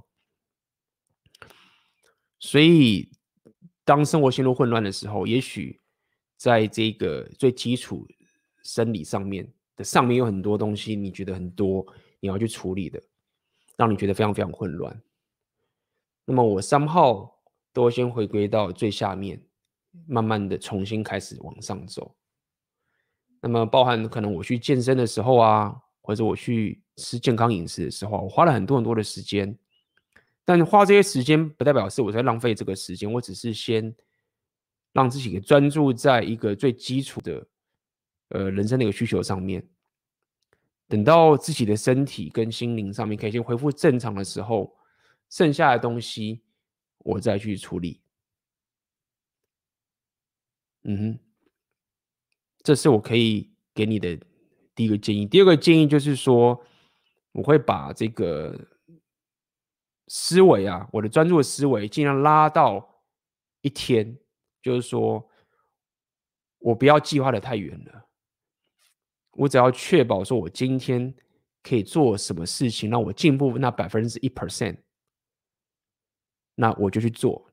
[2.40, 3.10] 所以，
[3.86, 5.80] 当生活陷入混乱的时候，也许
[6.36, 8.06] 在这个最基础
[8.64, 11.86] 生理上面的上面有很多东西，你觉得很多
[12.20, 13.02] 你要去处理的，
[13.78, 15.02] 让你觉得非常非常混乱。
[16.26, 19.42] 那么，我三号都先回归到最下面，
[20.06, 22.14] 慢慢的重新开始往上走。
[23.46, 29.54] 那么，包含可能我去健身的时候啊，或者我去吃健康饮食的时候，我花了很多很多的时间。
[30.46, 33.94] 但花这些时间不代表是我在浪费这个时间，我只是先
[34.94, 37.46] 让自己给专注在一个最基础的
[38.30, 39.62] 呃人生的一个需求上面。
[40.88, 44.74] 等到自己的身体跟心灵上面可以先恢复正常的时候，
[45.30, 46.42] 剩下的东西
[47.00, 48.00] 我再去处理。
[50.84, 51.33] 嗯哼。
[52.64, 54.18] 这是我可以给你的
[54.74, 55.26] 第一个建议。
[55.26, 56.60] 第二个建议就是说，
[57.34, 58.58] 我会把这个
[60.08, 63.04] 思维啊，我的专注的思维尽量拉到
[63.62, 64.18] 一天，
[64.62, 65.30] 就是说
[66.60, 68.08] 我不要计划的太远了，
[69.32, 71.14] 我只要确保说我今天
[71.62, 74.78] 可以做什么事情，让我进步那百分之一 percent，
[76.56, 77.52] 那我就去做，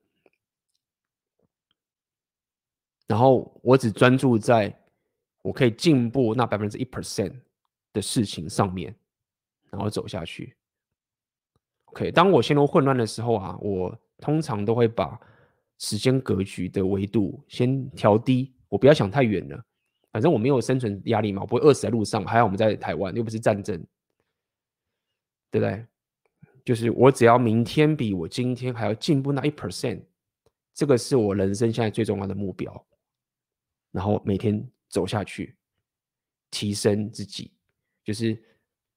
[3.09, 4.80] 然后我只专注在
[5.43, 7.35] 我可以进步那百分之一 percent
[7.93, 8.95] 的事情上面，
[9.71, 10.55] 然后走下去。
[11.87, 15.19] OK，当我陷入混乱的时候啊，我通常都会把
[15.79, 19.65] 时间格局的维度先调低，我不要想太远了。
[20.13, 22.25] 反正我没有生存压力嘛，我不会饿死在路上。
[22.25, 23.77] 还好我们在台湾，又不是战争，
[25.51, 25.87] 对不对？
[26.65, 30.03] 就是我只要明天比我今天还要进步那一 percent，
[30.75, 32.87] 这个是我人生现在最重要的目标。
[33.91, 35.57] 然后每天走下去，
[36.51, 37.51] 提升自己。
[38.05, 38.39] 就是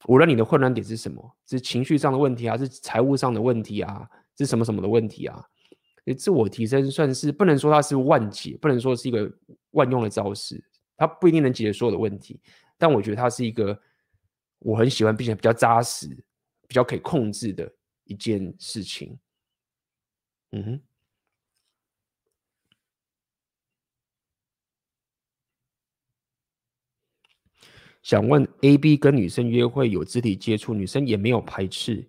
[0.08, 5.42] 无论你的混乱点是什么，是情绪上的问题啊，是财务上的问题啊，是什么什么的问题啊？
[6.18, 9.32] 自我提升算是不能说它是万解，不能说是一个
[9.72, 10.62] 万用的招式。
[10.98, 12.42] 它不一定能解决所有的问题，
[12.78, 13.80] 但我觉得它是一个
[14.60, 16.08] 我很喜欢并且比较扎实、
[16.68, 17.74] 比较可以控制的
[18.04, 19.18] 一件事情。
[20.52, 20.82] 嗯哼。
[28.04, 32.08] 想问 A、B 跟女生约会有肢体接触，女生也没有排斥，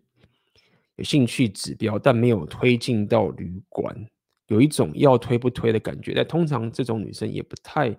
[0.97, 3.97] 有兴趣指标，但没有推进到旅馆，
[4.49, 6.12] 有一种要推不推的感觉。
[6.12, 7.97] 但通常这种女生也不太。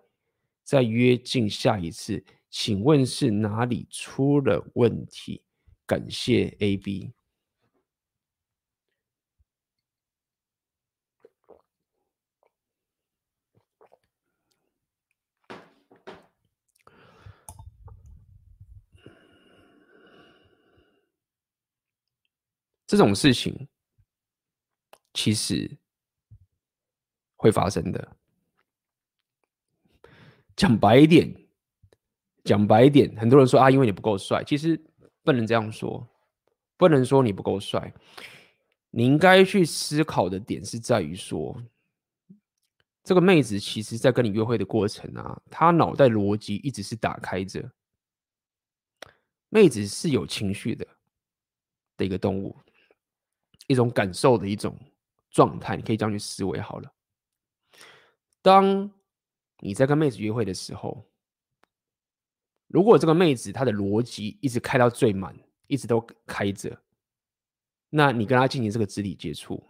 [0.67, 5.43] 再约进下一次，请问是哪里出了问题？
[5.85, 7.11] 感谢 AB。
[22.87, 23.67] 这种事情
[25.13, 25.77] 其实
[27.35, 28.17] 会发生的。
[30.55, 31.33] 讲白一点，
[32.43, 34.81] 讲白一点，很多人说啊，因为你不够帅，其实
[35.23, 36.07] 不能这样说，
[36.77, 37.93] 不能说你不够帅。
[38.91, 41.61] 你应该去思考的点是在于说，
[43.03, 47.69] 这个妹子其实在跟你约会的过程啊，她脑袋逻辑一直是打开着。
[49.49, 50.87] 妹子是有情绪的
[51.97, 52.57] 的一个动物，
[53.67, 54.77] 一种感受的一种
[55.31, 56.91] 状态，你可以这样去思维好了。
[58.41, 58.91] 当
[59.59, 61.03] 你在跟妹子约会的时候，
[62.67, 65.35] 如果这个妹子她的逻辑一直开到最满，
[65.67, 66.77] 一直都开着，
[67.89, 69.63] 那你跟她进行这个肢体接触，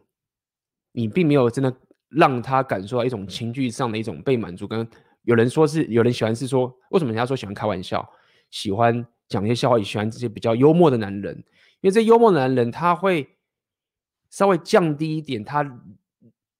[0.91, 1.73] 你并没有真的
[2.09, 4.67] 让她感受到一种情绪上的一种被满足。
[4.67, 4.87] 跟
[5.23, 8.07] 有人说是有人喜欢是说，为什么人家说喜欢开玩笑，
[8.49, 11.35] 喜欢讲一些笑话，也喜欢这些比较幽默的男人，
[11.81, 13.34] 因为这幽默的男人他会
[14.29, 15.63] 稍微降低一点他。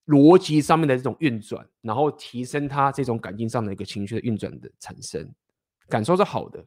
[0.06, 5.28] 逻辑上面的这种运转，然后提升他这种感情上的一个情绪的运转的产生，
[5.90, 6.64] 感受是好的。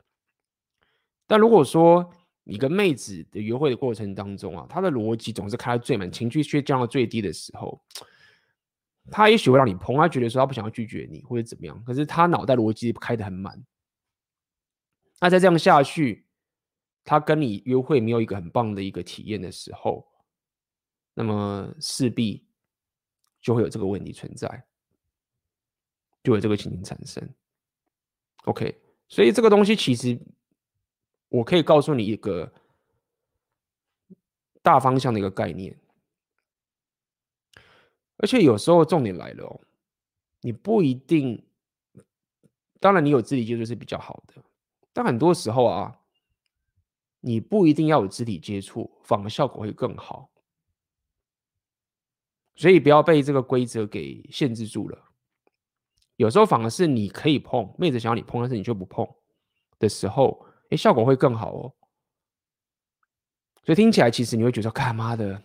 [1.24, 2.11] 但如果说
[2.42, 7.80] 你跟妹子的约会的过程当中啊，他的逻辑总是开到最满，情绪却降到最低的时候，
[9.09, 13.64] 他也许会让你碰，他觉得说他不想要拒绝你或者怎么样，可是他脑袋逻辑开得很满。
[15.20, 16.26] 那再这样下去，
[17.05, 20.05] 他跟你约会没有一个很棒的一个体验的时候，
[21.18, 22.46] 那么势必。
[23.40, 24.66] 就会有这个问题存在，
[26.24, 27.26] 就有这个情形产生。
[28.46, 30.18] OK，所以这个东西其实
[31.28, 32.52] 我可以告诉你一个
[34.60, 35.78] 大方向的一个概念，
[38.16, 39.60] 而且有时候重点来了哦，
[40.40, 41.46] 你不一定，
[42.80, 44.42] 当然你有肢体接触是比较好的，
[44.92, 46.00] 但很多时候啊，
[47.20, 50.28] 你不一定要有肢体接触，反而效果会更好。
[52.59, 54.98] 所以不要被这个规则给限制住了。
[56.16, 59.09] 有时候反而是你可以碰，妹子想要你碰，但是你却不碰
[59.78, 61.72] 的时候，哎，效果会更好哦。
[63.62, 65.40] 所以听起来其实你会觉得，干妈的，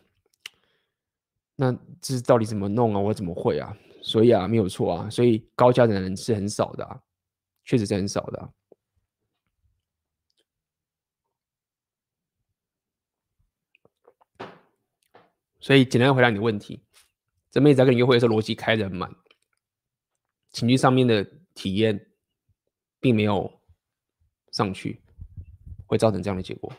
[1.56, 3.00] 那这到底怎么弄啊？
[3.00, 3.78] 我怎么会啊？
[4.02, 5.08] 所以啊，没有错啊。
[5.08, 7.00] 所以高价的人是很少的啊，
[7.64, 8.50] 确实是很少的。
[15.60, 16.82] 所以简单回答你的问题。
[17.54, 19.16] 这妹子在跟你约会的时候，逻辑开得很满，
[20.50, 21.24] 情绪上面的
[21.54, 22.08] 体验
[23.00, 23.62] 并没有
[24.52, 25.04] 上去，
[25.86, 26.74] 会造成这样的结果。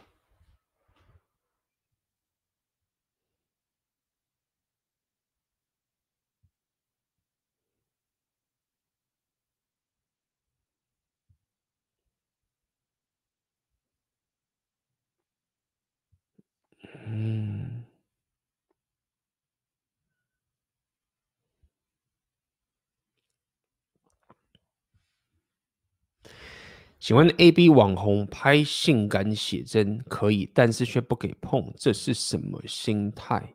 [27.04, 33.54] 喜欢 ab 网红拍性感写真可以但是却不给碰这是什么心态？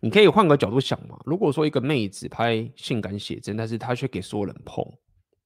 [0.00, 4.82] 你可以换个角度想嘛如果说一个妹子拍性感写真但是她却给所有人碰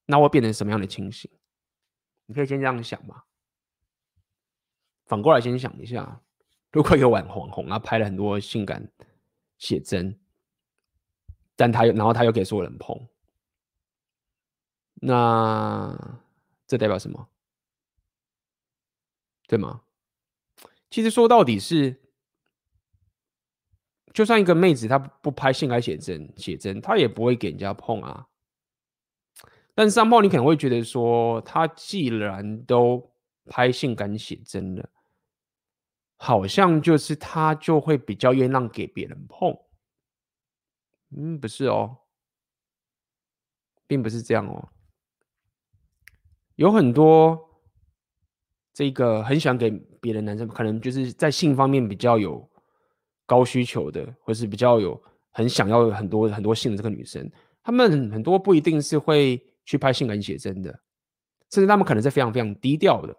[0.05, 1.29] 那会变成什么样的情形？
[2.25, 3.23] 你可以先这样想嘛。
[5.07, 6.21] 反过来先想一下
[6.71, 8.89] 如果有网红红啊拍了很多性感
[9.57, 10.17] 写真
[11.55, 13.07] 但他又然后他又给所有人碰，
[14.95, 16.19] 那
[16.67, 17.27] 这代表什么？
[19.47, 19.81] 对吗？
[20.89, 22.01] 其实说到底是。
[24.13, 28.29] 就算一个妹子她不拍性感写真，写真她也不会给人家碰啊。
[29.73, 33.11] 但是 somehow 你可能会觉得说，她既然都
[33.47, 34.89] 拍性感写真了，
[36.15, 39.53] 好像就是她就会比较愿意让给别人碰。
[41.17, 41.97] 嗯，不是哦，
[43.87, 44.69] 并不是这样哦。
[46.55, 47.61] 有很多
[48.73, 49.69] 这个很喜欢给
[50.01, 52.49] 别的男生，可能就是在性方面比较有。
[53.27, 57.27] 高需求的，或是比较有很想要很多很多性的这个女生，
[57.63, 60.69] 她们很多不一定是会去拍性感写真的，
[61.49, 63.17] 甚至她们可能是非常非常低调的，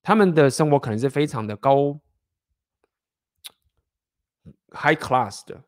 [0.00, 2.00] 他们的生活可能是非常的高
[4.70, 5.62] high class 的，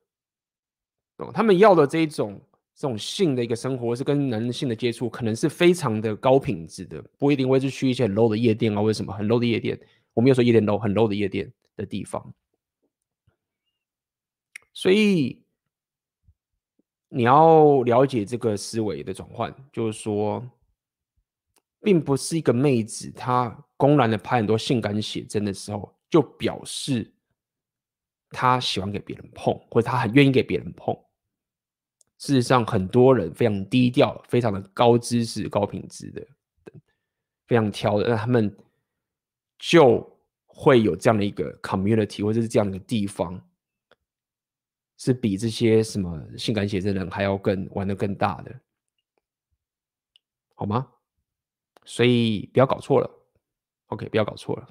[1.21, 1.33] 懂？
[1.33, 2.41] 她们要的这一种
[2.75, 9.79] 这种性的一个生活，是跟男性的接触，可能是非常的高品质的，不一定会是去一些很 low 的夜店啊，为什么很 low 的夜店？
[10.15, 12.33] 我没有说夜店 low，很 low 的夜店的地方。
[14.73, 15.43] 所以
[17.09, 20.43] 你要了解这个思维的转换，就是说，
[21.83, 27.13] 并不是一个妹子她公然的拍很多性感写真的时候，就表示
[28.31, 30.97] 她喜欢给别人碰，或者她很愿意给别人碰。
[32.21, 36.25] 事实上，很多人非常低调、非常的高知识、高品质的，
[37.47, 38.55] 非常挑的，那他们
[39.59, 43.43] 就会有这样的一个 community，或者是这样的一个地方。
[44.99, 48.61] 是比这些什么性感写真人还要更玩的更大的，
[50.55, 50.87] 好吗？
[51.87, 53.11] 所以不要搞错了
[53.87, 54.69] ，OK，不要搞错了。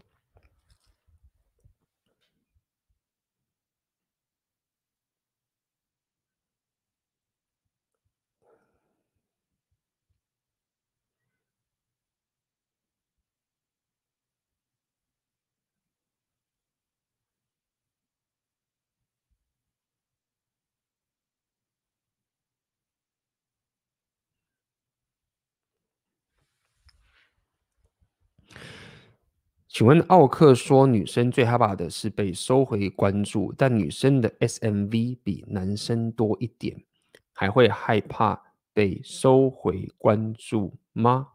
[29.79, 36.83] 请问奥克说，女生最害怕的是被收回关注，但女生的 SMV 比男生多一点，
[37.31, 38.41] 还会害怕
[38.73, 41.27] 被收回关注吗？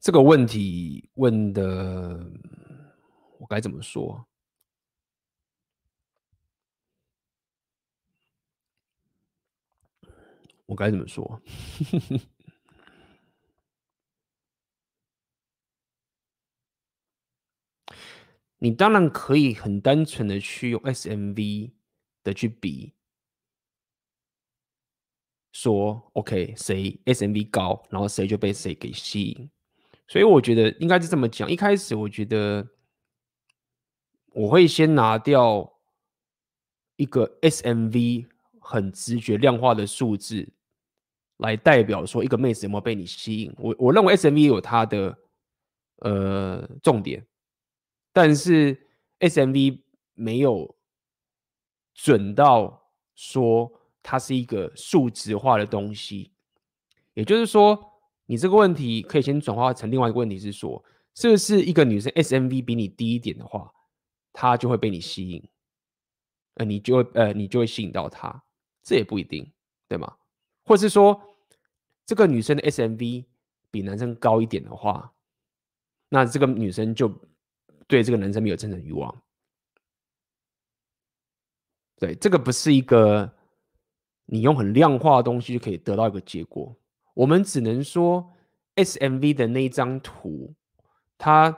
[0.00, 1.62] 这个问题问的，
[3.38, 4.26] 我该怎么说？
[10.64, 11.42] 我该怎么说？
[18.58, 21.72] 你当然可以很单纯的去用 SMV
[22.22, 22.94] 的去比，
[25.52, 29.50] 说 OK 谁 SMV 高，然后谁就被谁给吸引。
[30.10, 31.48] 所以我觉得应该是这么讲。
[31.48, 32.68] 一开始我觉得
[34.32, 35.72] 我会先拿掉
[36.96, 38.26] 一个 SMV
[38.60, 40.52] 很直觉量化的数字
[41.36, 43.54] 来代表说一个妹子有没有被你吸引。
[43.56, 45.16] 我我认为 SMV 有它的
[45.98, 47.24] 呃重点，
[48.12, 48.76] 但是
[49.20, 49.80] SMV
[50.14, 50.74] 没有
[51.94, 53.70] 准到说
[54.02, 56.32] 它是一个数值化的东西，
[57.14, 57.86] 也就是说。
[58.30, 60.84] 你这个问题可以先转化成另外一个问题，是说，
[61.16, 63.72] 是不是一个女生 SMV 比你低一点的话，
[64.32, 65.42] 她就会被你吸引，
[66.54, 68.44] 呃，你就会呃，你就会吸引到她，
[68.84, 69.50] 这也不一定，
[69.88, 70.16] 对吗？
[70.62, 71.20] 或是说，
[72.06, 73.24] 这个女生的 SMV
[73.68, 75.12] 比男生高一点的话，
[76.08, 77.12] 那这个女生就
[77.88, 79.22] 对这个男生没有真正欲望。
[81.98, 83.34] 对，这个不是一个
[84.26, 86.76] 你用很量化的东西就可以得到一个结果。
[87.20, 88.32] 我们只能说
[88.76, 90.54] ，SMV 的那一张图，
[91.18, 91.54] 它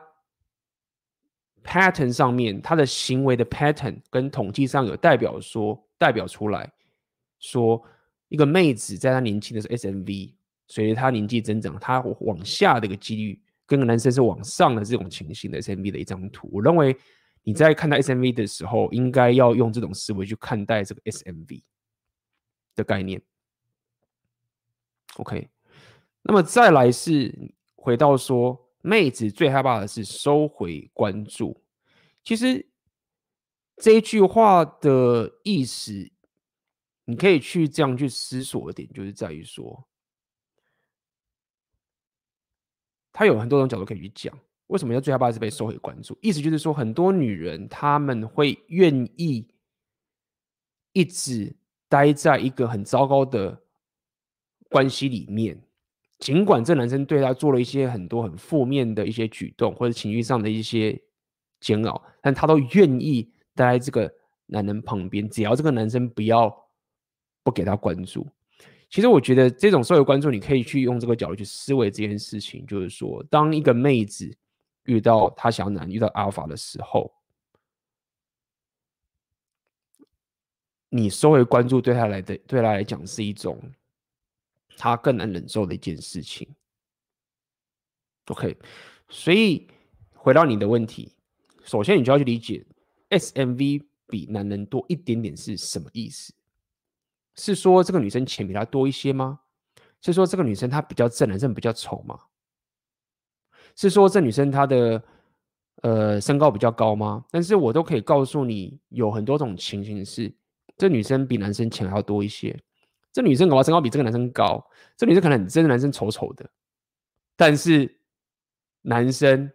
[1.62, 6.68] pattern 上面，它的行为的 pattern 跟统计上有代表说，代表出来
[7.38, 7.80] 说，
[8.28, 10.34] 一个妹子在她年轻的时候，SMV
[10.66, 16.50] 随着她年纪增长，她往下的一个几率，跟个男生是往上的这种情形的 SMV 的一张图。
[16.52, 16.96] 我认为
[17.44, 21.62] 你在看待 SMV 的时候，应该要用这种思维去看待这个 SMV
[22.74, 23.22] 的概念。
[25.16, 25.48] OK，
[26.22, 27.34] 那么再来是
[27.76, 31.62] 回到说，妹子最害怕的是收回关注。
[32.24, 32.66] 其实
[33.76, 35.92] 这一句话的意思，
[37.04, 39.86] 你可以去这样去思索的点，就是在于说，
[43.12, 44.36] 它有很多种角度可以去讲。
[44.68, 46.18] 为什么要最害怕是被收回关注？
[46.22, 49.46] 意思就是说，很多女人她们会愿意
[50.92, 51.54] 一直
[51.88, 53.61] 待在一个很糟糕的
[54.72, 55.56] 关系里面，
[56.18, 61.00] 尽管这男生对她做了一些很多很负面的一些举动，或者情绪上的一些
[61.60, 64.12] 煎熬，但她都愿意待在这个
[64.46, 66.52] 男人旁边，只要这个男生不要
[67.44, 68.26] 不给她关注。
[68.88, 74.36] 其实我觉得这种收回关注，你可以去用这个角度去思维这件事情，就是说，当一个妹子。
[74.86, 77.08] 遇到她想要男，遇到阿尔法的时候，
[80.88, 83.62] 你收回关注，对他来的对他来讲是一种
[84.76, 86.48] 他更难忍受的一件事情。
[88.26, 88.56] OK，
[89.08, 89.68] 所以
[90.14, 91.14] 回到你的问题，
[91.64, 92.64] 首先你就要去理解
[93.10, 96.32] SMV 比男人多一点点是什么意思？
[97.34, 99.40] 是说这个女生钱比他多一些吗？
[100.04, 102.18] 是说这个女生她比较正，男生比较丑吗？
[103.76, 105.00] 是说这女生她的
[105.82, 107.24] 呃身高比较高吗？
[107.30, 110.34] 但是我都可以告诉你，有很多种情形是，
[110.76, 112.60] 这女生比男生钱还要多一些。
[113.12, 114.64] 这女生搞不好身高比这个男生高，
[114.96, 116.48] 这女生可能真的男生丑丑的，
[117.36, 118.00] 但是
[118.80, 119.52] 男生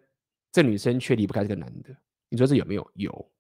[0.52, 1.96] 这女生却离不开这个男的。
[2.30, 2.92] 你说这有没有？
[2.96, 3.32] 有。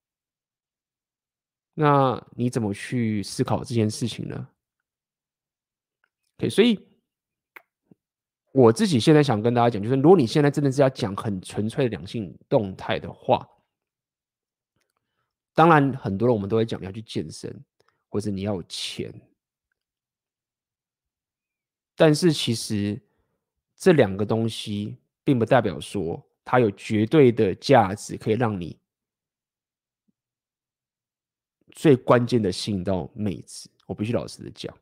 [1.73, 4.47] 那你怎么去思考这件事情呢
[6.39, 6.85] ？OK，所以。
[8.53, 13.47] 我自己现在想跟大家讲，就是如果你现在真的是要讲很纯粹的两性动态的话，
[15.53, 17.63] 当然很多人我们都会讲你要去健身，
[18.09, 19.13] 或者你要有钱，
[21.97, 22.97] 但是其实
[23.75, 28.79] 这两个东西并不代表说它有绝对的价值，可以让你
[31.71, 33.69] 最关键的吸引到妹子。
[33.87, 34.73] 我必须老实的讲，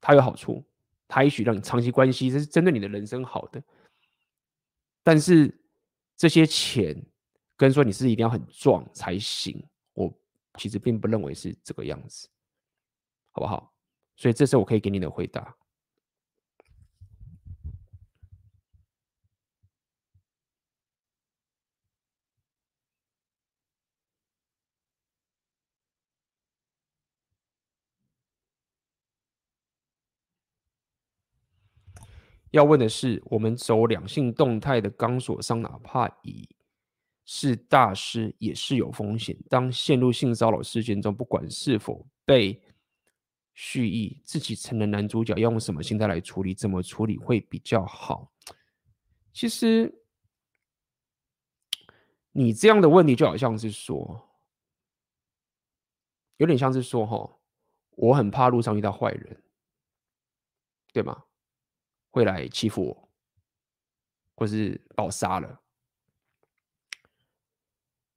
[0.00, 0.64] 它有好处。
[1.06, 3.62] 它也许让你长期关系，这是针对你的人生好的，
[5.02, 5.54] 但是
[6.16, 6.96] 这些钱
[7.54, 9.62] 跟说你是一定要很壮才行，
[9.92, 10.10] 我
[10.58, 12.30] 其实并不认为是这个样子，
[13.30, 13.74] 好不好？
[14.16, 15.54] 所以这是我可以给你的回答。
[32.52, 36.48] 要问的是，我们走两性动态的钢索上，哪怕已
[37.24, 39.36] 是大师，也是有风险。
[39.48, 42.62] 当陷入性骚扰事件中，不管是否被
[43.54, 46.54] 蓄意，自己成了男主角，要用什么心态来处理？
[46.54, 48.30] 怎么处理会比较好？
[49.32, 50.04] 其实，
[52.32, 54.28] 你这样的问题就好像是说，
[56.36, 57.38] 有点像是说，哈，
[57.92, 59.42] 我很怕路上遇到坏人，
[60.92, 61.24] 对吗？
[62.12, 63.08] 会来欺负我，
[64.36, 65.60] 或是把我杀了。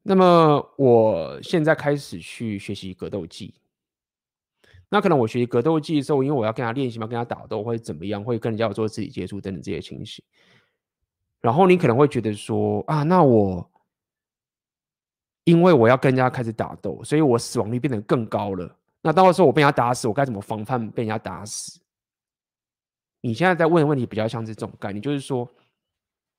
[0.04, 3.56] 那么我现在开始去学习格斗技。
[4.88, 10.24] 那可能我学习格斗技的时候，因为我要跟他练习嘛，跟他打斗或者怎么样，会跟人家有做肢体接触等等这些情形。
[11.42, 13.68] 然后你可能会觉得说啊，那我
[15.46, 18.78] 因为我要跟人家开始打斗，所以我死亡率变得更高了。
[19.02, 21.80] 那到时候我被人家打死，我该怎么防范被人家打死？
[23.26, 25.50] 你现在在问的问题比较像是这种概念，就是说，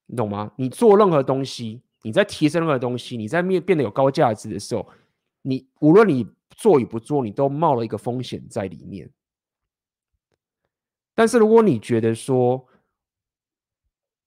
[0.05, 0.49] 你懂吗？
[0.55, 4.87] 你做任何东西，你在提升任何东西，你在面变得有高价值的时候，
[5.41, 9.11] 你无论你做与不做，你都冒了一个风险在里面。
[11.13, 12.65] 但是如果你觉得说，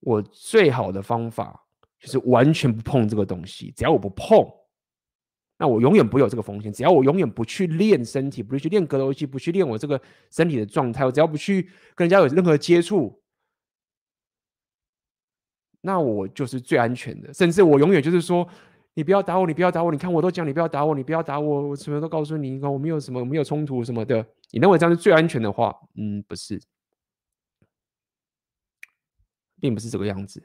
[0.01, 1.65] 我最好的方法
[1.99, 4.37] 就是完全不碰这个东西，只要我不碰。
[5.61, 10.01] 那我永远不有这个风险，只要我永远不去练身体，不去练格斗技，不去练我这个
[10.31, 11.61] 身体的状态，我只要不去
[11.93, 13.21] 跟人家有任何接触，
[15.81, 17.31] 那我就是最安全的。
[17.31, 18.49] 甚至我永远就是说，
[18.95, 24.25] 你不要打我，你不要打我，你看我都讲你不要打我，你不要打我，我什么都告诉你，我没有什么，没有冲突什么的。
[24.49, 26.59] 你认为这样是最安全的话，嗯，不是，
[29.59, 30.41] 并不是这个样子。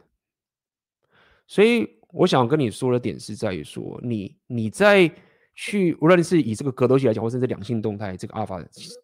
[1.46, 1.96] 所以。
[2.16, 5.10] 我想跟你说的点是在于说，你你在
[5.54, 8.58] 去无论是以这个格斗技来讲，或者是两性动态这个阿尔法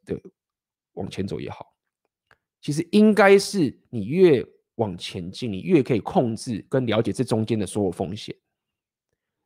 [0.07, 0.19] 的
[0.95, 1.75] 往前走也好，
[2.63, 4.43] 其实应该是你越
[4.77, 8.35] 往前进，你越可以控制跟了解这中间的所有风险。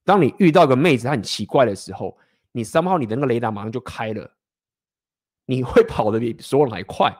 [0.04, 2.16] 当你遇到个妹子她很奇怪的时候，
[2.52, 4.32] 你三号你的那个雷达马上就开了，
[5.44, 7.12] 你会跑得比所有人还快。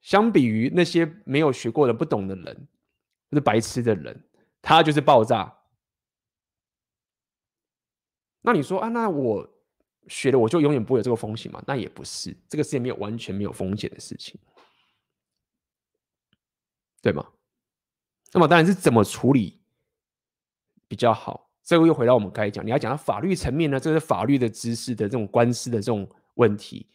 [0.00, 2.68] 相比于那些没有学过的、不懂的人，
[3.34, 4.24] 是白痴的人，
[4.62, 5.52] 他就是爆炸。
[8.42, 9.48] 那你说啊，那我
[10.06, 11.62] 学了我就永远不会有这个风险吗？
[11.66, 14.38] 那也不是，这个世界没有完全没有风险的事情，
[17.00, 17.26] 对吗？
[18.32, 19.60] 那么当然是怎么处理
[20.86, 21.50] 比较好。
[21.62, 26.86] 这个又回到我们刚才讲，你要讲到法律层面呢，这是法律的知识的这种官司的这种问题。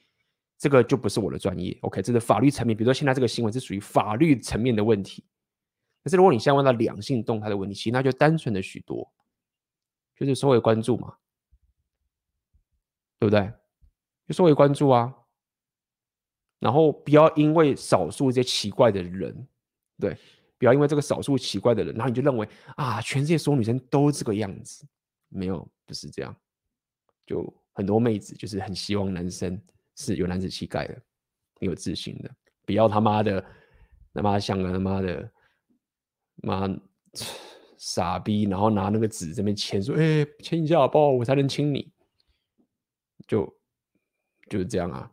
[0.60, 2.02] 这个就不是我的专业，OK？
[2.02, 5.24] 这是法律层面，比如说现在这个新闻是属于法律层面的问题。
[6.04, 9.12] 但是如果你现在问到两性动态的问题，其实那就单纯的许多，
[10.16, 11.16] 就是社会关注嘛，
[13.20, 13.52] 对不对？
[14.28, 15.14] 就社会关注啊，
[16.60, 19.48] 然后不要因为少数这些奇怪的人，
[20.00, 20.18] 对，
[20.58, 24.86] 不要因为这个少数奇怪的人，然后你就认为啊，全世界所有女生都这个样子，
[25.30, 26.36] 没有，不是这样，
[27.26, 29.60] 就很多妹子就是很希望男生。
[30.02, 30.98] 是有男子气概的，
[31.60, 32.32] 有自信的，
[32.66, 33.46] 不要他妈的
[34.14, 35.30] 他妈像个他妈的
[36.41, 36.68] 妈
[37.78, 41.10] 傻逼，然后拿那个纸这边签说，哎、欸，签一下好不好？
[41.10, 41.91] 我才能亲你，
[43.28, 43.45] 就
[44.49, 45.11] 就是这样啊。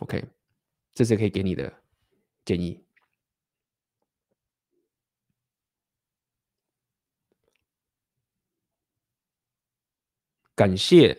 [0.00, 0.24] OK，
[0.92, 1.72] 这是可以给你的
[2.44, 2.84] 建议。
[10.54, 11.16] 感谢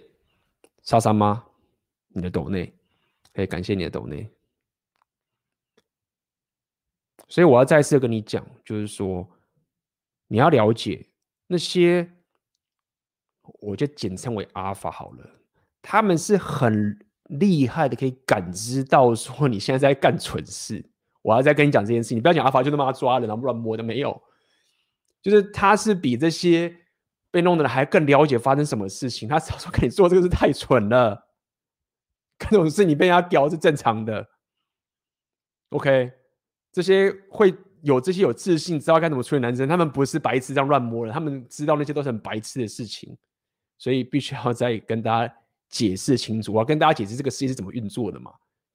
[0.83, 1.45] 莎莎妈。
[2.15, 2.71] 你的抖内，
[3.33, 4.29] 可以感谢你的抖内。
[7.33, 9.27] 所以我要再次跟你讲，就是说，
[10.27, 11.03] 你要了解
[11.47, 12.07] 那些，
[13.59, 15.27] 我就简称为阿尔法好了。
[15.81, 20.87] 他们是很厉害的，可以感知到说你现在在干蠢事。
[21.23, 24.21] 我要再跟你讲这件事，你不要讲阿尔法就那么抓人，然后乱摸的没有。
[25.19, 26.71] 就是他是比这些
[27.31, 29.27] 被弄的人还更了解发生什么事情。
[29.27, 31.29] 他早说跟你做这个是太蠢了。
[32.37, 34.29] 这种事你被人家屌是正常的
[35.69, 36.11] ，OK？
[36.73, 43.15] 这些会有这些有自信、知道该怎么处理男生，他们不是白痴这样乱摸的，他们知道那些都是很白痴的事情，
[43.77, 45.33] 所以必须要再跟大家
[45.69, 46.51] 解释清楚。
[46.51, 48.31] 我要跟大家解释这个世界是怎么运作的嘛？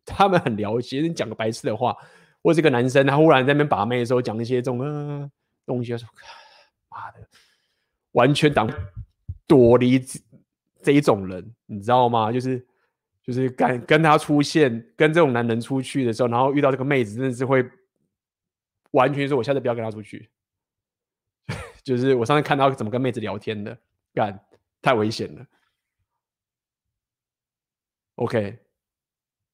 [0.06, 1.96] 他们很了解，你讲个白痴的话，
[2.40, 5.30] 或这个男生他忽然在那边把妹的时候讲一些这种呃
[5.66, 6.08] 东西，说
[6.88, 7.28] 妈的，
[8.12, 8.70] 完全挡
[9.46, 10.00] 躲离
[10.80, 12.30] 这一种人，你知道吗？
[12.30, 12.64] 就是。
[13.20, 17.62] 就是敢跟他出现，跟这种男人出去的时候，然后遇到这个妹子，真的是会
[18.93, 20.31] 完全是：“我下次不要跟他出去。
[21.85, 23.78] ”就是我上次看到怎么跟妹子聊天的，
[24.12, 24.47] 干
[24.82, 25.47] 太危险了。
[28.16, 28.59] OK，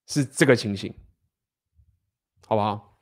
[0.07, 0.95] 是这个情形，
[2.47, 2.94] 好不好？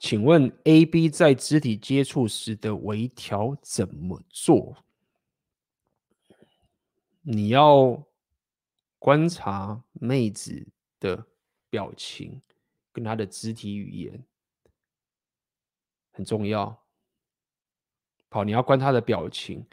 [0.00, 4.78] 请问 A、B 在肢体接触时的微调怎么做？
[7.20, 8.02] 你要
[8.98, 10.66] 观察妹子
[10.98, 11.26] 的
[11.68, 12.40] 表情
[12.92, 14.24] 跟她的肢体语言，
[16.12, 16.82] 很重要。
[18.30, 19.66] 好，你要观她的表情，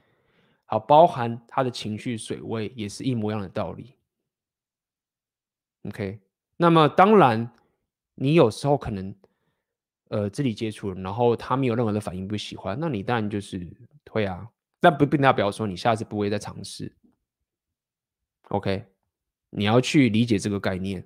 [0.65, 3.93] 好，包含她的情绪水位，也是一模一样的道理。
[5.83, 6.19] OK，
[6.57, 7.49] 那么当然，
[8.15, 9.15] 你有时候可能。
[10.09, 13.67] 呃，肢体接触，然后他没有任何的反应，不喜欢，那你当然就是
[14.05, 14.47] 退啊。
[14.79, 16.95] 但不并不代表说你下次不会再尝试。
[18.49, 18.85] OK，
[19.49, 21.05] 你要去理解这个概念。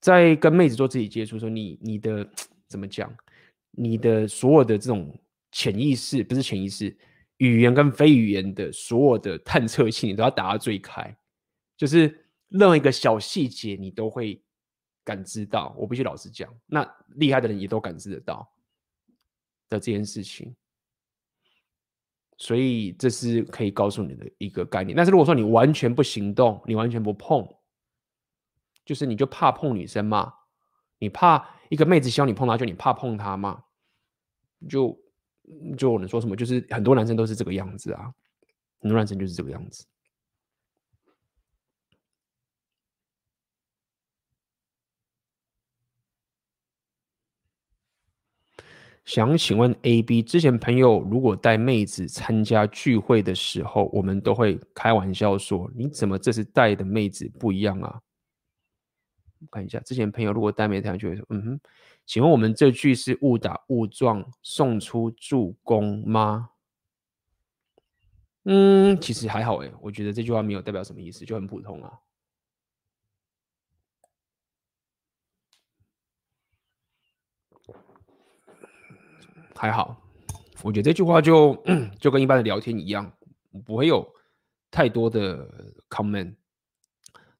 [0.00, 2.30] 在跟妹子做肢体接触的时候，你你的
[2.68, 3.12] 怎么讲？
[3.72, 5.12] 你的所有的这种
[5.50, 6.96] 潜意识，不是潜意识，
[7.38, 11.16] 语言跟非语言的所有的探测器，你都要打到最开，
[11.76, 14.40] 就是任何一个小细节，你都会。
[15.10, 18.48] 感知到，我必须老实讲，那厉害的人也都感知得到
[19.68, 20.54] 的这件事情，
[22.38, 24.96] 所以这是可以告诉你的一个概念。
[24.96, 27.44] 但是如果说你完全不行动，你完全不碰，
[28.84, 30.32] 就是你就怕碰女生嘛？
[31.00, 33.64] 你怕一个妹子希望你碰她，就你怕碰她嘛？
[34.68, 34.96] 就
[35.76, 36.36] 就我能说什么？
[36.36, 38.14] 就是很多男生都是这个样子啊，
[38.78, 39.84] 很多男生就是这个样子。
[49.10, 58.00] 想请问 A、B 之前朋友如果带妹子参加聚会的时候，我们都会开玩笑说：“你怎么这次带的妹子不一样啊？”
[59.50, 61.60] 看一下，之前朋友如果单没太阳就会说，嗯哼，
[62.06, 66.50] 请问我们这句是误打误撞送出助攻吗？
[68.44, 71.92] 嗯，其实还好诶，我觉得这句话没有代表什么意思，就很普通啊。
[79.60, 79.94] 还好，
[80.62, 81.54] 我觉得这句话就
[82.00, 83.12] 就跟一般的聊天一样，
[83.66, 84.10] 不会有
[84.70, 85.46] 太多的
[85.90, 86.34] comment。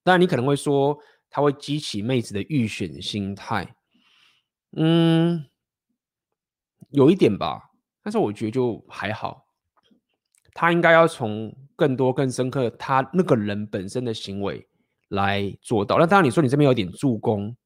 [0.03, 0.99] 当然，你可能会说，
[1.31, 3.75] 他会激起妹子的预选心态。
[4.77, 5.47] 嗯，
[6.91, 7.71] 有一点吧，
[8.03, 9.47] 但是我觉得就还好。
[10.53, 14.69] 他应该要从更多、更深刻他那个人本身的行为
[15.09, 15.97] 来做到。
[15.99, 17.57] 那当然，你说你这边有点助攻，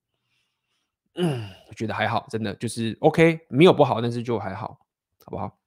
[1.17, 4.79] 嗯，我觉得还好，真的就是 OK，没有不好，但是就还好，
[5.25, 5.59] 好不好？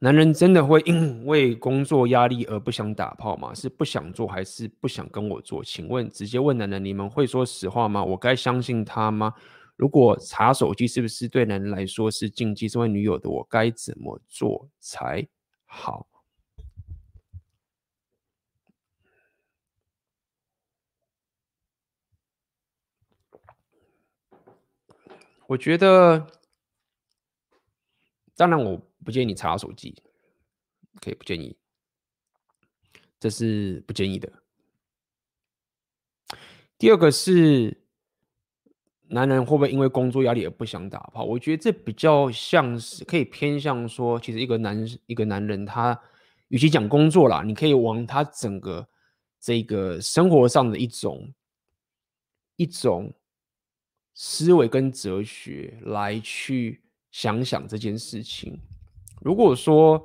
[0.00, 3.52] 男人真的会因 为工作压力而不想打炮吗？
[3.52, 5.62] 是不想做还是不想跟我做？
[5.62, 8.02] 请问，直接问男人，你们会说实话吗？
[8.02, 9.34] 我该相信他吗？
[9.76, 12.68] 如果查手机是不是对男人来说是禁忌？
[12.68, 15.26] 身为女友的我该怎么做才
[15.66, 16.06] 好？
[25.48, 26.30] 我觉得，
[28.36, 28.80] 当然我。
[29.04, 30.02] 不建议你查手机，
[31.00, 31.56] 可以不建议，
[33.18, 34.30] 这是不建议的。
[36.76, 37.84] 第二个是，
[39.06, 41.24] 男人会不会因为工作压力而不想打炮？
[41.24, 45.98] 我觉得这比较像是可以偏向说，其实一个男一个男人，他
[46.48, 48.86] 与其讲工作啦，你可以往他整个
[49.40, 51.32] 这个生活上的一种
[52.56, 53.14] 一种
[54.20, 56.80] 思维跟哲学来去
[57.12, 58.58] 想想这件事情。
[59.20, 60.04] 如果说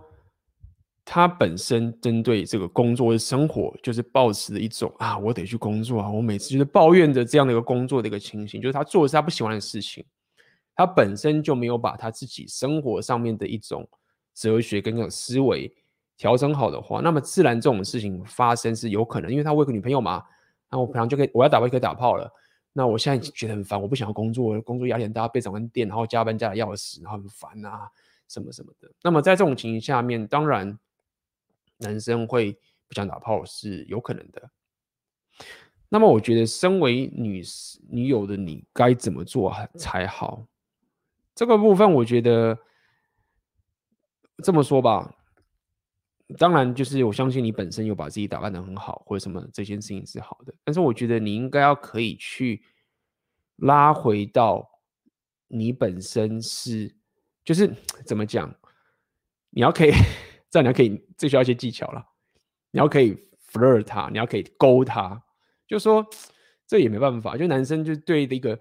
[1.04, 10.06] 他本身针对这个工作的生活，就是抱持的一种啊，我得去工作啊，我每次就是抱怨着这样的一个工作的一个情形，就是他做的是他不喜欢的事情，
[10.76, 13.90] 他本身就没有把他自己生活上面的一种
[14.36, 15.76] 哲学跟那种思维
[16.18, 20.24] 调整好的话，那么自然这种事情发生是有可能，因为他有个女朋友嘛，
[20.70, 22.32] 那我平常就可以我要打炮就可以打炮了，
[22.74, 27.90] 那我现在觉得很烦，我不想要工作，工作压力很大，被长官电，然后加班加的要死，然后很烦啊。
[28.30, 30.80] 什么什么的，那么在这种情形下面，当然
[31.78, 34.50] 男生会不想打炮是有可能的。
[35.88, 37.44] 那么我觉得，身为女
[37.90, 40.48] 女友的你该怎么做才好？
[41.36, 42.58] 这个部分我觉得
[44.44, 45.14] 这么说吧，
[46.38, 50.54] 当然就是我相信你本身有把自己打扮得很好，或者什么这件事情是好的。
[50.64, 52.64] 但是我觉得你应该要可以去
[53.58, 54.68] 拉回到
[55.48, 56.96] 你本身是。
[57.46, 57.70] 就是
[58.06, 58.56] 怎么讲，
[59.50, 59.92] 你要可以，
[60.50, 62.02] 这样你要可以，这需要一些技巧了。
[62.72, 63.18] 你要可以
[63.52, 65.22] flirt 他，你要可以勾他，
[65.68, 66.08] 就说
[66.66, 67.36] 这也没办法。
[67.36, 68.58] 就男生就对一个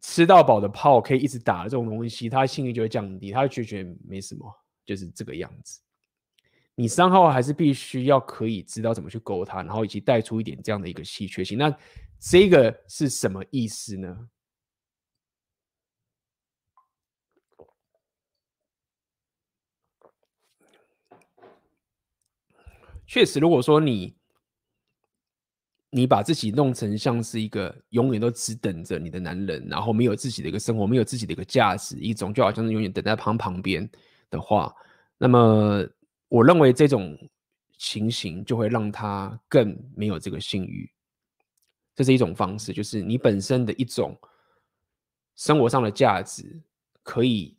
[0.00, 4.48] 吃到饱的炮可以一直打这种东西，他性欲就会降低，他就觉得没什么，
[4.86, 5.80] 就是这个样子。
[6.80, 11.58] 你三号还是必须要可以知道怎么去勾他，然后以及带出一点这样的一个稀缺性。
[11.58, 11.76] 那
[12.20, 14.28] 这个是什么意思呢？
[23.08, 24.14] 确实，如果说你
[25.90, 33.90] 你把自己弄成像是一个永远都只等着你的男人，然后没有自己的一个生活，没有自己的一个价值，一种就好像是永远等在旁旁边
[34.30, 34.72] 的话，
[35.16, 35.84] 那么
[36.28, 37.18] 我认为这种
[37.76, 40.90] 情形就会让他更没有这个性欲。
[41.94, 44.18] 这是一种方式，就是你本身的一种
[45.36, 46.60] 生活上的价值
[47.02, 47.56] 可以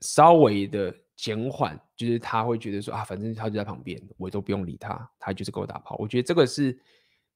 [0.00, 0.94] 稍微的。
[1.16, 5.96] 减缓，就是他会觉得说啊，反正他就在旁边，我都不用理他，他就是给我打炮。
[5.98, 6.78] 我觉得这个是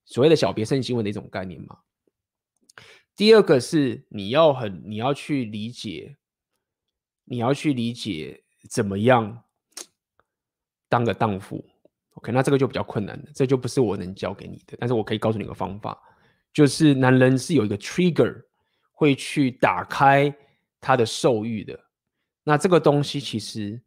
[0.05, 1.79] 所谓的小别胜新闻的一种概念嘛。
[3.17, 6.15] 第二个是你要很，你要去理解，
[7.25, 9.45] 你要去理解怎么样
[10.91, 11.65] 当个荡妇。
[12.15, 14.77] OK，那这个就比较困难了，这就不是我能教给你的。
[14.79, 15.99] 但是我可以告诉你个方法，
[16.53, 18.43] 就是男人是有一个 trigger
[18.93, 20.31] 会去打开
[20.81, 21.79] 他的兽欲的。
[22.43, 23.81] 那这个东西其实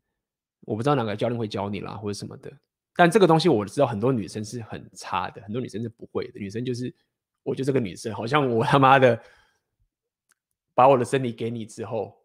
[0.61, 2.51] 我不知道哪个教练会教你啦，或者什么的。
[2.95, 6.39] 但这个东西我知道很多女生是很差的，很多女生是不会的。
[6.39, 6.95] 女生就是，
[7.43, 9.19] 我就这个女生，好像我他妈的
[10.73, 12.15] 把我的身体给你之后，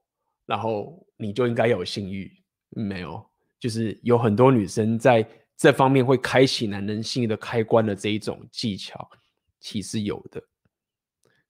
[0.47, 2.33] 然后你就应该有性欲，
[2.71, 3.28] 没有？
[3.59, 5.27] 就是有很多女生在
[5.57, 9.09] 这方面会开启男人性的开关的这一种技巧，
[9.61, 10.43] 其实有的。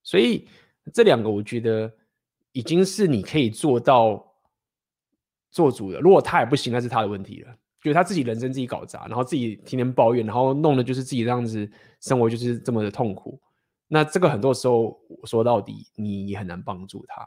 [0.02, 0.48] 所以
[0.92, 1.92] 这两个我觉得
[2.52, 4.24] 已经是你可以做到。
[5.50, 7.56] 做主的，如果他也不行，那是他的问题了。
[7.82, 11.68] 就是他自己人生自己搞砸，然后自己天天抱怨，然后弄的就是自己这样子
[12.02, 13.40] 生活就是这么的痛苦。
[13.88, 17.26] 那这个很多时候说到底，你也很难帮助他。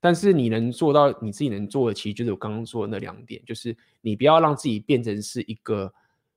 [0.00, 5.92] 但是你能做到你自己能做的，其实就是我刚刚说的那两点，就是你不要让自己变成是一个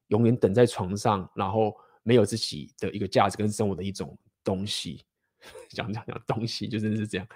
[0.09, 1.73] 永远等在床上，然后
[2.03, 5.03] 没有自己的一个价值跟生活的一种东西。
[5.71, 7.27] 讲讲讲东西，就真的是这样，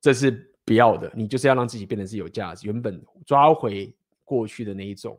[0.00, 1.12] 这是不要的。
[1.14, 3.94] 你就是要让自己变得是有价值，原本抓回
[4.24, 5.18] 过去的那一种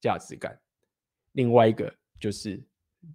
[0.00, 0.58] 价值感。
[1.32, 2.62] 另外一个就是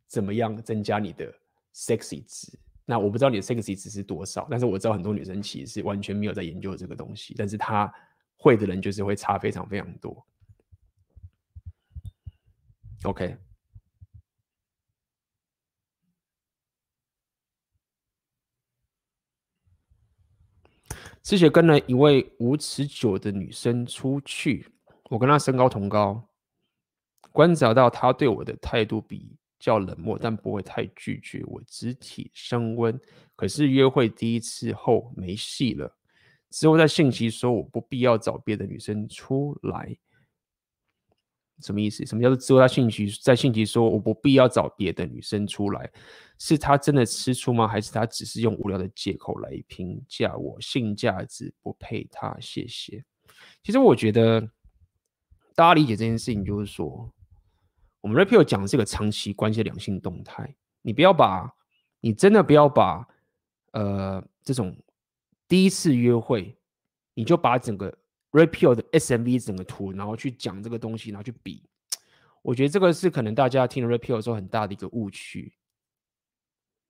[0.07, 1.31] 怎么样增加你的
[1.75, 2.57] sexy 值。
[2.89, 7.93] 那我不知道你的 sexy 值是多少，但是我知道很多女生其实是完全没有在研究这个东西，但是她
[8.37, 10.25] 会的人就是会差非常非常多。
[13.03, 13.35] OK，
[21.21, 24.65] 之前跟了一位无持久的女生出去，
[25.09, 26.29] 我跟她身高同高，
[27.33, 29.37] 观察到她对我的态度比。
[29.59, 32.99] 较冷漠，但不会太拒绝我肢体升温。
[33.35, 35.95] 可是约会第一次后没戏了，
[36.49, 39.95] 之后在信息说我不必要找别的女生出来，
[41.61, 42.05] 什么意思？
[42.05, 45.91] 什么叫做之后在信息在信息说我不必要找别的女生出来？
[46.39, 47.67] 是他真的吃醋吗？
[47.67, 52.37] 还是他只是用无聊的借口来评价我性价值不配他？
[52.39, 53.03] 谢谢。
[53.63, 54.41] 其实我觉得
[55.55, 57.11] 大家理解这件事情，就是说。
[57.99, 61.51] 我们 Rapio 讲的是一个长期关系的两性动态，你不要把，
[61.99, 63.05] 你真的不要把，
[63.71, 64.77] 呃，这种
[65.47, 66.55] 第一次约会，
[67.15, 67.91] 你就把整个
[68.31, 71.67] Rapio 的 SMV 整个图，然后去讲这个东西，然后去比，
[72.43, 75.57] 我觉得这个是可能大家听 Rapio 的时候很大的一个误区，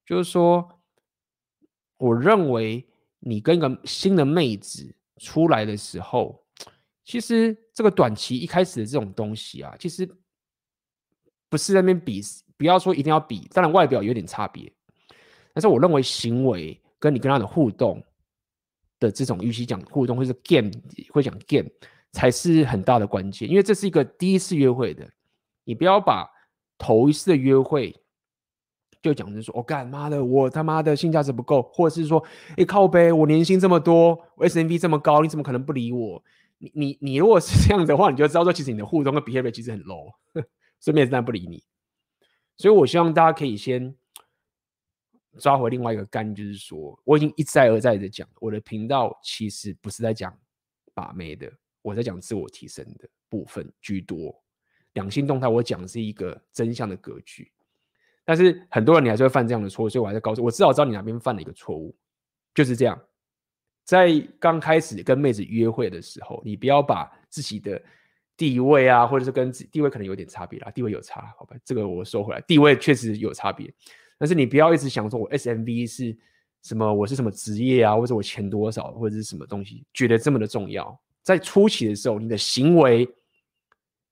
[0.06, 0.82] 就是说，
[1.98, 2.86] 我认为
[3.20, 6.46] 你跟一个新的妹子出来的时候，
[7.06, 10.08] 其实这个短期一开始的这种东西啊，其实。
[11.50, 12.22] 不是在那边比，
[12.58, 14.72] 不要说一定要比，当然外表有点差别，
[15.54, 18.04] 但是我认为行为跟你跟他的互动
[19.00, 20.72] 的这种，与其讲互动，或是 game，
[21.12, 21.70] 会讲 game
[22.12, 25.08] 才是很大的关键，因为这是一个第一次约会的，
[25.64, 26.28] 你不要把
[26.78, 27.96] 头一次的约会
[29.02, 32.24] 就讲成说，我干妈的，我他妈的性价值不够，或者是说，
[32.58, 36.22] 哎靠呗，我年薪这么多，我 SMV 这么高，你怎么可能不理我？
[36.60, 40.12] 你你你如果是这样子的话，你就知道说，其实你的互动跟 behavior 其实很 low。
[40.80, 41.64] 顺便是不理你，
[42.56, 43.96] 所以我希望大家可以先
[45.40, 50.36] 抓回另外一个杆，就是说，我已经一再而再的讲，我的频道其实不是在讲
[50.94, 51.52] 把妹的，
[51.82, 54.40] 我在讲自我提升的部分居多。
[54.94, 57.52] 两性动态我讲的是一个真相的格局，
[58.24, 61.96] 但是很多人你还是会犯这样的错，所以我还在告诉，我至少知道你哪边犯了一个错误，
[62.54, 63.00] 就是这样，
[63.84, 67.82] 在刚开始跟妹子约会的时候，你不要把自己的。
[68.38, 73.74] 地位啊，或者是跟地位可能有点差别啦，地位有差，好吧，这个我收回来，地位确实有差别，
[74.20, 76.16] 但是你不要一直想说我 SMV 是
[76.62, 80.98] 什么，我是什么职业啊，或者我钱多少，或者是什么东西，觉得这么的重要。
[81.24, 83.10] 在初期的时候，你的行为、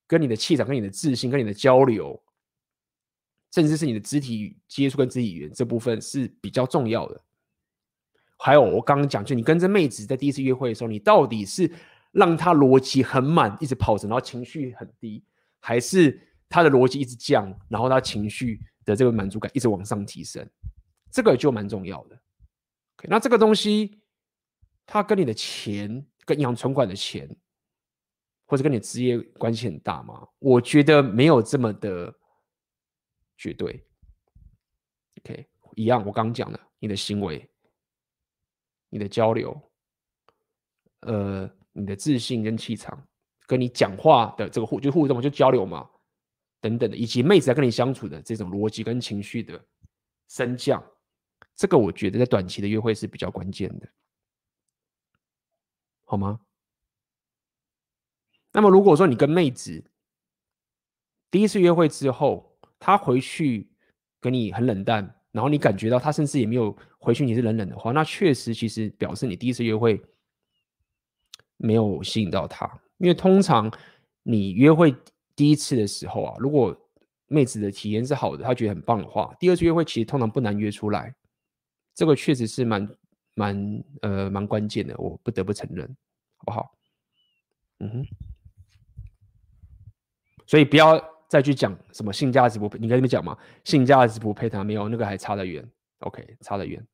[0.08, 2.20] 跟你的气场、跟你的自信、跟你的交流，
[3.54, 7.22] 甚至是你的肢体接触跟肢体语言这部分是比较重要的。
[8.38, 11.72] 还有我刚刚讲，就你跟这妹子在第一次约会的时候，你到底是。
[12.16, 15.22] 让他逻辑很满，一直跑着，然后情绪很低，
[15.60, 16.18] 还是
[16.48, 20.50] 他的逻辑一直降，然后他情绪的这个满足感一直往上提升，
[21.12, 22.18] 这个就蛮重要的。
[23.04, 24.02] 那这个东西，
[24.86, 27.30] 它跟你的钱、跟银行存款的钱，
[28.46, 30.26] 或者跟你职业关系很大吗？
[30.40, 32.16] 我觉得没有这么的
[33.36, 33.86] 绝对。
[35.22, 37.50] OK，一样，我刚刚讲的，你的行为、
[38.88, 39.62] 你的交流，
[41.02, 41.55] 呃。
[41.78, 42.98] 你的自信跟气场，
[43.46, 45.86] 跟你讲话的这个互就互动就交流嘛，
[46.62, 49.62] 等等的，以及妹子在跟你相处的这种逻辑跟情绪的
[50.30, 50.82] 升降，
[51.54, 53.90] 这个我觉得在短期的约会是比较关键的，
[56.06, 56.40] 好吗？
[58.54, 59.84] 那么如果说你跟妹子
[61.30, 63.70] 第一次约会之后，她回去
[64.22, 65.04] 跟你很冷淡，
[65.34, 70.02] 然后你感觉到她甚至也没有回去你是冷冷的话，那确实其实表示你第一次约会。
[71.57, 72.65] 没有吸引到他，
[72.98, 73.72] 因为通常
[74.23, 74.95] 你约会
[75.36, 76.76] 第一次的时候啊，如果
[77.27, 81.14] 妹子的体验是好的，她觉得很棒的话，第二次约会其实通常不难约出来。
[81.94, 82.88] 这个确实是蛮
[83.34, 85.88] 蛮呃蛮关键的，我不得不承认，
[86.38, 86.72] 好不好？
[87.80, 88.06] 嗯哼。
[90.45, 95.68] 所以不要再去讲什么性价值不配，你跟他们讲嘛，性价值不配他没有，那个还差得远。
[95.99, 96.86] OK，差得远。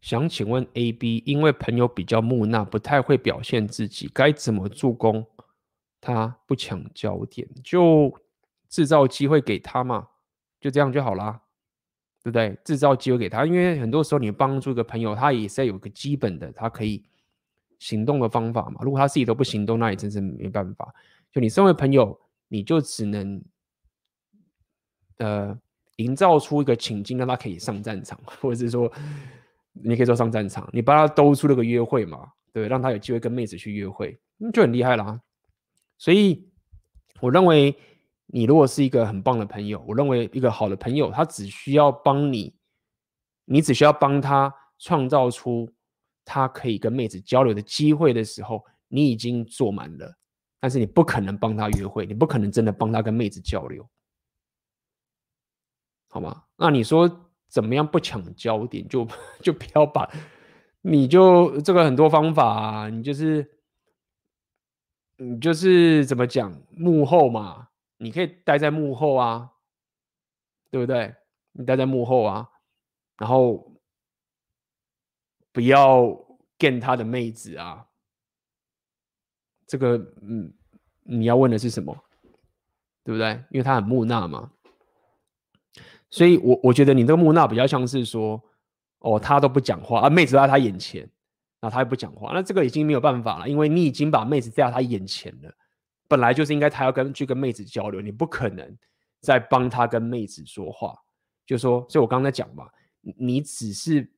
[0.00, 5.26] 想请问 AB，因为朋友比较木讷，不太会表现自己，该怎么助攻
[6.00, 7.46] 他不抢焦点？
[7.62, 8.10] 就
[8.68, 10.08] 制造机会给他嘛，
[10.58, 11.42] 就这样就好啦，
[12.22, 12.56] 对不对？
[12.64, 17.04] 制造机会给他，因为很多时候你帮助一个朋友，他也是要有个基本的，他可以
[17.78, 18.80] 行动的方法嘛。
[18.82, 20.94] 如果他自己都不行动，那也真是没办法。
[21.30, 22.18] 就你身为朋友，
[22.48, 23.42] 你就只能
[25.18, 25.58] 呃
[25.96, 28.90] 营造出一个情境，让他可以上战场，或者是说。
[29.72, 35.20] 你可以说上战场，你帮他兜出了个约会嘛，对，让他有机会跟妹子去约会，那就很厉害啦。
[35.96, 36.50] 所以
[37.20, 37.74] 我认为，
[38.26, 42.54] 你如果是一个很棒的朋友，我认为一个好的朋友，他只需要帮你，
[43.44, 45.72] 你只需要帮他创造出
[46.24, 50.16] 他可以跟妹子交流的机会的时候，你已经做满了。
[50.58, 53.88] 但是你不可能帮他约会，你不可能真的帮他跟妹子交流，
[56.08, 56.44] 好吗？
[56.56, 57.26] 那你说？
[57.50, 59.06] 怎么样不抢焦点， 就
[59.42, 60.08] 就不要把，
[60.82, 63.58] 你就这个很多方法啊，你就是，
[65.16, 67.68] 你就是怎么讲幕后嘛，
[67.98, 69.50] 你可以待在幕后啊，
[70.70, 71.14] 对不对？
[71.52, 72.48] 你待在幕后啊，
[73.18, 73.74] 然后
[75.52, 76.16] 不要
[76.56, 77.88] 见他的妹子啊，
[79.66, 80.54] 这个嗯，
[81.02, 81.92] 你要问的是什么？
[83.02, 83.30] 对不对？
[83.50, 84.52] 因为他很木讷嘛。
[86.10, 88.42] 所以我，我觉得你这个木讷比较像是说，
[88.98, 91.08] 哦，他都不讲话，啊，妹子在他眼前，
[91.60, 95.52] 那他也不讲话，那这个已经没有办法了，因为你已经把妹子在他眼前了，
[96.08, 98.76] 本来就是应该他要跟去跟妹子交流，你不可能
[99.20, 100.96] 再帮他跟妹子说话，
[101.46, 102.68] 就说，所以我刚才讲嘛，
[103.16, 104.12] 你只是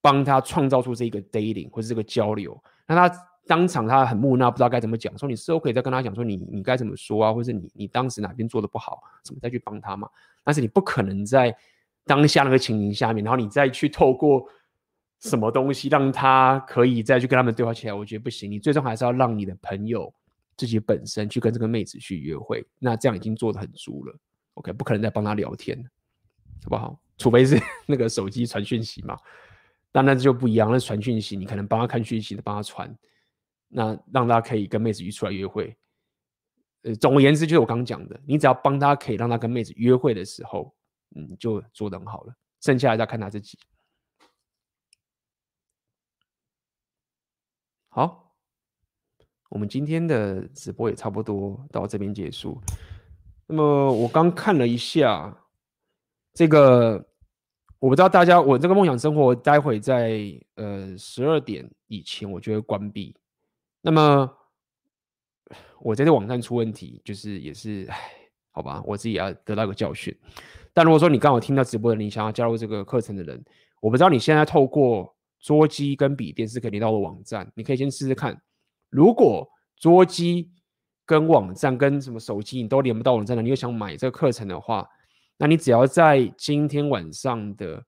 [0.00, 3.16] 帮他创造出这个 dating 或者这个交流，那他。
[3.46, 10.08] 当场他很木讷，不知道该怎么讲，说你事后可以再跟他讲说你你该怎么说啊，或者你你当时哪边做的不好，怎么再去帮他嘛？
[10.42, 11.56] 但是你不可能在
[12.04, 14.44] 当下那个情形下面，然后你再去透过
[15.20, 18.50] 什么东西让他可以再去跟他们对话起来，我觉得不行。
[18.50, 20.12] 你最终还是要让你的朋友
[20.56, 24.16] 自己本身去跟这个妹子去约会，那这样已经做的很足了。
[24.54, 25.78] OK，不可能再帮他聊天，
[26.64, 26.98] 好不好？
[27.18, 29.16] 除非是那个手机传讯息嘛，
[29.92, 30.70] 但那就不一样。
[30.70, 32.94] 那传讯息，你可能帮他看讯息，帮他传。
[33.68, 35.76] 那让他可以跟妹子一出来约会，
[36.82, 40.74] 呃，总而言之就是我刚讲的，你只要帮他可以让他跟妹子约会的时候，
[41.14, 43.58] 嗯，就做得很好了，剩下来再看他自己。
[47.88, 48.34] 好，
[49.48, 52.60] 我们今天的直播也差不多到这边结束。
[53.46, 55.34] 那么我刚看了一下
[56.34, 57.08] 这个，
[57.78, 60.20] 我不知道大家，我这个梦想生活待会在
[60.56, 63.16] 呃十二点以前，我就会关闭。
[63.86, 64.28] 那么
[65.78, 67.96] 我在这网站出问题，就是也是唉，
[68.50, 70.12] 好吧，我自己也要得到一个教训。
[70.72, 73.44] 但如果说你刚好听到直播的，你想要加入这个课程的人，
[73.80, 78.42] 我不知道你现在透过桌机跟笔电是可以连到的网站，你可以先试试看。
[78.90, 80.50] 如果桌机
[81.04, 84.84] 跟网站跟什么手机你都连不到网站的，你又想买这个课程的话，
[85.36, 87.84] 那你只要在今天晚上的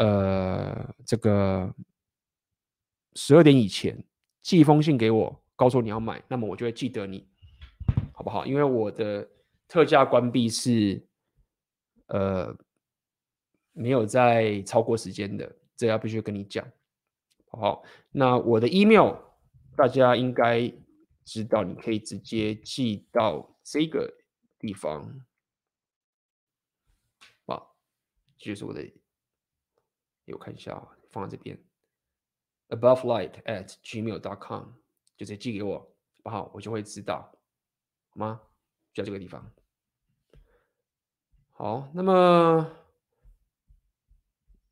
[0.00, 1.72] 呃这个
[3.14, 4.04] 十二点以前。
[4.42, 7.28] 寄封信给我，告诉你要买，那么我就会记得你，
[8.12, 8.44] 好不好？
[8.44, 9.28] 因为我的
[9.68, 11.06] 特价关闭是，
[12.06, 12.54] 呃，
[13.72, 16.66] 没有在超过时间的，这要必须跟你讲，
[17.46, 17.84] 好不好？
[18.10, 19.14] 那我的 email
[19.76, 20.70] 大家应该
[21.24, 24.12] 知道，你可以直接寄到这个
[24.58, 25.24] 地方，
[27.46, 27.76] 好，
[28.36, 28.92] 这就是我的，
[30.32, 31.56] 我看一下，放在这边。
[32.72, 34.64] Abovelight at gmail.com
[35.16, 35.86] 就直接寄给我，好
[36.22, 36.50] 不好？
[36.54, 37.30] 我就会知道，
[38.08, 38.40] 好吗？
[38.94, 39.46] 就在这个地方。
[41.50, 42.66] 好，那么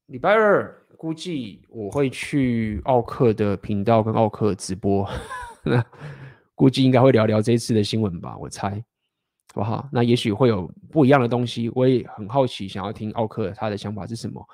[0.06, 5.08] 礼拜二估计我会去奥克的频道跟奥克直播，
[6.54, 8.82] 估计应该会聊聊这一次的新闻吧，我猜，
[9.54, 9.88] 好不好？
[9.92, 14.44] 那也许会有不一样的东西，我也很好奇，想要听奥克他的想法是什么。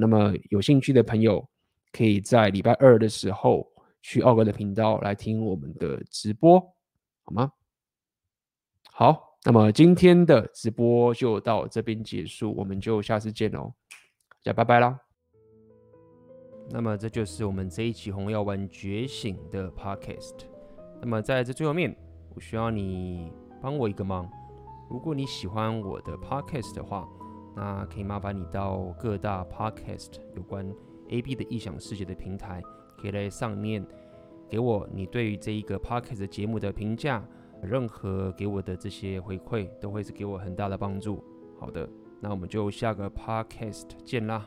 [0.00, 1.46] 那么有兴趣的朋友。
[1.96, 3.64] 可以在礼拜二的时候
[4.02, 6.58] 去奥哥的频道来听我们的直播，
[7.22, 7.52] 好吗？
[8.90, 13.72] 好，那么今天的直播就到这边结束，我们就下次见喽，
[14.42, 14.98] 大家拜拜啦。
[16.70, 20.46] 那么这就是我们这一期红药丸觉醒的 Podcast。
[21.00, 21.94] 那么在这最后面，
[22.34, 23.30] 我需要你
[23.62, 24.28] 帮我一个忙，
[24.90, 27.08] 如果你喜欢我的 Podcast 的话，
[27.54, 30.66] 那可以麻烦你到各大 Podcast 有关。
[31.14, 32.60] A B 的异想世界的平台，
[32.98, 33.86] 可以来上面
[34.48, 37.24] 给我你对于这一个 Podcast 节目的评价，
[37.62, 41.22] 任何给我的这些回馈都会是给我很大的帮助。
[41.60, 41.88] 好的，
[42.20, 44.44] 那我们就下个 Podcast 见啦。